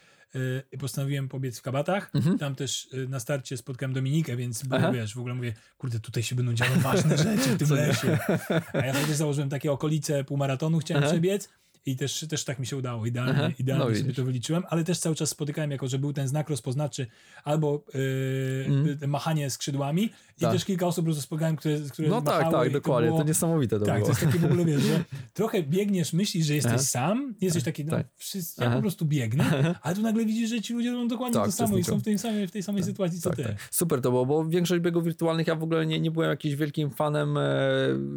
y, 0.73 0.77
postanowiłem 0.77 1.29
pobiec 1.29 1.59
w 1.59 1.61
Kabatach. 1.61 2.11
Mhm. 2.13 2.37
Tam 2.37 2.55
też 2.55 2.87
y, 2.93 3.07
na 3.07 3.19
starcie 3.19 3.57
spotkałem 3.57 3.93
Dominikę, 3.93 4.35
więc 4.35 4.63
było, 4.63 4.91
wiesz, 4.91 5.15
w 5.15 5.19
ogóle 5.19 5.35
mówię, 5.35 5.53
kurde, 5.77 5.99
tutaj 5.99 6.23
się 6.23 6.35
będą 6.35 6.53
działy 6.53 6.75
ważne 6.75 7.17
rzeczy 7.27 7.49
w 7.49 7.57
tym 7.57 7.77
lesie. 7.77 8.17
A 8.73 8.85
ja 8.85 8.93
sobie 8.93 9.15
założyłem 9.15 9.49
takie 9.49 9.71
okolice 9.71 10.23
półmaratonu, 10.23 10.79
chciałem 10.79 11.03
Aha. 11.03 11.11
przebiec 11.11 11.49
i 11.85 11.95
też, 11.95 12.25
też 12.29 12.43
tak 12.43 12.59
mi 12.59 12.67
się 12.67 12.77
udało, 12.77 13.05
idealnie, 13.05 13.33
Aha, 13.37 13.49
idealnie 13.59 13.85
no 13.89 13.95
sobie 13.95 14.13
to 14.13 14.23
wyliczyłem, 14.23 14.63
ale 14.69 14.83
też 14.83 14.99
cały 14.99 15.15
czas 15.15 15.29
spotykałem, 15.29 15.71
jako 15.71 15.87
że 15.87 15.99
był 15.99 16.13
ten 16.13 16.27
znak 16.27 16.49
rozpoznawczy 16.49 17.07
albo 17.43 17.83
yy, 17.93 18.65
mm. 18.67 19.09
machanie 19.09 19.49
skrzydłami 19.49 20.09
i 20.37 20.41
tak. 20.41 20.51
też 20.51 20.65
kilka 20.65 20.87
osób 20.87 21.15
spotkałem, 21.15 21.55
które, 21.55 21.79
które 21.79 22.07
No 22.07 22.21
tak, 22.21 22.51
tak, 22.51 22.71
dokładnie, 22.71 22.81
to, 22.81 23.13
było, 23.13 23.17
to 23.17 23.23
niesamowite 23.27 23.79
to 23.79 23.85
tak, 23.85 23.95
było. 23.95 24.05
to 24.05 24.11
jest 24.11 24.25
takie 24.25 24.39
w 24.39 24.45
ogóle, 24.45 24.65
wiesz, 24.65 24.81
że 24.81 25.03
trochę 25.33 25.63
biegniesz, 25.63 26.13
myślisz, 26.13 26.45
że 26.45 26.55
jesteś 26.55 26.73
Aha. 26.73 26.83
sam, 26.83 27.35
jesteś 27.41 27.63
tak, 27.63 27.73
taki, 27.73 27.85
no, 27.85 27.91
tak. 27.91 28.07
wszyscy, 28.15 28.63
ja 28.63 28.71
po 28.71 28.81
prostu 28.81 29.05
biegnę, 29.05 29.45
ale 29.81 29.95
tu 29.95 30.01
nagle 30.01 30.25
widzisz, 30.25 30.49
że 30.49 30.61
ci 30.61 30.73
ludzie 30.73 30.91
robią 30.91 31.07
dokładnie 31.07 31.35
tak, 31.35 31.45
to 31.45 31.51
samo 31.51 31.77
i 31.77 31.83
są 31.83 31.99
w 31.99 32.03
tej 32.03 32.19
samej, 32.19 32.47
w 32.47 32.51
tej 32.51 32.63
samej 32.63 32.81
tak, 32.81 32.89
sytuacji, 32.89 33.21
co 33.21 33.29
ty. 33.29 33.55
Super 33.71 34.01
to 34.01 34.11
było, 34.11 34.25
bo 34.25 34.45
większość 34.45 34.81
biegów 34.81 35.03
wirtualnych 35.03 35.47
ja 35.47 35.55
w 35.55 35.63
ogóle 35.63 35.85
nie, 35.85 35.99
nie 35.99 36.11
byłem 36.11 36.29
jakimś 36.29 36.55
wielkim 36.55 36.89
fanem, 36.89 37.37
e, 37.37 37.41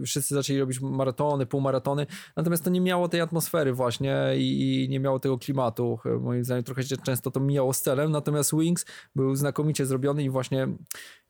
wszyscy 0.07 0.35
zaczęli 0.35 0.59
robić 0.59 0.81
maratony, 0.81 1.47
półmaratony, 1.47 2.07
natomiast 2.37 2.65
to 2.65 2.71
nie 2.71 2.81
miało 2.81 3.09
tej 3.09 3.21
atmosfery 3.21 3.58
właśnie 3.73 4.17
i, 4.37 4.87
nie 4.91 5.01
miało 5.01 5.19
tego 5.21 5.39
klimatu. 5.39 5.99
Moim 6.21 6.45
zdaniem 6.45 6.65
trochę 6.65 6.83
się 6.83 6.97
często 6.97 7.31
to 7.31 7.41
mijało 7.41 7.73
z 7.73 7.81
celem, 7.81 8.11
natomiast 8.11 8.57
Wings 8.57 8.87
był 9.17 9.37
znakomicie 9.37 9.87
zrobiony 9.87 10.25
i 10.25 10.31
właśnie 10.31 10.69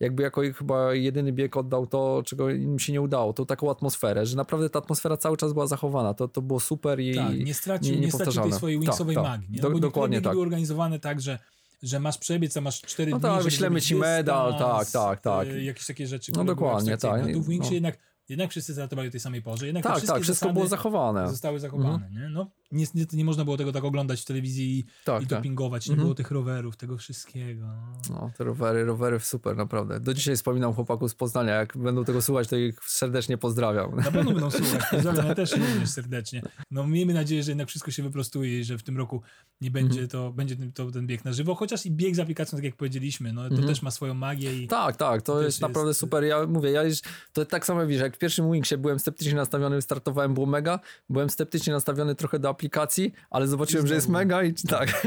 jakby 0.01 0.23
jako 0.23 0.41
chyba 0.59 0.95
jedyny 0.95 1.33
bieg 1.33 1.57
oddał 1.57 1.87
to, 1.87 2.23
czego 2.27 2.51
im 2.51 2.79
się 2.79 2.93
nie 2.93 3.01
udało, 3.01 3.33
tą 3.33 3.47
taką 3.47 3.71
atmosferę, 3.71 4.27
że 4.27 4.37
naprawdę 4.37 4.71
ta 4.71 4.79
atmosfera 4.79 5.17
cały 5.17 5.37
czas 5.37 5.53
była 5.53 5.67
zachowana. 5.67 6.14
To, 6.14 6.29
to 6.29 6.43
było 6.43 6.61
super 6.61 7.01
i 7.01 7.14
tak, 7.14 7.38
nie 7.38 7.55
stracił, 7.55 7.95
nie, 7.95 8.01
nie, 8.01 8.12
stracił 8.12 8.43
tej 8.43 8.53
swojej 8.53 8.79
Wingsowej 8.81 9.14
tak, 9.14 9.25
tak. 9.25 9.33
magii. 9.33 9.49
Nie? 9.51 9.62
No, 9.62 9.71
Do, 9.71 9.79
dokładnie 9.79 10.21
tak. 10.21 10.33
były 10.33 10.43
organizowane 10.43 10.99
tak, 10.99 11.21
że 11.21 11.38
że 11.83 12.01
masz 12.01 12.19
przebiec, 12.19 12.57
a 12.57 12.61
masz 12.61 12.81
4 12.81 13.11
no 13.11 13.19
dni. 13.19 13.29
No 13.29 13.35
tak, 13.35 13.45
wyślemy 13.45 13.81
ci 13.81 13.95
medal, 13.95 14.59
tak, 14.59 14.91
tak, 14.91 15.21
tak. 15.21 15.49
Jakieś 15.62 15.87
takie 15.87 16.07
rzeczy. 16.07 16.33
No 16.37 16.45
dokładnie, 16.45 16.97
tak. 16.97 17.23
A 17.23 17.33
tu 17.33 17.43
w 17.43 17.49
Wingsie 17.49 17.71
no. 17.71 17.75
jednak 17.75 17.99
jednak 18.29 18.51
wszyscy 18.51 18.73
startowali 18.73 19.09
o 19.09 19.11
tej 19.11 19.21
samej 19.21 19.43
porze. 19.43 19.67
Jednak 19.67 19.85
tak, 19.85 20.03
tak, 20.03 20.23
wszystko 20.23 20.53
było 20.53 20.67
zachowane. 20.67 21.29
Zostały 21.29 21.61
zachowane, 21.61 22.07
mhm. 22.07 22.12
nie? 22.12 22.29
No, 22.29 22.51
niestety 22.73 23.17
nie 23.17 23.25
można 23.25 23.45
było 23.45 23.57
tego 23.57 23.73
tak 23.73 23.85
oglądać 23.85 24.21
w 24.21 24.25
telewizji 24.25 24.87
tak, 25.05 25.23
i 25.23 25.27
tak. 25.27 25.39
dopingować, 25.39 25.87
nie 25.87 25.93
mhm. 25.93 26.07
było 26.07 26.15
tych 26.15 26.31
rowerów, 26.31 26.77
tego 26.77 26.99
wszystkiego. 26.99 27.67
No, 28.11 28.31
te 28.39 28.45
rowery, 28.45 28.85
rowery 28.85 29.21
super, 29.21 29.57
naprawdę. 29.57 30.01
Do 30.01 30.15
dzisiaj 30.15 30.37
wspominam 30.37 30.75
chłopaków 30.75 31.11
z 31.11 31.15
Poznania, 31.15 31.55
jak 31.55 31.79
będą 31.79 32.05
tego 32.05 32.23
słuchać, 32.23 32.49
to 32.49 32.57
ich 32.57 32.79
serdecznie 32.87 33.39
pozdrawiam. 33.39 33.97
Na 33.97 34.13
pewno 34.13 34.33
będą 34.33 34.51
słuchać, 34.61 34.83
pozdrawiam, 34.91 35.27
ja 35.27 35.35
też 35.35 35.57
również 35.57 35.89
serdecznie. 35.89 36.43
No 36.71 36.87
miejmy 36.87 37.15
nadzieję, 37.15 37.43
że 37.43 37.51
jednak 37.51 37.69
wszystko 37.69 37.91
się 37.91 38.03
wyprostuje 38.03 38.61
i 38.61 38.65
że 38.65 38.79
w 38.79 38.83
tym 38.83 38.97
roku 38.97 39.23
nie 39.61 39.71
będzie 39.71 40.01
mhm. 40.01 40.09
to, 40.09 40.33
będzie 40.33 40.57
to 40.75 40.91
ten 40.91 41.07
bieg 41.07 41.25
na 41.25 41.33
żywo, 41.33 41.55
chociaż 41.55 41.87
i 41.87 41.91
bieg 41.91 42.17
z 42.17 42.19
aplikacją, 42.19 42.57
tak 42.57 42.65
jak 42.65 42.77
powiedzieliśmy, 42.77 43.33
no 43.33 43.43
to 43.43 43.49
mhm. 43.49 43.69
też 43.69 43.83
ma 43.83 43.91
swoją 43.91 44.15
magię. 44.15 44.63
I 44.63 44.67
tak, 44.69 44.97
tak, 44.97 45.23
to 45.23 45.43
jest 45.43 45.61
naprawdę 45.61 45.91
jest... 45.91 46.01
super. 46.01 46.25
Ja 46.25 46.47
mówię, 46.47 46.71
ja 46.71 46.83
już, 46.83 46.99
to 47.33 47.45
tak 47.45 47.67
samo 47.67 47.87
wiesz, 47.87 48.01
jak 48.01 48.17
w 48.17 48.19
pierwszym 48.19 48.53
Wingsie 48.53 48.77
byłem 48.77 48.99
sceptycznie 48.99 49.35
nastawiony, 49.35 49.83
startowałem, 49.83 50.35
było 50.35 50.47
mega, 50.47 50.81
byłem 51.09 51.31
sceptycznie 51.31 51.73
nastawiony 51.73 52.15
trochę 52.15 52.39
do 52.39 52.49
aplikacji, 52.59 53.12
ale 53.31 53.47
zobaczyłem, 53.47 53.87
że 53.87 53.94
jest 53.94 54.09
mega 54.09 54.42
i 54.42 54.55
tak. 54.77 55.07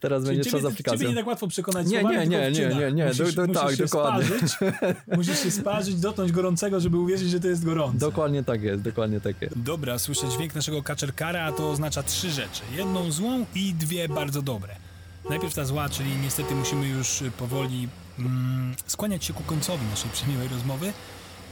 Teraz 0.00 0.22
Czyli 0.24 0.36
będzie 0.36 0.50
trzeba 0.50 0.62
z 0.62 0.72
aplikacją. 0.72 0.98
Ciebie 0.98 1.10
nie 1.10 1.16
tak 1.16 1.26
łatwo 1.26 1.48
przekonać 1.48 1.86
nie, 1.86 2.04
nie, 2.04 2.26
nie, 2.26 2.50
nie, 2.50 2.50
nie, 2.50 2.92
nie, 2.92 3.06
musisz, 3.06 3.34
do, 3.34 3.46
do, 3.46 3.52
musisz 3.52 3.62
tak, 3.62 3.76
się 3.76 3.84
dokładnie. 3.84 4.26
Sparzyć, 4.26 4.56
musisz 5.16 5.42
się 5.42 5.50
sparzyć, 5.50 5.94
dotknąć 5.94 6.32
gorącego, 6.32 6.80
żeby 6.80 6.98
uwierzyć, 6.98 7.30
że 7.30 7.40
to 7.40 7.48
jest 7.48 7.64
gorące. 7.64 7.98
Dokładnie 7.98 8.44
tak 8.44 8.62
jest, 8.62 8.82
dokładnie 8.82 9.20
tak 9.20 9.42
jest. 9.42 9.62
Dobra, 9.62 9.98
słyszę 9.98 10.28
dźwięk 10.28 10.54
naszego 10.54 10.82
kaczerkara, 10.82 11.42
a 11.42 11.52
to 11.52 11.70
oznacza 11.70 12.02
trzy 12.02 12.30
rzeczy. 12.30 12.62
Jedną 12.76 13.12
złą 13.12 13.46
i 13.54 13.74
dwie 13.74 14.08
bardzo 14.08 14.42
dobre. 14.42 14.76
Najpierw 15.30 15.54
ta 15.54 15.64
zła, 15.64 15.88
czyli 15.88 16.10
niestety 16.22 16.54
musimy 16.54 16.88
już 16.88 17.22
powoli 17.38 17.88
mm, 18.18 18.74
skłaniać 18.86 19.24
się 19.24 19.34
ku 19.34 19.42
końcowi 19.42 19.86
naszej 19.86 20.10
przemiłej 20.10 20.48
rozmowy, 20.48 20.92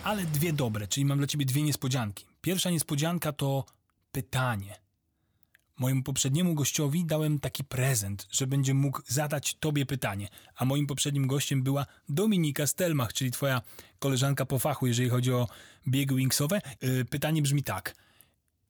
ale 0.04 0.22
dwie 0.22 0.52
dobre, 0.52 0.86
czyli 0.86 1.04
mam 1.04 1.18
dla 1.18 1.26
ciebie 1.26 1.44
dwie 1.44 1.62
niespodzianki. 1.62 2.24
Pierwsza 2.40 2.70
niespodzianka 2.70 3.32
to 3.32 3.64
pytanie. 4.12 4.85
Mojemu 5.78 6.02
poprzedniemu 6.02 6.54
gościowi 6.54 7.04
dałem 7.04 7.38
taki 7.38 7.64
prezent, 7.64 8.28
że 8.30 8.46
będzie 8.46 8.74
mógł 8.74 9.00
zadać 9.06 9.54
tobie 9.54 9.86
pytanie, 9.86 10.28
a 10.56 10.64
moim 10.64 10.86
poprzednim 10.86 11.26
gościem 11.26 11.62
była 11.62 11.86
Dominika 12.08 12.66
Stelmach, 12.66 13.12
czyli 13.12 13.30
twoja 13.30 13.62
koleżanka 13.98 14.46
po 14.46 14.58
fachu, 14.58 14.86
jeżeli 14.86 15.08
chodzi 15.08 15.32
o 15.32 15.48
biegi 15.88 16.14
wingsowe. 16.14 16.60
Yy, 16.82 17.04
pytanie 17.04 17.42
brzmi 17.42 17.62
tak– 17.62 17.94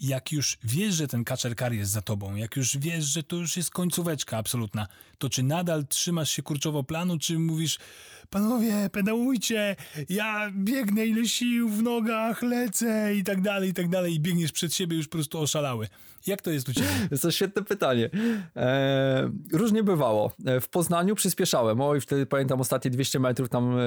jak 0.01 0.33
już 0.33 0.59
wiesz, 0.65 0.95
że 0.95 1.09
ten 1.09 1.25
kaczerkar 1.25 1.57
kar 1.57 1.73
jest 1.73 1.93
za 1.93 2.03
tobą, 2.03 2.35
jak 2.35 2.57
już 2.57 2.79
wiesz, 2.79 3.05
że 3.05 3.23
to 3.23 3.37
już 3.37 3.57
jest 3.57 3.71
końcóweczka 3.71 4.39
absolutna, 4.39 4.89
to 5.19 5.31
czy 5.31 5.43
nadal 5.43 5.87
trzymasz 5.87 6.31
się 6.31 6.43
kurczowo 6.43 6.85
planu, 6.85 7.19
czy 7.19 7.39
mówisz, 7.39 7.79
panowie, 8.27 8.91
pedałujcie, 8.93 9.77
ja 10.09 10.51
biegnę 10.55 11.07
ile 11.07 11.29
sił 11.29 11.69
w 11.69 11.83
nogach, 11.83 12.43
lecę 12.43 13.15
i 13.15 13.25
tak 13.25 13.41
dalej, 13.41 13.71
i 13.71 13.75
tak 13.75 13.89
dalej, 13.89 14.15
i 14.15 14.21
biegniesz 14.21 14.53
przed 14.53 14.75
siebie 14.75 14.97
już 14.97 15.09
po 15.09 15.13
prostu 15.13 15.41
oszalały. 15.41 15.89
Jak 16.27 16.43
to 16.43 16.51
jest 16.51 16.69
u 16.69 16.73
ciebie? 16.73 16.89
To 17.23 17.31
świetne 17.31 17.63
pytanie. 17.63 18.11
Eee, 18.57 19.31
różnie 19.53 19.83
bywało. 19.83 20.33
E, 20.47 20.61
w 20.61 20.69
Poznaniu 20.69 21.15
przyspieszałem. 21.15 21.81
Oj, 21.81 22.01
wtedy 22.01 22.27
pamiętam 22.27 22.61
ostatnie 22.61 22.91
200 22.91 23.21
metrów 23.21 23.49
tam, 23.49 23.79
e, 23.79 23.83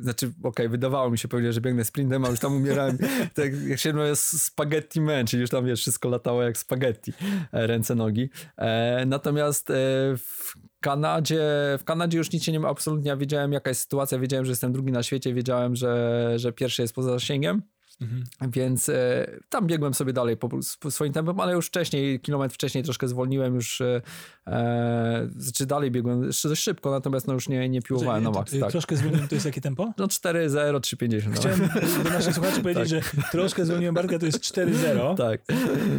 znaczy, 0.00 0.26
okej, 0.26 0.42
okay, 0.42 0.68
wydawało 0.68 1.10
mi 1.10 1.18
się 1.18 1.28
pewnie, 1.28 1.52
że 1.52 1.60
biegnę 1.60 1.84
sprintem, 1.84 2.24
a 2.24 2.28
już 2.28 2.40
tam 2.40 2.56
umierałem, 2.56 2.98
tak 3.34 3.62
jak 3.66 3.78
się 3.78 3.92
mówi, 3.92 4.08
spaghetti 4.14 5.00
man, 5.00 5.26
czyli 5.26 5.40
już 5.40 5.50
tam, 5.50 5.66
wiesz, 5.66 5.80
wszystko 5.80 6.08
latało 6.08 6.42
jak 6.42 6.58
spaghetti, 6.58 7.12
e, 7.52 7.66
ręce, 7.66 7.94
nogi. 7.94 8.30
E, 8.56 9.04
natomiast 9.06 9.70
e, 9.70 9.74
w 10.16 10.54
Kanadzie, 10.80 11.42
w 11.78 11.84
Kanadzie 11.84 12.18
już 12.18 12.32
nic 12.32 12.44
się 12.44 12.52
nie 12.52 12.60
ma 12.60 12.68
absolutnie, 12.68 13.08
ja 13.08 13.16
wiedziałem 13.16 13.52
jaka 13.52 13.70
jest 13.70 13.80
sytuacja, 13.80 14.18
wiedziałem, 14.18 14.44
że 14.44 14.52
jestem 14.52 14.72
drugi 14.72 14.92
na 14.92 15.02
świecie, 15.02 15.34
wiedziałem, 15.34 15.76
że, 15.76 16.32
że 16.36 16.52
pierwszy 16.52 16.82
jest 16.82 16.94
poza 16.94 17.10
zasięgiem. 17.10 17.62
Mhm. 18.00 18.24
Więc 18.52 18.88
e, 18.88 19.26
tam 19.48 19.66
biegłem 19.66 19.94
sobie 19.94 20.12
dalej 20.12 20.36
po, 20.36 20.48
swoim 20.90 21.12
tempem, 21.12 21.40
ale 21.40 21.52
już 21.52 21.66
wcześniej, 21.66 22.20
kilometr 22.20 22.54
wcześniej 22.54 22.84
troszkę 22.84 23.08
zwolniłem, 23.08 23.54
już 23.54 23.80
e, 23.80 24.02
e 24.46 25.28
znaczy 25.36 25.66
dalej 25.66 25.90
biegłem 25.90 26.30
dość 26.44 26.62
szybko, 26.62 26.90
natomiast 26.90 27.26
no 27.26 27.34
już 27.34 27.48
nie, 27.48 27.68
nie 27.68 27.82
piłowałem 27.82 28.24
na 28.24 28.30
maks. 28.30 28.58
Tak. 28.60 28.70
Troszkę 28.70 28.96
zwolniłem, 28.96 29.28
to 29.28 29.34
jest 29.34 29.46
jakie 29.46 29.60
tempo? 29.60 29.92
No 29.98 30.06
4-0, 30.06 30.80
3-50. 30.80 31.22
No. 31.26 31.34
Chciałem 31.34 31.60
do 32.04 32.10
naszych 32.10 32.34
słuchaczy 32.34 32.60
powiedzieć, 32.60 32.90
tak. 32.92 33.04
że 33.14 33.22
troszkę 33.30 33.64
zwolniłem 33.64 33.94
Bartka, 33.94 34.18
to 34.18 34.26
jest 34.26 34.38
4-0. 34.38 35.16
Tak. 35.16 35.40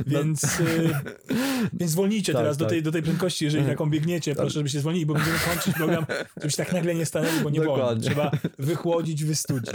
Więc, 0.08 0.60
no. 0.60 1.36
więc 1.74 1.92
zwolnijcie 1.92 2.34
tak, 2.34 2.42
teraz 2.42 2.58
tak. 2.58 2.68
Do, 2.68 2.70
tej, 2.70 2.84
do 2.84 2.92
tej 2.92 3.04
prędkości, 3.04 3.46
jeżeli 3.46 3.66
taką 3.66 3.90
biegniecie, 3.90 4.36
proszę, 4.36 4.50
żebyście 4.50 4.80
zwolnili, 4.80 5.06
bo 5.06 5.14
będziemy 5.14 5.38
kończyć 5.50 5.74
program, 5.76 6.06
żebyście 6.38 6.66
tak 6.66 6.74
nagle 6.74 6.96
nie 6.96 7.06
stanęli, 7.06 7.44
bo 7.44 7.50
nie 7.50 7.60
Dokładnie. 7.60 7.84
wolno. 7.84 8.02
Trzeba 8.02 8.32
wychłodzić, 8.60 9.24
wystudzić. 9.24 9.74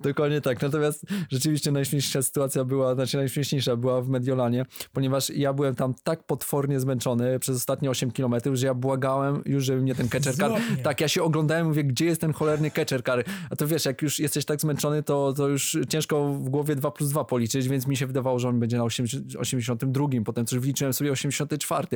Dokładnie 0.00 0.40
tak. 0.40 0.62
Natomiast 0.62 1.06
rzeczywiście 1.30 1.57
rzeczywiście 1.58 1.72
najśmieszniejsza 1.72 2.22
sytuacja 2.22 2.64
była, 2.64 2.94
znaczy 2.94 3.16
najśmieszniejsza 3.16 3.76
była 3.76 4.02
w 4.02 4.08
Mediolanie, 4.08 4.64
ponieważ 4.92 5.30
ja 5.30 5.52
byłem 5.52 5.74
tam 5.74 5.94
tak 6.04 6.22
potwornie 6.22 6.80
zmęczony 6.80 7.38
przez 7.38 7.56
ostatnie 7.56 7.90
8 7.90 8.10
kilometrów, 8.10 8.56
że 8.56 8.66
ja 8.66 8.74
błagałem 8.74 9.42
już, 9.46 9.64
żeby 9.64 9.82
mnie 9.82 9.94
ten 9.94 10.08
catcher 10.08 10.36
car... 10.36 10.52
Tak, 10.82 11.00
ja 11.00 11.08
się 11.08 11.22
oglądałem, 11.22 11.66
mówię, 11.66 11.84
gdzie 11.84 12.04
jest 12.04 12.20
ten 12.20 12.32
cholerny 12.32 12.70
catcher 12.70 13.04
car? 13.04 13.24
A 13.50 13.56
to 13.56 13.66
wiesz, 13.66 13.84
jak 13.84 14.02
już 14.02 14.18
jesteś 14.18 14.44
tak 14.44 14.60
zmęczony, 14.60 15.02
to, 15.02 15.32
to 15.32 15.48
już 15.48 15.78
ciężko 15.88 16.28
w 16.28 16.48
głowie 16.48 16.76
2 16.76 16.90
plus 16.90 17.10
2 17.10 17.24
policzyć, 17.24 17.68
więc 17.68 17.86
mi 17.86 17.96
się 17.96 18.06
wydawało, 18.06 18.38
że 18.38 18.48
on 18.48 18.60
będzie 18.60 18.76
na 18.76 18.84
80, 18.84 19.36
82, 19.36 20.08
potem 20.24 20.46
coś 20.46 20.58
wliczyłem 20.58 20.92
sobie 20.92 21.12
84 21.12 21.86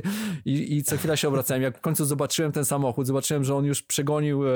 i, 0.45 0.77
i 0.77 0.83
co 0.83 0.97
chwila 0.97 1.17
się 1.17 1.29
obracałem. 1.29 1.63
Jak 1.63 1.79
w 1.79 1.81
końcu 1.81 2.05
zobaczyłem 2.05 2.53
ten 2.53 2.65
samochód, 2.65 3.07
zobaczyłem, 3.07 3.45
że 3.45 3.55
on 3.55 3.65
już 3.65 3.83
przegonił 3.83 4.49
e, 4.49 4.51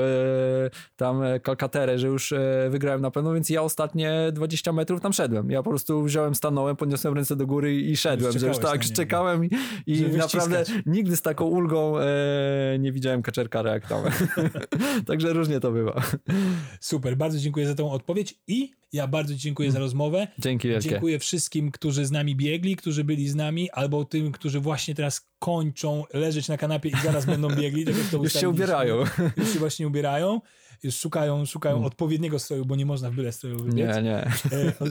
tam 0.95 1.23
e, 1.23 1.39
Kalkaterę, 1.39 1.99
że 1.99 2.07
już 2.07 2.31
e, 2.31 2.67
wygrałem 2.69 3.01
na 3.01 3.11
pewno, 3.11 3.33
więc 3.33 3.49
ja 3.49 3.61
ostatnie 3.61 4.31
20 4.31 4.73
metrów 4.73 4.96
tam 4.99 5.13
szedłem. 5.13 5.51
Ja 5.51 5.63
po 5.63 5.69
prostu 5.69 6.03
wziąłem, 6.03 6.35
stanąłem, 6.35 6.75
podniosłem 6.75 7.13
ręce 7.13 7.35
do 7.35 7.47
góry 7.47 7.81
i 7.81 7.97
szedłem, 7.97 8.39
że 8.39 8.47
już 8.47 8.57
tak 8.57 8.65
na 8.65 8.83
niego. 8.83 8.95
czekałem 8.95 9.45
i, 9.45 9.49
i 9.87 10.01
naprawdę 10.01 10.63
nigdy 10.85 11.15
z 11.15 11.21
taką 11.21 11.45
ulgą 11.45 11.99
e, 11.99 12.05
nie 12.79 12.91
widziałem 12.91 13.21
kaczerkara 13.21 13.73
jak 13.73 13.87
tam. 13.87 14.03
Także 15.07 15.33
różnie 15.33 15.59
to 15.59 15.71
bywa. 15.71 16.01
Super, 16.79 17.17
bardzo 17.17 17.39
dziękuję 17.39 17.67
za 17.67 17.75
tą 17.75 17.91
odpowiedź 17.91 18.35
i 18.47 18.71
ja 18.93 19.07
bardzo 19.07 19.35
dziękuję 19.35 19.71
za 19.71 19.79
rozmowę. 19.79 20.27
Dzięki 20.39 20.67
wielkie. 20.67 20.89
Dziękuję 20.89 21.19
wszystkim, 21.19 21.71
którzy 21.71 22.05
z 22.05 22.11
nami 22.11 22.35
biegli, 22.35 22.75
którzy 22.75 23.03
byli 23.03 23.29
z 23.29 23.35
nami, 23.35 23.71
albo 23.71 24.05
tym, 24.05 24.31
którzy 24.31 24.59
właśnie 24.59 24.95
teraz 24.95 25.27
kończą 25.39 26.03
leżeć 26.13 26.47
na 26.47 26.57
kanapie 26.57 26.89
i 26.89 26.93
zaraz 27.03 27.25
będą 27.25 27.47
biegli. 27.55 27.85
Tak 27.85 27.97
jak 27.97 28.07
to 28.07 28.17
Już 28.17 28.33
się 28.33 28.49
ubierają. 28.49 28.97
Już 29.37 29.53
się 29.53 29.59
właśnie 29.59 29.87
ubierają. 29.87 30.41
Już 30.83 30.95
szukają, 30.95 31.45
szukają 31.45 31.85
odpowiedniego 31.85 32.39
stroju, 32.39 32.65
bo 32.65 32.75
nie 32.75 32.85
można 32.85 33.11
w 33.11 33.13
byle 33.13 33.31
stroju 33.31 33.57
wybiec. 33.57 33.95
Nie, 33.95 34.01
nie. 34.01 34.31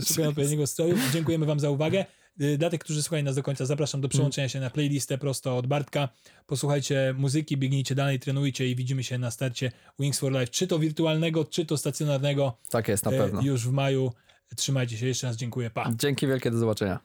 Szukają 0.06 0.28
odpowiedniego 0.28 0.66
stroju. 0.66 0.96
Dziękujemy 1.12 1.46
Wam 1.46 1.60
za 1.60 1.70
uwagę. 1.70 2.04
E, 2.40 2.58
Dla 2.58 2.70
tych, 2.70 2.80
którzy 2.80 3.02
słuchają 3.02 3.24
nas 3.24 3.34
do 3.36 3.42
końca, 3.42 3.66
zapraszam 3.66 4.00
do 4.00 4.08
przyłączenia 4.08 4.48
się 4.48 4.60
na 4.60 4.70
playlistę 4.70 5.18
prosto 5.18 5.56
od 5.56 5.66
Bartka. 5.66 6.08
Posłuchajcie 6.46 7.14
muzyki, 7.18 7.56
biegnijcie 7.56 7.94
dalej, 7.94 8.20
trenujcie 8.20 8.68
i 8.70 8.76
widzimy 8.76 9.04
się 9.04 9.18
na 9.18 9.30
starcie 9.30 9.72
Wings 9.98 10.18
for 10.18 10.32
Life, 10.32 10.46
czy 10.48 10.66
to 10.66 10.78
wirtualnego, 10.78 11.44
czy 11.44 11.66
to 11.66 11.76
stacjonarnego 11.76 12.56
Tak 12.70 12.88
jest, 12.88 13.04
na 13.04 13.10
e, 13.10 13.18
pewno. 13.18 13.42
już 13.42 13.68
w 13.68 13.72
maju. 13.72 14.12
Trzymajcie 14.56 14.96
się, 14.98 15.06
jeszcze 15.06 15.26
raz 15.26 15.36
dziękuję, 15.36 15.70
pa. 15.70 15.90
Dzięki 15.98 16.26
wielkie, 16.26 16.50
do 16.50 16.58
zobaczenia. 16.58 16.98